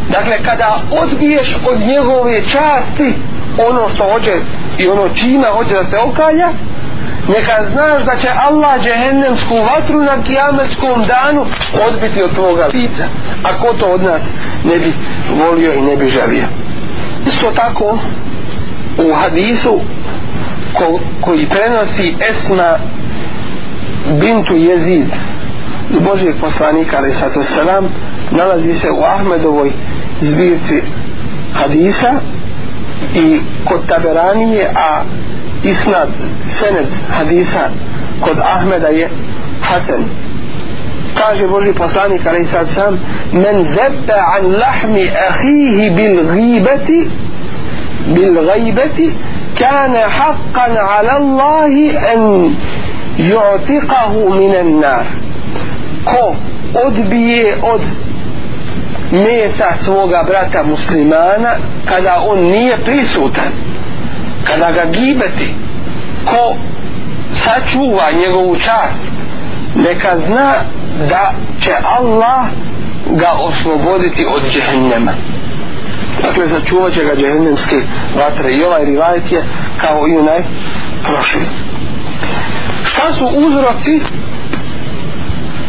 dakle 0.08 0.36
kada 0.44 0.76
odbiješ 1.02 1.56
od 1.70 1.80
njegove 1.86 2.42
časti 2.42 3.14
ono 3.68 3.88
što 3.94 4.12
hoće 4.12 4.32
i 4.78 4.88
ono 4.88 5.08
čina 5.08 5.48
hoće 5.48 5.74
da 5.74 5.84
se 5.84 5.98
okalja 5.98 6.48
neka 7.28 7.70
znaš 7.72 8.04
da 8.04 8.16
će 8.16 8.28
Allah 8.48 8.82
džehennemsku 8.82 9.54
vatru 9.54 10.02
na 10.02 10.22
kijametskom 10.22 11.02
danu 11.08 11.46
odbiti 11.88 12.22
od 12.22 12.34
tvoga 12.34 12.66
lica. 12.74 13.04
A 13.42 13.58
ko 13.58 13.74
to 13.78 13.86
od 13.86 14.02
nas 14.02 14.20
ne 14.64 14.78
bi 14.78 14.94
volio 15.44 15.72
i 15.72 15.80
ne 15.80 15.96
bi 15.96 16.10
želio? 16.10 16.46
Isto 17.26 17.50
tako 17.50 17.98
u 18.98 19.14
hadisu 19.14 19.80
ko, 20.74 21.00
koji 21.20 21.46
prenosi 21.46 22.16
Esma 22.30 22.78
bintu 24.20 24.56
Jezid 24.56 25.06
i 25.90 26.00
Božijeg 26.00 26.34
poslanika 26.40 26.96
ali 26.96 27.14
sato 27.14 27.42
selam 27.42 27.88
nalazi 28.30 28.74
se 28.74 28.90
u 28.90 29.02
Ahmedovoj 29.02 29.70
zbirci 30.20 30.82
hadisa 31.54 32.12
i 33.14 33.40
kod 33.64 33.86
Taberanije 33.86 34.70
a 34.76 35.02
isnad 35.68 36.08
senet 36.58 36.88
hadisa 37.10 37.70
kod 38.20 38.38
Ahmeda 38.38 38.88
je 38.88 39.08
Hasan. 39.62 40.04
Kaže 41.14 41.46
Boži 41.46 41.72
poslanik 41.72 42.26
ali 42.26 42.46
sad 42.46 42.70
sam 42.70 42.98
men 43.32 43.64
zebe 43.64 44.18
an 44.36 44.52
lahmi 44.52 45.10
ahihi 45.28 45.90
bil 45.96 46.18
gibeti 46.32 47.08
bil 48.14 48.34
gajbeti 48.46 49.12
kane 49.58 50.02
haqqan 50.18 50.76
ala 50.76 51.12
Allahi 51.20 51.96
en 52.12 52.22
ju'tiqahu 53.18 54.38
minan 54.38 54.80
nar. 54.80 55.04
Ko 56.04 56.34
odbije 56.86 57.56
od 57.62 57.80
mesa 59.12 59.72
svoga 59.84 60.22
brata 60.22 60.62
muslimana 60.62 61.56
kada 61.84 62.20
on 62.28 62.38
nije 62.44 62.76
prisutan 62.84 63.52
kada 64.46 64.72
ga 64.72 64.84
gibeti 64.84 65.54
ko 66.24 66.56
sačuva 67.44 68.10
njegovu 68.12 68.56
čast 68.56 69.02
neka 69.74 70.18
zna 70.26 70.54
da 71.08 71.32
će 71.60 71.72
Allah 71.98 72.46
ga 73.10 73.30
osloboditi 73.32 74.26
od 74.26 74.42
džehennema 74.52 75.12
dakle 76.22 76.48
sačuvat 76.48 76.92
će 76.92 77.04
ga 77.04 77.16
džehennemske 77.16 77.76
vatre. 78.16 78.56
I 78.56 78.64
ovaj 78.64 78.84
rivajet 78.84 79.32
je 79.32 79.42
kao 79.80 80.08
i 80.08 80.16
onaj 80.16 80.42
prošli. 81.02 81.46
Šta 82.84 83.12
su 83.12 83.26
uzroci 83.26 84.00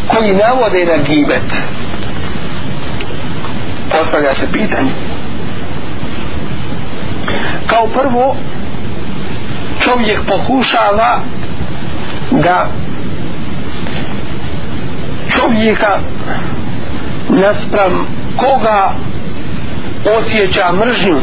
koji 0.08 0.36
navode 0.36 0.86
na 0.86 1.04
gibet? 1.04 1.52
Postavlja 3.92 4.36
se 4.36 4.52
pitanje. 4.52 4.92
Kao 7.68 7.88
prvo 7.88 8.36
čovjek 9.88 10.20
pokušava 10.28 11.20
da 12.32 12.68
čovjeka 15.30 16.00
naspram 17.30 18.08
koga 18.38 18.92
osjeća 20.18 20.72
mržnju. 20.72 21.18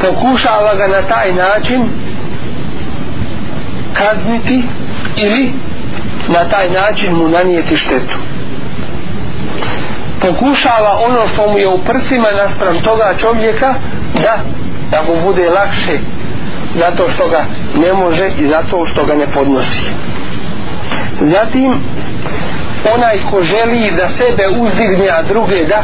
Pokušava 0.00 0.74
ga 0.74 0.86
na 0.86 1.02
taj 1.02 1.32
način 1.32 1.84
kazniti 3.94 4.62
ili 5.16 5.52
na 6.28 6.44
taj 6.50 6.70
način 6.70 7.14
mu 7.14 7.28
nanijeti 7.28 7.76
štetu. 7.76 8.18
Pokušava 10.20 10.98
ono 11.06 11.28
što 11.28 11.50
mu 11.50 11.58
je 11.58 11.68
u 11.68 11.78
prsima 11.78 12.28
naspram 12.36 12.78
toga 12.82 13.14
čovjeka 13.20 13.74
da 14.22 14.38
da 14.90 15.02
mu 15.02 15.22
bude 15.22 15.50
lakše 15.50 15.98
zato 16.78 17.08
što 17.08 17.28
ga 17.28 17.44
ne 17.80 17.92
može 17.92 18.30
i 18.38 18.46
zato 18.46 18.86
što 18.86 19.04
ga 19.04 19.14
ne 19.14 19.26
podnosi. 19.26 19.82
Zatim 21.20 21.74
onaj 22.94 23.18
ko 23.30 23.42
želi 23.42 23.92
da 23.96 24.08
sebe 24.08 24.48
uzdigne 24.58 25.08
a 25.08 25.22
druge 25.22 25.64
da 25.64 25.82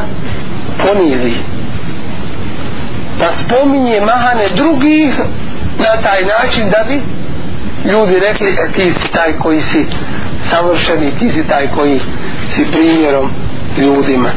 ponizi 0.84 1.32
da 3.18 3.28
spominje 3.45 4.01
mahane 4.01 4.45
drugih 4.57 5.14
na 5.78 6.03
taj 6.03 6.20
način 6.24 6.70
da 6.70 6.84
bi 6.88 7.03
ljudi 7.91 8.18
rekli 8.18 8.51
e, 8.51 8.72
ti 8.72 8.93
si 8.93 9.12
taj 9.12 9.32
koji 9.32 9.61
si 9.61 9.86
savršeni 10.51 11.11
ti 11.18 11.30
si 11.30 11.45
taj 11.49 11.66
koji 11.74 12.01
si 12.49 12.64
primjerom 12.72 13.30
ljudima 13.78 14.28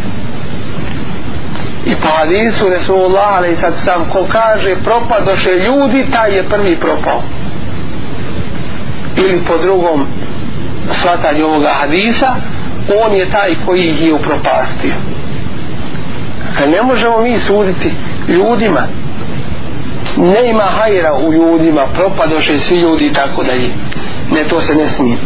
i 1.85 1.95
po 1.95 2.07
hadisu 2.17 2.69
Resulullah 2.69 3.37
ali 3.37 3.55
sad 3.55 3.73
sam 3.77 4.09
ko 4.11 4.25
kaže 4.31 4.75
propadoše 4.75 5.49
ljudi 5.49 6.07
taj 6.11 6.35
je 6.35 6.43
prvi 6.43 6.75
propao. 6.75 7.21
Ili 9.17 9.41
po 9.47 9.57
drugom 9.57 10.05
shvatanju 10.91 11.45
ovoga 11.45 11.69
hadisa 11.81 12.35
on 13.05 13.13
je 13.15 13.25
taj 13.25 13.55
koji 13.65 13.81
ih 13.81 14.05
je 14.05 14.13
upropastio. 14.13 14.93
A 16.57 16.65
ne 16.65 16.81
možemo 16.83 17.21
mi 17.21 17.39
suditi 17.39 17.91
ljudima. 18.27 18.87
Ne 20.17 20.49
ima 20.49 20.63
hajra 20.63 21.13
u 21.13 21.33
ljudima 21.33 21.81
propadoše 21.93 22.59
svi 22.59 22.75
ljudi 22.75 23.05
i 23.05 23.13
tako 23.13 23.43
dalje 23.43 23.69
ne 24.31 24.43
to 24.43 24.61
se 24.61 24.75
ne 24.75 24.87
smije. 24.87 25.17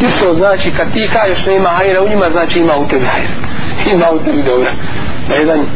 Isto 0.00 0.34
znači 0.34 0.70
kad 0.70 0.92
ti 0.92 1.10
kažeš 1.12 1.46
ne 1.46 1.56
ima 1.56 1.68
hajra 1.68 2.02
u 2.02 2.08
njima 2.08 2.30
znači 2.32 2.58
ima 2.58 2.76
u 2.76 2.88
tebi 2.88 3.06
hajra. 3.06 3.28
Ima 3.92 4.06
u 4.12 4.18
tebi 4.18 4.42
dobra 4.42 4.70
na 5.28 5.34
jedan 5.34 5.66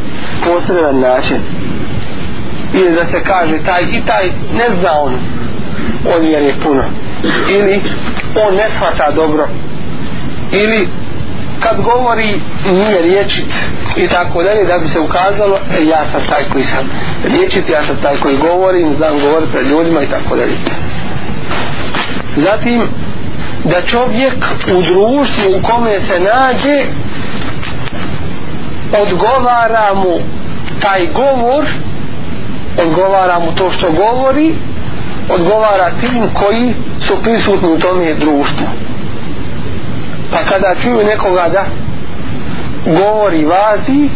posredan 0.43 0.99
način. 0.99 1.37
Ili 2.73 2.95
da 2.95 3.05
se 3.05 3.23
kaže 3.23 3.57
taj 3.65 3.81
i 3.81 4.01
taj 4.05 4.25
ne 4.57 4.75
zna 4.79 4.99
on 4.99 5.13
on 6.17 6.25
je 6.25 6.53
puno. 6.63 6.83
Ili 7.49 7.81
on 8.47 8.55
ne 8.55 8.69
shvata 8.69 9.11
dobro. 9.15 9.47
Ili 10.51 10.89
kad 11.59 11.81
govori 11.81 12.33
nije 12.71 13.01
riječit 13.01 13.45
i 13.97 14.07
tako 14.07 14.43
dalje 14.43 14.65
da 14.65 14.77
bi 14.77 14.87
se 14.87 14.99
ukazalo 14.99 15.57
e, 15.77 15.85
ja 15.85 16.05
sam 16.11 16.21
taj 16.29 16.43
koji 16.51 16.63
sam 16.63 16.89
riječit 17.31 17.69
ja 17.69 17.83
sam 17.83 17.95
taj 18.01 18.15
koji 18.15 18.37
govorim 18.37 18.95
znam 18.97 19.19
govoriti 19.19 19.51
pred 19.51 19.67
ljudima 19.67 20.01
i 20.01 20.07
tako 20.07 20.35
dalje. 20.35 20.53
Zatim 22.37 22.81
da 23.63 23.81
čovjek 23.81 24.33
u 24.73 24.81
društvu 24.81 25.57
u 25.57 25.67
kome 25.67 25.99
se 25.99 26.19
nađe 26.19 26.83
odgovara 29.01 29.93
mu 29.93 30.19
taj 30.81 31.07
govor 31.13 31.65
odgovara 32.81 33.39
mu 33.39 33.51
to 33.55 33.71
što 33.71 33.91
govori 33.91 34.55
odgovara 35.29 35.91
tim 36.01 36.29
koji 36.33 36.73
su 36.99 37.23
prisutni 37.23 37.69
u 37.69 37.79
tome 37.79 38.13
društvu. 38.13 38.67
Pa 40.31 40.37
kada 40.37 40.75
čuju 40.81 41.03
nekoga 41.05 41.49
da 41.49 41.65
govori 42.85 43.45
vazi 43.45 44.09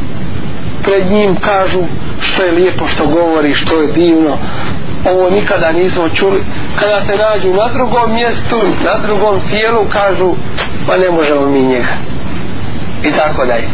pred 0.83 1.11
njim 1.11 1.35
kažu 1.35 1.79
što 2.21 2.43
je 2.43 2.51
lijepo 2.51 2.87
što 2.87 3.07
govori 3.07 3.53
što 3.53 3.81
je 3.81 3.87
divno. 3.87 4.37
Ovo 5.11 5.29
nikada 5.29 5.71
nismo 5.71 6.09
čuli. 6.09 6.43
Kada 6.79 7.01
se 7.01 7.23
nađu 7.23 7.53
na 7.53 7.67
drugom 7.73 8.13
mjestu 8.13 8.55
na 8.85 9.07
drugom 9.07 9.39
sjelu 9.49 9.85
kažu 9.89 10.33
pa 10.87 10.97
ne 10.97 11.11
možemo 11.11 11.45
mi 11.45 11.61
njega. 11.61 11.93
I 13.03 13.11
tako 13.11 13.45
dalje 13.45 13.67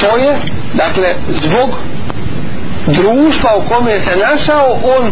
to 0.00 0.16
je 0.16 0.36
dakle 0.74 1.14
zbog 1.42 1.70
društva 2.86 3.50
u 3.56 3.68
kome 3.68 4.00
se 4.00 4.10
našao 4.16 4.78
on 4.98 5.10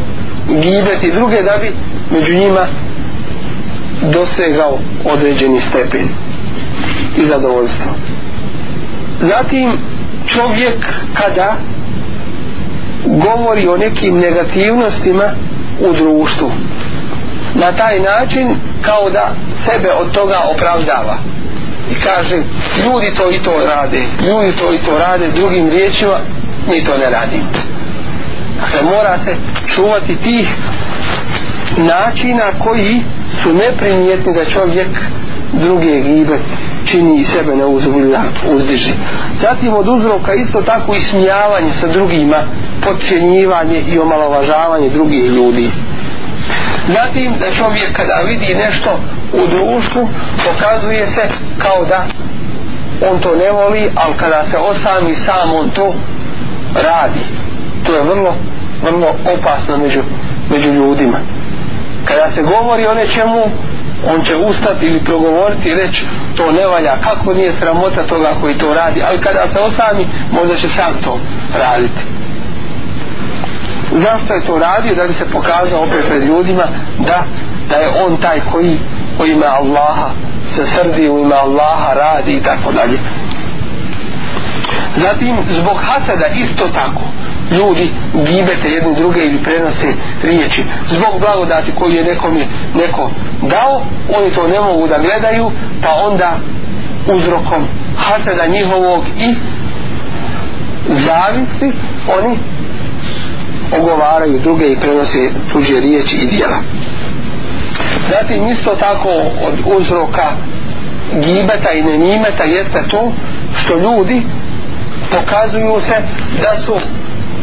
gibeti 0.62 1.12
druge 1.12 1.42
da 1.42 1.56
bi 1.60 1.72
među 2.10 2.34
njima 2.34 2.66
dosegao 4.02 4.78
određeni 5.04 5.60
stepen 5.60 6.08
i 7.16 7.26
zadovoljstvo 7.26 7.92
zatim 9.20 9.72
čovjek 10.26 10.86
kada 11.14 11.56
govori 13.06 13.68
o 13.68 13.76
nekim 13.76 14.18
negativnostima 14.18 15.24
u 15.80 15.92
društvu 15.92 16.50
na 17.54 17.72
taj 17.72 17.98
način 17.98 18.54
kao 18.82 19.10
da 19.10 19.30
sebe 19.64 19.92
od 19.92 20.10
toga 20.10 20.40
opravdava 20.54 21.18
i 21.90 21.94
kaže 21.94 22.36
ljudi 22.84 23.14
to 23.16 23.32
i 23.32 23.42
to 23.42 23.50
rade 23.50 24.00
ljudi 24.26 24.52
to 24.52 24.74
i 24.74 24.78
to 24.78 24.98
rade 24.98 25.28
drugim 25.34 25.68
riječima 25.68 26.18
mi 26.70 26.84
to 26.84 26.98
ne 26.98 27.10
radimo 27.10 27.44
dakle 28.60 28.82
mora 28.82 29.18
se 29.24 29.36
čuvati 29.74 30.16
tih 30.16 30.48
načina 31.76 32.44
koji 32.64 33.02
su 33.42 33.54
neprimjetni 33.54 34.34
da 34.34 34.44
čovjek 34.44 34.88
druge 35.52 36.00
gibe 36.00 36.38
čini 36.86 37.20
i 37.20 37.24
sebe 37.24 37.56
na 37.56 37.66
uzbilja 37.66 38.20
uzdiži. 38.50 38.92
Zatim 39.40 39.74
od 39.74 39.88
uzroka 39.88 40.34
isto 40.34 40.62
tako 40.62 40.94
i 40.94 41.00
smijavanje 41.00 41.72
sa 41.80 41.86
drugima, 41.86 42.36
podcjenjivanje 42.84 43.80
i 43.88 43.98
omalovažavanje 43.98 44.90
drugih 44.90 45.24
ljudi. 45.30 45.70
Zatim 46.88 47.34
da 47.38 47.46
čovjek 47.50 47.92
kada 47.92 48.14
vidi 48.28 48.54
nešto 48.54 48.98
u 49.32 49.46
društvu 49.46 50.08
pokazuje 50.46 51.06
se 51.06 51.28
kao 51.58 51.84
da 51.84 52.04
on 53.10 53.20
to 53.20 53.34
ne 53.36 53.50
voli, 53.50 53.90
ali 53.94 54.14
kada 54.16 54.44
se 54.50 54.56
osami 54.58 55.14
sam 55.14 55.54
on 55.54 55.70
to 55.70 55.94
radi. 56.74 57.20
To 57.84 57.94
je 57.94 58.02
vrlo, 58.02 58.34
vrlo 58.82 59.14
opasno 59.34 59.76
među, 59.76 60.00
među 60.50 60.72
ljudima. 60.72 61.18
Kada 62.04 62.30
se 62.30 62.42
govori 62.42 62.86
o 62.86 62.94
nečemu, 62.94 63.42
on 64.14 64.24
će 64.24 64.36
ustati 64.36 64.86
ili 64.86 65.04
progovoriti 65.04 65.68
i 65.68 65.74
reći 65.74 66.06
to 66.36 66.52
ne 66.52 66.66
valja, 66.66 66.96
kako 67.04 67.34
nije 67.34 67.52
sramota 67.52 68.02
toga 68.02 68.32
koji 68.40 68.56
to 68.56 68.74
radi, 68.74 69.02
ali 69.08 69.20
kada 69.20 69.48
se 69.48 69.60
osami, 69.60 70.06
možda 70.32 70.56
će 70.56 70.68
sam 70.68 70.94
to 71.04 71.18
raditi. 71.58 72.00
Zašto 73.96 74.34
je 74.34 74.40
to 74.40 74.58
radio? 74.58 74.94
Da 74.94 75.06
bi 75.06 75.12
se 75.12 75.24
pokazao 75.24 75.82
opet 75.82 76.04
pred 76.08 76.22
ljudima 76.22 76.62
da, 76.98 77.22
da 77.70 77.76
je 77.76 77.88
on 78.06 78.16
taj 78.16 78.40
koji 78.52 78.78
u 79.20 79.26
ime 79.26 79.46
Allaha 79.46 80.10
se 80.54 80.66
srdi, 80.66 81.08
u 81.08 81.18
ime 81.18 81.34
Allaha 81.34 81.92
radi 81.92 82.32
i 82.32 82.42
tako 82.42 82.72
dalje. 82.72 82.98
Zatim, 84.96 85.36
zbog 85.50 85.76
hasada 85.80 86.26
isto 86.26 86.68
tako, 86.68 87.02
ljudi 87.50 87.90
gibete 88.14 88.70
jedni 88.70 88.94
druge 88.94 89.20
ili 89.20 89.38
prenose 89.38 89.86
riječi 90.22 90.64
zbog 90.88 91.20
blagodati 91.20 91.72
koju 91.78 91.92
je 91.92 92.04
nekom 92.04 92.36
je 92.36 92.48
neko 92.74 93.10
dao 93.42 93.82
oni 94.18 94.30
to 94.34 94.48
ne 94.48 94.60
mogu 94.60 94.88
da 94.88 94.98
gledaju 94.98 95.50
pa 95.82 95.88
onda 96.06 96.36
uzrokom 97.06 97.66
haseda 97.96 98.46
njihovog 98.46 99.04
i 99.18 99.34
zavisti 100.88 101.72
oni 102.18 102.38
ogovaraju 103.80 104.38
druge 104.38 104.66
i 104.66 104.76
prenose 104.76 105.30
tuđe 105.52 105.80
riječi 105.80 106.16
i 106.16 106.26
dijela 106.26 106.56
zatim 108.10 108.48
isto 108.48 108.70
tako 108.70 109.08
od 109.46 109.78
uzroka 109.78 110.26
gibeta 111.12 111.72
i 111.72 111.82
nenimeta 111.82 112.44
jeste 112.44 112.82
to 112.90 113.12
što 113.60 113.78
ljudi 113.78 114.22
pokazuju 115.10 115.80
se 115.80 115.96
da 116.42 116.62
su 116.64 116.74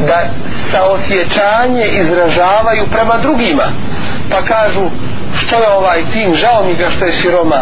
da 0.08 0.30
saosjećanje 0.72 1.86
izražavaju 2.02 2.86
prema 2.92 3.18
drugima. 3.18 3.64
Pa 4.30 4.42
kažu 4.42 4.82
što 5.38 5.56
je 5.56 5.70
ovaj 5.70 6.02
tim? 6.14 6.36
Žao 6.36 6.64
mi 6.66 6.76
ga 6.76 6.90
što 6.90 7.06
je 7.06 7.12
siroma. 7.12 7.62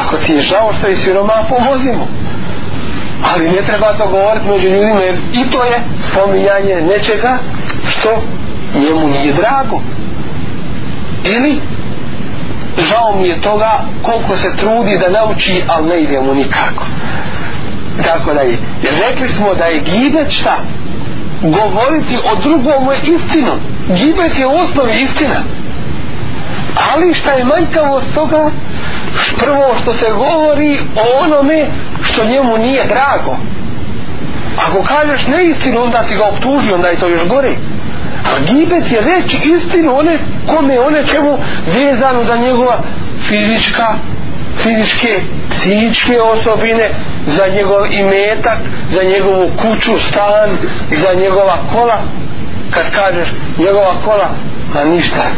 Ako 0.00 0.16
ti 0.16 0.32
je 0.32 0.40
žao 0.40 0.72
što 0.78 0.86
je 0.86 0.96
siroma 0.96 1.44
pomozi 1.48 1.92
mu 1.92 2.06
ali 3.32 3.50
ne 3.50 3.62
treba 3.66 3.96
to 3.98 4.08
govoriti 4.08 4.48
među 4.48 4.68
ljudima 4.68 5.00
jer 5.00 5.14
i 5.32 5.50
to 5.50 5.64
je 5.64 5.80
spominjanje 6.10 6.80
nečega 6.80 7.38
što 7.88 8.22
njemu 8.74 9.08
nije 9.08 9.32
drago. 9.32 9.80
Ili 11.24 11.60
žao 12.78 13.20
mi 13.20 13.28
je 13.28 13.40
toga 13.40 13.80
koliko 14.02 14.36
se 14.36 14.56
trudi 14.56 14.98
da 14.98 15.20
nauči 15.20 15.62
ali 15.68 15.88
ne 15.88 16.00
ide 16.00 16.20
mu 16.20 16.34
nikako. 16.34 16.84
Tako 18.04 18.34
da 18.34 18.40
je. 18.40 18.58
Jer 18.82 18.94
rekli 19.08 19.28
smo 19.28 19.54
da 19.54 19.64
je 19.64 19.80
gibet 19.80 20.30
šta? 20.30 20.56
Govoriti 21.42 22.16
o 22.16 22.40
drugom 22.42 22.88
je 22.90 23.14
istinu 23.14 23.52
gibet 23.88 24.38
je 24.38 24.46
u 24.46 24.56
osnovi 24.56 25.00
istina. 25.02 25.42
Ali 26.94 27.14
šta 27.14 27.30
je 27.30 27.44
manjkavost 27.44 28.06
toga? 28.14 28.50
Prvo 29.38 29.74
što 29.82 29.92
se 29.94 30.06
govori 30.10 30.80
o 30.96 31.22
onome 31.24 31.66
što 32.02 32.24
njemu 32.24 32.58
nije 32.58 32.84
drago. 32.84 33.36
Ako 34.66 34.82
kažeš 34.82 35.26
neistinu 35.26 35.82
onda 35.82 36.02
si 36.02 36.16
ga 36.16 36.24
optužio 36.24 36.74
onda 36.74 36.88
je 36.88 36.98
to 36.98 37.08
još 37.08 37.28
gore. 37.28 37.54
A 38.24 38.40
gibet 38.40 38.92
je 38.92 39.00
reći 39.00 39.36
istinu 39.36 39.98
one 39.98 40.18
kome 40.46 40.80
one 40.80 41.04
čemu 41.04 41.38
vezano 41.74 42.24
za 42.24 42.36
njegova 42.36 42.80
fizička 43.28 43.94
fizičke, 44.62 45.20
psihičke 45.50 46.20
osobine, 46.20 46.88
za 47.26 47.46
njegov 47.48 47.92
imetak, 47.92 48.58
za 48.94 49.02
njegovu 49.02 49.50
kuću, 49.60 49.98
stan, 50.08 50.50
za 51.02 51.14
njegova 51.14 51.58
kola. 51.72 51.98
Kad 52.70 52.90
kažeš 52.94 53.28
njegova 53.58 53.94
kola, 54.04 54.30
a 54.76 54.84
ništa, 54.84 55.30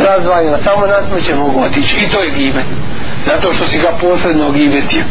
razdvajena, 0.00 0.58
samo 0.58 0.86
nasmeće 0.86 1.34
mogu 1.34 1.60
otići. 1.60 1.96
I 1.96 2.10
to 2.10 2.22
je 2.22 2.30
gibet. 2.30 2.64
Zato 3.24 3.52
što 3.52 3.64
si 3.66 3.78
ga 3.78 3.90
posredno 4.00 4.50
gibetio. 4.50 5.04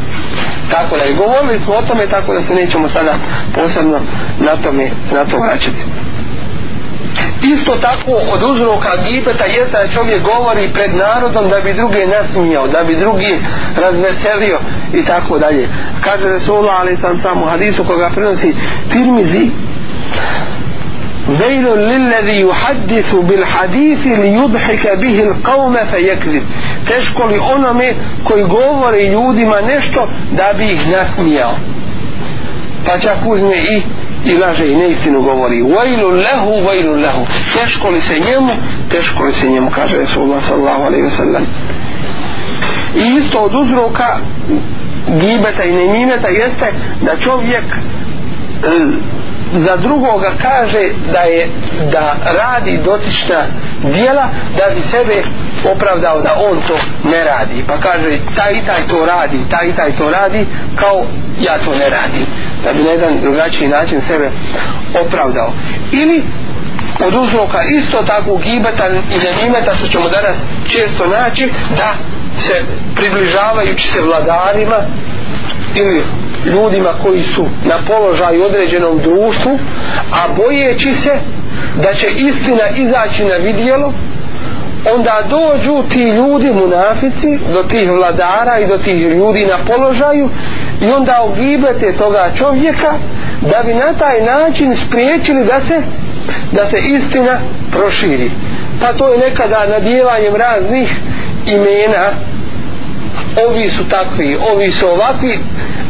Tako 0.71 0.97
da 0.97 1.03
je 1.03 1.15
govorili 1.15 1.59
smo 1.59 1.73
o 1.75 1.81
tome, 1.81 2.07
tako 2.07 2.33
da 2.33 2.41
se 2.41 2.55
nećemo 2.55 2.89
sada 2.89 3.13
posebno 3.55 3.99
na 4.39 4.55
tome, 4.63 4.89
na 5.13 5.25
to 5.25 5.37
vraćati 5.37 5.83
isto 7.41 7.75
tako 7.81 8.11
od 8.11 8.43
uzroka 8.43 8.97
gibeta 9.07 9.45
je 9.45 9.65
da 9.71 9.87
čovjek 9.93 10.23
govori 10.23 10.69
pred 10.73 10.95
narodom 10.95 11.49
da 11.49 11.59
bi 11.59 11.73
druge 11.73 12.07
nasmijao, 12.07 12.67
da 12.67 12.83
bi 12.83 12.95
drugi 12.95 13.39
razveselio 13.77 14.59
i 14.93 15.03
tako 15.03 15.39
dalje. 15.39 15.67
Kaže 16.01 16.29
Resulullah 16.29 16.75
ali 16.79 16.97
sam 16.97 17.17
samo 17.17 17.45
hadisu 17.45 17.83
koga 17.83 18.09
prenosi 18.15 18.55
Tirmizi 18.91 19.49
ويل 21.29 21.65
للذي 21.77 22.45
yuhaddithu 22.45 23.23
bil 23.23 23.43
hadithi 23.43 24.15
به 24.95 25.23
القوم 25.23 25.77
bihi. 25.91 26.41
Teško 26.87 27.25
li 27.25 27.39
onome 27.39 27.93
koji 28.23 28.43
govori 28.43 29.07
ljudima 29.07 29.61
nešto 29.61 30.07
da 30.31 30.53
bi 30.57 30.65
ih 30.65 30.87
nasmijao. 30.87 31.55
Pa 32.85 32.99
čak 32.99 33.17
uzme 33.25 33.57
i 33.57 33.81
i 34.25 34.37
laže 34.37 34.67
i 34.67 34.75
neistinu 34.75 35.21
govori 35.21 35.61
vajlu 35.61 36.09
lehu, 36.09 36.65
vajlu 36.67 36.93
lehu 36.95 37.25
teško 37.53 37.89
li 37.89 38.01
se 38.01 38.19
njemu, 38.19 38.49
teško 38.91 39.23
li 39.23 39.33
se 39.33 39.49
njemu 39.49 39.71
kaže 39.75 39.97
Resulullah 39.97 40.43
sallahu 40.43 40.83
alaihi 40.83 41.05
wa 41.05 41.17
sallam 41.17 41.45
i 42.95 43.19
isto 43.23 43.39
od 43.39 43.53
uzroka 43.55 44.17
gibeta 45.19 45.63
i 45.63 45.71
nemineta 45.71 46.27
jeste 46.27 46.73
da 47.01 47.17
čovjek 47.17 47.63
e, 48.63 48.79
za 49.59 49.75
drugoga 49.75 50.31
kaže 50.41 50.89
da 51.13 51.19
je 51.19 51.47
da 51.91 52.15
radi 52.25 52.79
dotična 52.85 53.45
dijela 53.83 54.29
da 54.57 54.75
bi 54.75 54.81
sebe 54.81 55.23
opravdao 55.71 56.21
da 56.21 56.35
on 56.51 56.57
to 56.67 56.77
ne 57.09 57.23
radi. 57.23 57.63
Pa 57.67 57.77
kaže 57.77 58.19
taj 58.35 58.53
i 58.53 58.61
taj 58.65 58.87
to 58.87 59.05
radi 59.05 59.37
taj 59.51 59.67
i 59.67 59.73
taj 59.73 59.91
to 59.91 60.09
radi 60.09 60.45
kao 60.75 61.03
ja 61.41 61.57
to 61.65 61.71
ne 61.79 61.89
radim. 61.89 62.25
Da 62.63 62.73
bi 62.73 62.83
na 62.83 62.89
jedan 62.89 63.19
drugačiji 63.21 63.67
način 63.67 64.01
sebe 64.01 64.29
opravdao. 65.05 65.53
Ili 65.91 66.23
od 67.07 67.13
uzroka 67.13 67.63
isto 67.63 68.03
tako 68.07 68.37
gibeta 68.37 68.87
i 68.87 69.17
nemimeta 69.17 69.75
što 69.75 69.87
ćemo 69.87 70.09
danas 70.09 70.37
često 70.67 71.07
naći 71.07 71.49
da 71.77 71.95
se 72.37 72.53
približavajući 72.95 73.87
se 73.87 74.01
vladarima 74.01 74.77
ili 75.75 76.03
ljudima 76.45 76.89
koji 77.03 77.21
su 77.21 77.45
na 77.65 77.75
položaju 77.87 78.45
određenom 78.45 78.97
društvu 78.99 79.59
a 80.11 80.27
bojeći 80.37 80.93
se 81.03 81.15
da 81.83 81.93
će 81.93 82.07
istina 82.07 82.67
izaći 82.75 83.25
na 83.25 83.35
vidjelo 83.35 83.93
onda 84.95 85.21
dođu 85.29 85.89
ti 85.89 85.99
ljudi 85.99 86.51
munafici 86.51 87.39
do 87.53 87.63
tih 87.63 87.91
vladara 87.91 88.59
i 88.59 88.67
do 88.67 88.77
tih 88.77 89.01
ljudi 89.01 89.45
na 89.45 89.57
položaju 89.67 90.29
i 90.81 90.85
onda 90.85 91.21
ogibete 91.21 91.91
toga 91.97 92.31
čovjeka 92.35 92.93
da 93.41 93.63
bi 93.65 93.73
na 93.73 93.93
taj 93.93 94.21
način 94.21 94.75
spriječili 94.87 95.45
da 95.45 95.59
se 95.59 95.81
da 96.51 96.65
se 96.65 96.77
istina 96.79 97.39
proširi. 97.71 98.31
Pa 98.79 98.93
to 98.93 99.13
je 99.13 99.17
nekada 99.17 99.67
nadjevanjem 99.67 100.35
raznih 100.35 100.95
imena 101.45 102.05
ovi 103.47 103.69
su 103.69 103.89
takvi, 103.89 104.37
ovi 104.53 104.71
su 104.71 104.87
ovakvi 104.87 105.39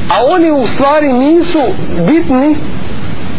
a 0.10 0.26
oni 0.26 0.52
u 0.52 0.68
stvari 0.68 1.14
nisu 1.14 1.62
bitni 2.08 2.56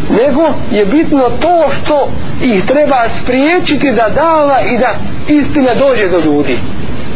nego 0.09 0.53
je 0.71 0.85
bitno 0.85 1.23
to 1.41 1.69
što 1.71 2.11
ih 2.41 2.65
treba 2.67 3.03
spriječiti 3.21 3.91
da 3.91 4.09
dava 4.09 4.61
i 4.61 4.77
da 4.77 4.93
istina 5.27 5.73
dođe 5.73 6.07
do 6.07 6.19
ljudi. 6.19 6.57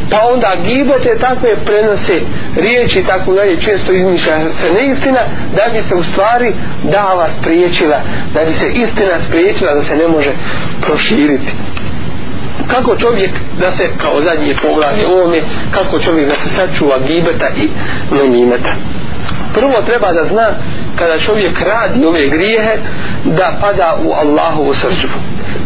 Pa 0.10 0.18
onda 0.34 0.56
gibete 0.66 1.20
takve 1.20 1.56
prenose 1.66 2.20
riječi 2.56 3.04
tako 3.08 3.34
dalje 3.34 3.60
često 3.60 3.92
izmišlja 3.92 4.40
se 4.40 4.74
neistina 4.82 5.20
da 5.56 5.72
bi 5.74 5.82
se 5.90 5.96
u 5.96 6.04
stvari 6.04 6.54
dava 6.84 7.28
spriječila 7.40 8.02
da 8.34 8.44
bi 8.44 8.54
se 8.54 8.68
istina 8.68 9.20
spriječila 9.28 9.74
da 9.74 9.84
se 9.84 9.96
ne 9.96 10.08
može 10.08 10.32
proširiti 10.82 11.54
kako 12.68 12.96
čovjek 12.96 13.32
da 13.60 13.72
se 13.72 13.90
kao 13.98 14.22
zadnje 14.22 14.56
poglavlje 14.62 15.08
ovome 15.08 15.40
kako 15.72 16.00
čovjek 16.00 16.28
da 16.28 16.36
se 16.36 16.50
sačuva 16.56 16.98
gibeta 17.08 17.48
i 17.58 17.70
nemimeta 18.16 18.74
prvo 19.54 19.82
treba 19.86 20.14
da 20.14 20.24
zna 20.24 20.50
kada 20.96 21.20
čovjek 21.20 21.62
radi 21.62 22.06
ove 22.06 22.28
grijehe 22.28 22.78
da 23.24 23.58
pada 23.62 23.98
u 24.04 24.12
Allahovu 24.12 24.74
srđbu 24.74 25.18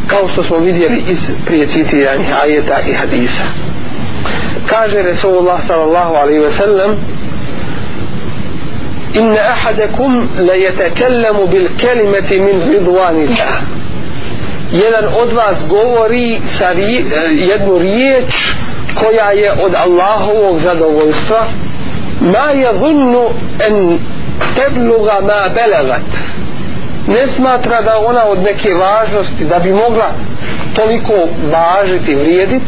kao 0.08 0.28
što 0.28 0.44
smo 0.44 0.58
vidjeli 0.58 1.04
iz 1.08 1.18
prije 1.46 1.68
citiranih 1.68 2.28
ajeta 2.44 2.80
i 2.88 2.94
hadisa. 2.94 3.44
Kaže 4.66 5.02
Resulullah 5.02 5.68
sallallahu 5.68 6.16
alaihi 6.16 6.40
ve 6.40 6.52
sellem 6.52 6.92
inna 9.14 9.40
ahadakum 9.50 10.30
la 10.38 10.54
yatakallamu 10.54 11.48
bil 11.48 11.68
kelimeti 11.78 12.40
min 12.40 12.62
ridvanillah 12.62 13.54
jedan 14.84 15.06
od 15.22 15.34
vas 15.34 15.58
govori 15.70 16.40
sa 16.58 16.72
ri, 16.72 17.06
jednu 17.52 17.78
riječ 17.78 18.54
koja 18.96 19.32
je 19.32 19.52
od 19.52 19.76
Allahovog 19.76 20.60
zadovoljstva. 20.60 21.46
Ma 22.22 22.52
je 22.52 22.74
dhunnu 22.74 23.30
en 23.68 24.00
tebluga 24.56 25.20
ma 25.22 25.50
belegat. 25.56 26.02
Ne 27.08 27.28
smatra 27.36 27.82
da 27.82 27.98
ona 27.98 28.26
od 28.26 28.44
neke 28.44 28.74
važnosti 28.74 29.46
da 29.46 29.60
bi 29.60 29.74
mogla 29.74 30.12
toliko 30.76 31.14
važiti 31.52 32.16
vrijediti 32.16 32.66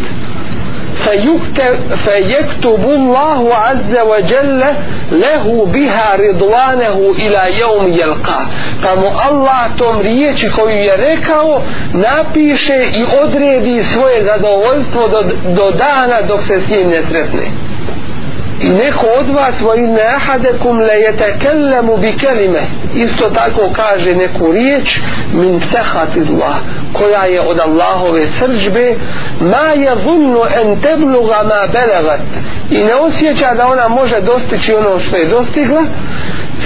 فيكتب 2.05 2.85
الله 2.85 3.55
عز 3.55 3.99
وجل 4.07 4.65
له 5.13 5.67
بها 5.73 6.17
رضوانه 6.17 7.13
إلى 7.19 7.59
يوم 7.61 7.89
يلقى 7.89 8.41
فمو 8.83 9.09
الله 9.31 9.63
tom 9.79 10.03
riječi 10.03 10.51
koju 10.51 10.77
je 10.77 10.97
rekao 10.97 11.63
napiše 11.93 12.77
i 12.93 13.05
odredi 13.23 13.83
svoje 13.83 14.25
zadovoljstvo 14.25 15.09
do, 15.09 15.23
do 15.55 15.71
dana 15.71 16.23
dok 16.29 16.41
se 16.43 16.61
s 16.61 16.71
njim 16.71 16.89
ne 16.89 17.03
sretne 17.03 17.43
i 18.62 18.70
neko 18.70 19.06
od 19.20 19.30
vas 19.30 19.62
va 19.62 19.76
inna 19.76 20.02
ahadakum 20.16 20.80
la 20.80 20.94
yatakallamu 21.08 21.98
bi 21.98 22.12
kelime 22.18 22.62
isto 22.96 23.30
tako 23.30 23.70
kaže 23.74 24.16
neku 24.16 24.52
riječ 24.52 25.00
min 25.34 25.62
sahatillah 25.72 26.56
koja 26.94 27.26
je 27.26 27.42
od 27.42 27.60
Allahove 27.60 28.28
srđbe 28.40 28.96
ma 29.40 29.68
je 29.84 29.96
vunno 29.96 30.42
en 30.62 30.82
tebluga 30.82 31.44
ma 31.44 31.68
belagat 31.72 32.22
i 32.70 32.84
ne 32.84 32.96
osjeća 32.96 33.54
da 33.54 33.68
ona 33.68 33.88
može 33.88 34.22
dostići 34.22 34.74
ono 34.74 35.00
što 35.00 35.18
je 35.18 35.26
dostigla 35.26 35.84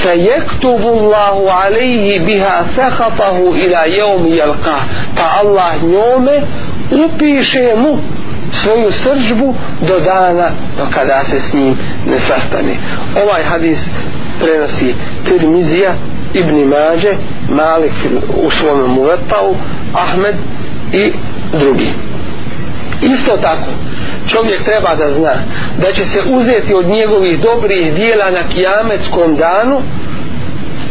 fe 0.01 0.15
yektubu 0.17 0.87
Allahu 0.87 1.47
alaihi 1.65 2.19
biha 2.19 2.63
sehatahu 2.75 3.55
ila 3.55 3.79
jevmi 3.85 4.31
jelka 4.37 4.75
pa 5.17 5.23
Allah 5.39 5.83
njome 5.83 6.41
upiše 7.05 7.73
mu 7.75 7.97
svoju 8.51 8.91
sržbu 8.91 9.55
do 9.81 9.99
dana 9.99 10.49
do 10.77 10.83
kada 10.93 11.23
se 11.23 11.39
s 11.39 11.53
njim 11.53 11.77
ne 12.09 12.19
sastane. 12.19 12.75
Ovaj 13.23 13.43
hadis 13.43 13.79
prenosi 14.39 14.95
Tirmizija 15.25 15.93
Ibn 16.33 16.55
Mađe 16.55 17.13
Malik 17.49 17.93
u 18.43 18.49
svom 18.49 18.93
muvetau 18.93 19.55
Ahmed 19.93 20.35
i 20.93 21.13
drugi. 21.59 21.93
Isto 23.01 23.37
tako 23.37 23.71
čovjek 24.27 24.63
treba 24.63 24.95
da 24.95 25.13
zna 25.13 25.33
da 25.81 25.93
će 25.93 26.05
se 26.05 26.21
uzeti 26.29 26.73
od 26.73 26.87
njegovih 26.87 27.41
dobrih 27.41 27.93
dijela 27.93 28.25
na 28.25 28.49
kijametskom 28.53 29.35
danu. 29.35 29.81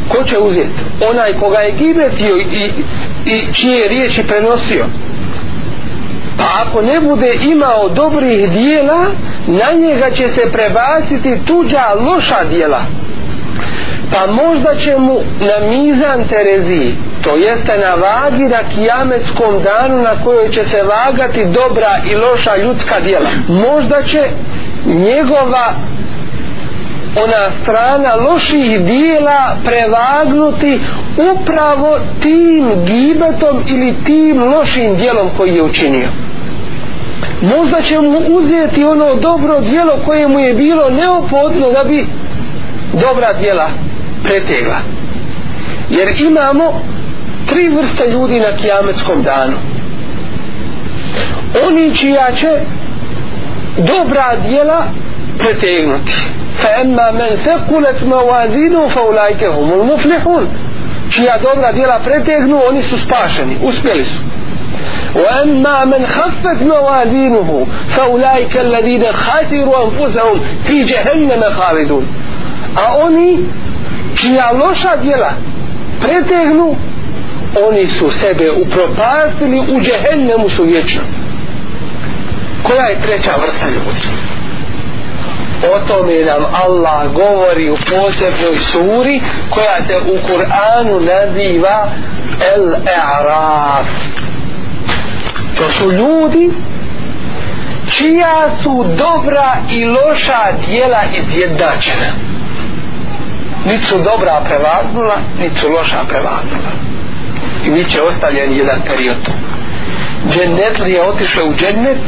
Ko 0.09 0.25
će 0.25 0.39
uzeti? 0.39 0.71
Onaj 1.11 1.33
koga 1.33 1.59
je 1.59 1.73
gibetio 1.73 2.37
i, 2.37 2.71
i 3.27 3.53
čije 3.53 3.89
riječi 3.89 4.23
prenosio 4.23 4.85
pa 6.41 6.63
ako 6.63 6.83
ne 6.83 7.01
bude 7.01 7.39
imao 7.43 7.89
dobrih 7.89 8.51
dijela 8.51 9.07
na 9.47 9.73
njega 9.79 10.11
će 10.11 10.29
se 10.29 10.43
prebaciti 10.53 11.45
tuđa 11.47 11.85
loša 12.01 12.45
dijela. 12.51 12.81
Pa 14.13 14.33
možda 14.33 14.75
će 14.75 14.97
mu 14.97 15.15
na 15.41 15.67
mizan 15.67 16.25
Terezi 16.29 16.95
to 17.23 17.37
jeste 17.37 17.79
na 17.79 17.95
vagi 17.95 18.45
na 18.45 18.59
kijametskom 18.75 19.63
danu 19.63 20.03
na 20.03 20.25
kojoj 20.25 20.49
će 20.49 20.65
se 20.65 20.83
vagati 20.83 21.45
dobra 21.45 21.91
i 22.05 22.15
loša 22.15 22.57
ljudska 22.57 23.01
dijela. 23.01 23.31
Možda 23.49 24.03
će 24.03 24.23
njegova 24.87 25.75
ona 27.17 27.51
strana 27.63 28.15
loših 28.15 28.81
dijela 28.81 29.57
prevagnuti 29.65 30.81
upravo 31.35 31.99
tim 32.23 32.85
gibetom 32.85 33.63
ili 33.67 33.95
tim 34.07 34.43
lošim 34.43 34.97
dijelom 34.97 35.31
koji 35.37 35.55
je 35.55 35.63
učinio 35.63 36.09
možda 37.43 37.83
će 37.83 38.01
mu 38.01 38.19
uzeti 38.29 38.85
ono 38.85 39.15
dobro 39.15 39.61
dijelo 39.61 39.93
koje 40.05 40.29
mu 40.29 40.41
je 40.41 40.55
bilo 40.55 40.91
neophodno 40.91 41.73
da 41.73 41.85
bi 41.85 42.07
dobra 42.93 43.33
dijela 43.33 43.69
pretegla. 44.25 44.81
Jer 45.91 46.21
imamo 46.21 46.83
tri 47.47 47.69
vrste 47.69 48.05
ljudi 48.07 48.39
na 48.39 48.57
kijametskom 48.61 49.23
danu. 49.23 49.57
Oni 51.67 51.97
čija 51.97 52.33
će 52.37 52.49
dobra 53.77 54.37
dijela 54.47 54.85
pretegnuti. 55.39 56.13
Fa 56.61 56.69
emma 56.81 57.13
men 57.13 57.37
thekulet 57.45 58.03
mawazinu 58.07 58.89
fa 58.89 59.01
ulajke 59.03 59.47
humul 59.55 59.85
muflihun. 59.85 60.47
Čija 61.11 61.39
dobra 61.43 61.73
dijela 61.73 61.99
pretegnu 61.99 62.61
oni 62.69 62.83
su 62.83 62.99
spašeni, 62.99 63.57
uspjeli 63.63 64.05
su. 64.05 64.21
وأما 65.16 65.86
من 65.86 66.08
خفت 66.08 66.62
موازينه 66.62 67.68
فأولئك 67.90 68.58
الذين 68.58 69.12
خسروا 69.12 69.86
أنفسهم 69.86 70.40
في 70.64 70.84
جهنم 70.84 71.42
خالدون 71.42 72.06
a 72.76 72.98
oni 73.06 73.38
čija 74.16 74.52
loša 74.52 74.96
djela 75.02 75.32
pretegnu 76.02 76.76
oni 77.68 77.88
su 77.88 78.10
sebe 78.10 78.52
upropastili 78.52 79.60
u 79.60 79.82
džehennemu 79.82 80.50
su 80.50 80.64
vječno 80.64 81.02
koja 82.64 82.86
je 82.86 83.02
treća 83.02 83.32
vrsta 83.42 83.68
ljudi 83.70 84.02
o 85.74 85.80
tome 85.88 86.14
nam 86.26 86.44
Allah 86.66 87.12
govori 87.14 87.70
u 87.70 87.76
posebnoj 87.76 88.60
suri 88.60 89.22
koja 89.50 89.82
se 89.88 89.98
u 89.98 90.16
Kur'anu 90.28 91.00
naziva 91.06 91.88
El-E'raf 92.56 93.86
to 95.61 95.71
su 95.71 95.93
ljudi 95.93 96.51
čija 97.91 98.51
su 98.63 98.85
dobra 98.99 99.57
i 99.71 99.85
loša 99.85 100.53
dijela 100.67 101.03
izjednačena. 101.13 102.11
Niti 103.67 103.85
su 103.85 103.99
dobra 103.99 104.43
prevagnula 104.45 105.17
niti 105.41 105.57
su 105.57 105.69
loša 105.71 106.05
prevagnula 106.09 106.73
i 107.67 107.71
bit 107.71 107.93
će 107.93 108.03
ostavljen 108.03 108.53
jedan 108.57 108.81
period. 108.87 109.31
Džennet 110.31 110.79
li 110.79 110.93
je 110.93 111.03
otišao 111.03 111.45
u 111.45 111.55
džennet 111.55 111.99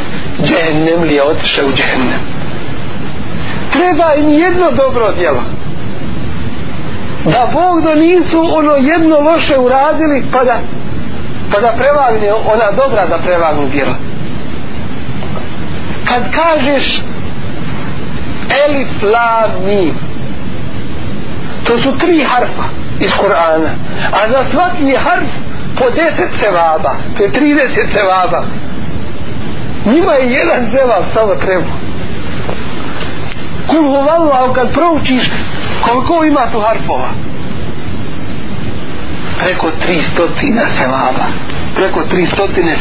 džennem 0.44 1.02
li 1.02 1.14
je 1.14 1.22
otišao 1.22 1.66
u 1.66 1.72
džennem 1.72 2.42
treba 3.72 4.14
im 4.14 4.28
jedno 4.30 4.70
dobro 4.70 5.12
djelo. 5.18 5.42
Da 7.24 7.48
Bog 7.52 7.82
do 7.82 7.94
nisu 7.94 8.42
ono 8.54 8.72
jedno 8.76 9.20
loše 9.20 9.58
uradili 9.58 10.24
pa 10.32 10.44
da 10.44 10.58
pa 11.52 11.60
da 11.60 11.72
prevagne 11.78 12.32
ona 12.32 12.70
dobra 12.76 13.06
da 13.06 13.18
prevagnu 13.18 13.68
djela. 13.68 13.94
Kad 16.08 16.22
kažeš 16.34 17.02
elif 18.66 19.02
la 19.02 19.48
mi 19.66 19.94
to 21.64 21.80
su 21.80 21.98
tri 21.98 22.24
harfa 22.24 22.64
iz 23.00 23.10
Kur'ana 23.20 23.70
a 24.12 24.28
za 24.28 24.44
svaki 24.50 24.96
harf 25.04 25.28
po 25.78 25.84
deset 25.90 26.30
sevaba 26.40 26.96
to 27.16 27.22
je 27.22 27.30
30 27.30 27.92
sevaba 27.92 28.44
njima 29.86 30.12
je 30.12 30.32
jedan 30.32 30.70
sevab 30.70 31.04
samo 31.14 31.34
treba. 31.34 31.72
Kul 33.66 33.82
huvallahu 33.82 34.52
kad 34.54 34.72
proučiš 34.72 35.30
koliko 35.82 36.24
ima 36.24 36.46
tu 36.52 36.60
harfova 36.60 37.08
preko 39.44 39.70
tri 39.86 40.00
stotine 40.00 40.66
preko 41.76 42.02
tri 42.02 42.26
stotine 42.26 42.76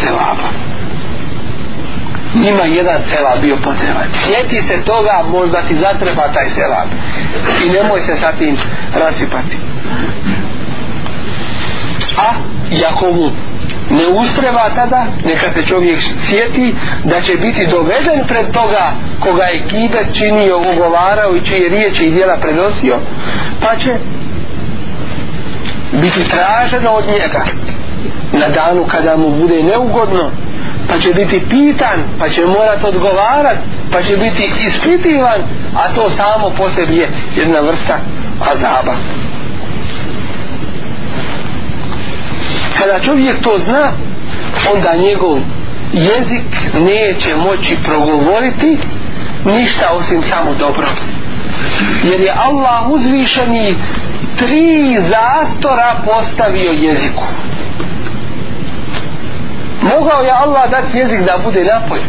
njima 2.36 2.64
jedan 2.64 3.02
sevab 3.10 3.42
bio 3.42 3.56
potreban. 3.56 4.08
Sjeti 4.14 4.62
se 4.62 4.84
toga 4.86 5.24
možda 5.32 5.62
ti 5.62 5.76
zatreba 5.76 6.34
taj 6.34 6.50
sevab 6.50 6.88
i 7.66 7.70
nemoj 7.70 8.02
se 8.02 8.16
sa 8.16 8.32
tim 8.32 8.58
rasipati. 8.94 9.58
A 12.18 12.34
jako 12.72 13.12
mu 13.12 13.32
ne 13.90 14.08
ustreva 14.20 14.70
tada 14.76 15.06
neka 15.26 15.52
se 15.54 15.66
čovjek 15.66 16.00
sjeti 16.26 16.76
da 17.04 17.22
će 17.22 17.38
biti 17.38 17.68
doveden 17.68 18.28
pred 18.28 18.52
toga 18.52 18.92
koga 19.20 19.44
je 19.44 19.64
kibet 19.68 20.08
činio, 20.14 20.58
ugovarao 20.74 21.36
i 21.36 21.46
čije 21.46 21.70
riječi 21.70 22.04
i 22.06 22.12
djela 22.12 22.38
prenosio 22.38 22.98
pa 23.62 23.76
će 23.76 23.96
biti 25.92 26.30
traženo 26.30 26.92
od 26.92 27.06
njega 27.08 27.46
na 28.34 28.50
danu 28.50 28.86
kada 28.88 29.18
mu 29.18 29.30
bude 29.30 29.64
neugodno 29.64 30.30
pa 30.88 31.00
će 31.00 31.14
biti 31.14 31.42
pitan 31.50 32.00
pa 32.20 32.30
će 32.30 32.46
morat 32.46 32.84
odgovarat 32.84 33.58
pa 33.92 34.02
će 34.02 34.18
biti 34.18 34.52
ispitivan 34.68 35.42
a 35.76 35.96
to 35.96 36.10
samo 36.10 36.50
po 36.58 36.70
sebi 36.70 36.96
je 36.96 37.10
jedna 37.36 37.60
vrsta 37.60 37.98
azaba. 38.54 38.96
Kada 42.80 43.00
čovjek 43.00 43.42
to 43.42 43.60
zna 43.66 43.92
onda 44.74 44.96
njegov 44.96 45.40
jezik 45.94 46.74
neće 46.74 47.36
moći 47.36 47.78
progovoriti 47.84 48.78
ništa 49.46 49.90
osim 49.92 50.22
samo 50.22 50.54
dobro. 50.60 50.90
Jer 52.04 52.22
je 52.22 52.34
Allah 52.48 52.90
uzvišeni 52.90 53.76
tri 54.42 54.98
zastora 55.00 55.96
postavio 56.06 56.72
jeziku. 56.72 57.24
Mogao 59.82 60.22
je 60.22 60.32
Allah 60.32 60.70
dati 60.72 60.98
jezik 60.98 61.22
da 61.26 61.38
bude 61.44 61.64
napolje. 61.64 62.04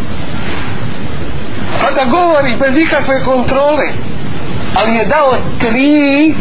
Pa 1.80 1.90
da 1.90 2.04
govori 2.04 2.56
bez 2.56 2.78
ikakve 2.78 3.24
kontrole 3.24 3.86
ali 4.82 4.96
je 4.96 5.04
dao 5.04 5.36
tri 5.58 6.34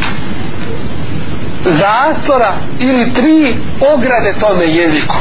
zastora 1.63 2.53
ili 2.79 3.13
tri 3.13 3.57
ograde 3.93 4.33
tome 4.39 4.65
jeziku. 4.65 5.15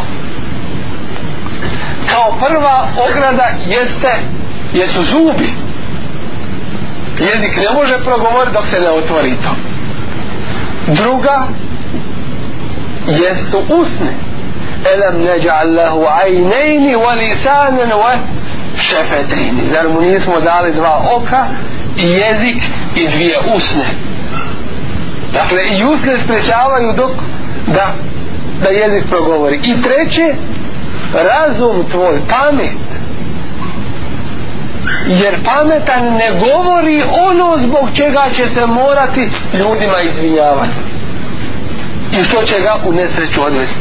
Kao 2.11 2.39
prva 2.49 2.89
ograda 3.09 3.49
jeste 3.66 4.12
jesu 4.73 5.03
zubi. 5.03 5.51
Jezik 7.18 7.57
ne 7.57 7.75
može 7.75 7.99
progovoriti 8.05 8.53
dok 8.53 8.66
se 8.66 8.81
ne 8.81 8.91
otvori 8.91 9.31
to 9.31 9.80
druga 10.87 11.47
jesu 13.07 13.59
usne. 13.59 14.12
Elam 14.95 15.22
neđa'al 15.22 15.74
lahu 15.74 16.05
ajnejni 16.22 16.97
wa 16.97 17.14
lisanen 17.14 17.91
wa 17.91 18.12
šefetejni. 18.76 19.62
Zar 19.72 19.89
mu 19.89 20.01
nismo 20.01 20.41
dali 20.41 20.72
dva 20.72 21.03
oka 21.16 21.47
i 21.97 22.07
jezik 22.11 22.62
i 22.97 23.09
dvije 23.09 23.37
usne? 23.57 23.85
Dakle 25.33 25.62
i 25.78 25.85
usne 25.85 26.16
sprečavaju 26.24 26.93
dok 26.97 27.11
da 27.66 27.95
da 28.62 28.68
jezik 28.68 29.05
progovori. 29.11 29.61
I 29.62 29.83
treće 29.83 30.35
razum 31.14 31.85
tvoj 31.91 32.20
pamet 32.28 32.76
jer 35.07 35.34
pametan 35.45 36.05
ne 36.05 36.30
govori 36.41 37.03
ono 37.30 37.59
zbog 37.66 37.88
čega 37.95 38.30
će 38.36 38.47
se 38.47 38.66
morati 38.66 39.28
ljudima 39.53 40.01
izvinjavati. 40.01 40.76
I 42.20 42.24
što 42.24 42.43
će 42.43 42.61
ga 42.61 42.76
u 42.86 42.93
nesreću 42.93 43.43
odvesti. 43.43 43.78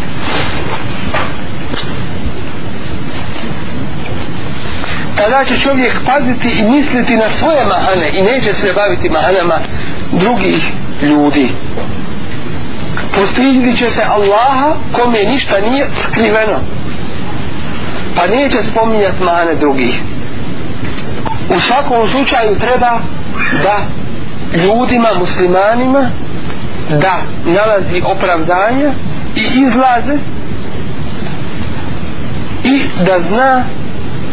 Tada 5.16 5.45
će 5.45 5.60
čovjek 5.60 5.93
paziti 6.05 6.49
i 6.49 6.70
misliti 6.70 7.16
na 7.16 7.30
svoje 7.39 7.66
mahane 7.66 8.12
i 8.14 8.22
neće 8.22 8.53
se 8.53 8.74
baviti 8.74 9.10
mahanama 9.10 9.60
drugih 10.12 10.72
ljudi. 11.01 11.49
Postidili 13.16 13.78
će 13.78 13.89
se 13.89 14.01
Allaha 14.03 14.76
kome 14.91 15.24
ništa 15.24 15.55
nije 15.72 15.88
skriveno. 16.03 16.60
Pa 18.16 18.28
neće 18.28 18.57
spominjati 18.72 19.24
mahane 19.24 19.55
drugih 19.55 20.01
u 21.56 21.60
svakom 21.60 22.08
slučaju 22.08 22.56
treba 22.60 23.00
da 23.64 23.78
ljudima, 24.58 25.08
muslimanima 25.20 26.10
da 26.89 27.14
nalazi 27.45 28.02
opravdanja 28.06 28.91
i 29.36 29.41
izlaze 29.41 30.18
i 32.64 32.82
da 33.06 33.20
zna 33.20 33.64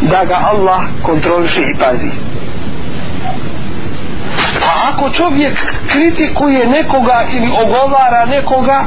da 0.00 0.24
ga 0.24 0.36
Allah 0.52 0.82
kontroliše 1.02 1.60
i 1.60 1.78
pazi. 1.78 2.10
A 4.66 4.90
ako 4.92 5.10
čovjek 5.10 5.58
kritikuje 5.86 6.66
nekoga 6.66 7.24
ili 7.32 7.50
ogovara 7.62 8.26
nekoga 8.26 8.84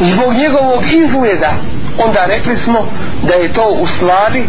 zbog 0.00 0.32
njegovog 0.32 0.84
izgleda 0.84 1.52
onda 2.04 2.24
rekli 2.24 2.56
smo 2.56 2.86
da 3.22 3.34
je 3.34 3.52
to 3.52 3.68
u 3.68 3.86
stvari 3.86 4.44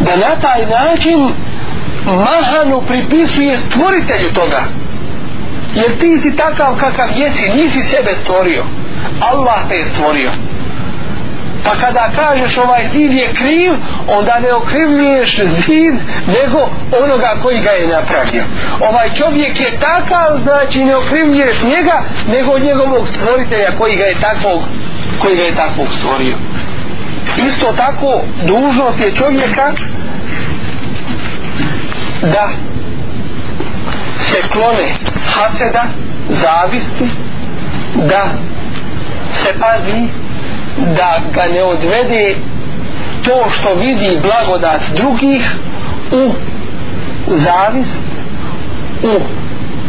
da 0.00 0.16
na 0.16 0.36
taj 0.40 0.66
način 0.66 1.34
mahanu 2.06 2.82
pripisuje 2.88 3.58
stvoritelju 3.58 4.32
toga. 4.34 4.64
Jer 5.74 5.98
ti 5.98 6.18
si 6.22 6.36
takav 6.36 6.76
kakav 6.76 7.08
jesi 7.16 7.50
nisi 7.56 7.82
sebe 7.82 8.10
stvorio. 8.22 8.64
Allah 9.20 9.68
te 9.68 9.74
je 9.74 9.84
stvorio. 9.84 10.30
Pa 11.64 11.70
kada 11.70 12.10
kažeš 12.16 12.58
ovaj 12.58 12.88
zid 12.92 13.12
je 13.12 13.34
kriv 13.34 13.72
onda 14.08 14.38
ne 14.38 14.54
okrivljuješ 14.54 15.40
zid 15.66 15.94
nego 16.26 16.58
onoga 17.04 17.40
koji 17.42 17.58
ga 17.60 17.70
je 17.70 17.88
napravio. 17.88 18.44
Ovaj 18.80 19.10
čovjek 19.14 19.60
je 19.60 19.78
takav 19.80 20.38
znači 20.42 20.84
ne 20.84 20.96
okrivljuješ 20.96 21.62
njega 21.62 22.02
nego 22.32 22.58
njegovog 22.58 23.08
stvoritelja 23.08 23.70
koji 23.78 23.96
ga 23.96 24.04
je 24.04 24.14
takvog 24.14 24.62
koji 25.22 25.36
ga 25.36 25.42
je 25.42 25.54
takvog 25.54 25.88
stvorio 25.92 26.34
isto 27.46 27.72
tako 27.76 28.20
dužnost 28.46 29.00
je 29.00 29.14
čovjeka 29.14 29.72
da 32.22 32.48
se 34.20 34.48
klone 34.52 34.88
haseda 35.34 35.84
zavisti 36.28 37.08
da 37.94 38.24
se 39.32 39.48
pazi 39.60 40.06
da 40.96 41.20
ga 41.34 41.42
ne 41.54 41.62
odvede 41.62 42.36
to 43.24 43.50
što 43.50 43.74
vidi 43.74 44.18
blagodat 44.22 44.80
drugih 44.96 45.50
u 46.12 46.32
zavist 47.28 47.94
u 49.02 49.20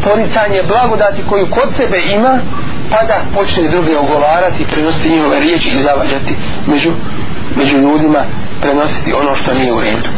poricanje 0.04 0.64
blagodati 0.68 1.22
koju 1.30 1.48
kod 1.50 1.70
sebe 1.78 1.98
ima 2.14 2.40
pa 2.92 3.04
da 3.08 3.22
počne 3.34 3.68
druge 3.68 3.98
ogovarati 3.98 4.66
prenositi 4.66 5.10
njihove 5.10 5.40
riječi 5.40 5.70
i 5.70 5.82
zavađati 5.82 6.36
među, 6.68 6.92
među 7.56 7.78
ljudima 7.78 8.26
prenositi 8.62 9.14
ono 9.14 9.36
što 9.36 9.54
nije 9.54 9.74
u 9.74 9.82
redu. 9.82 10.10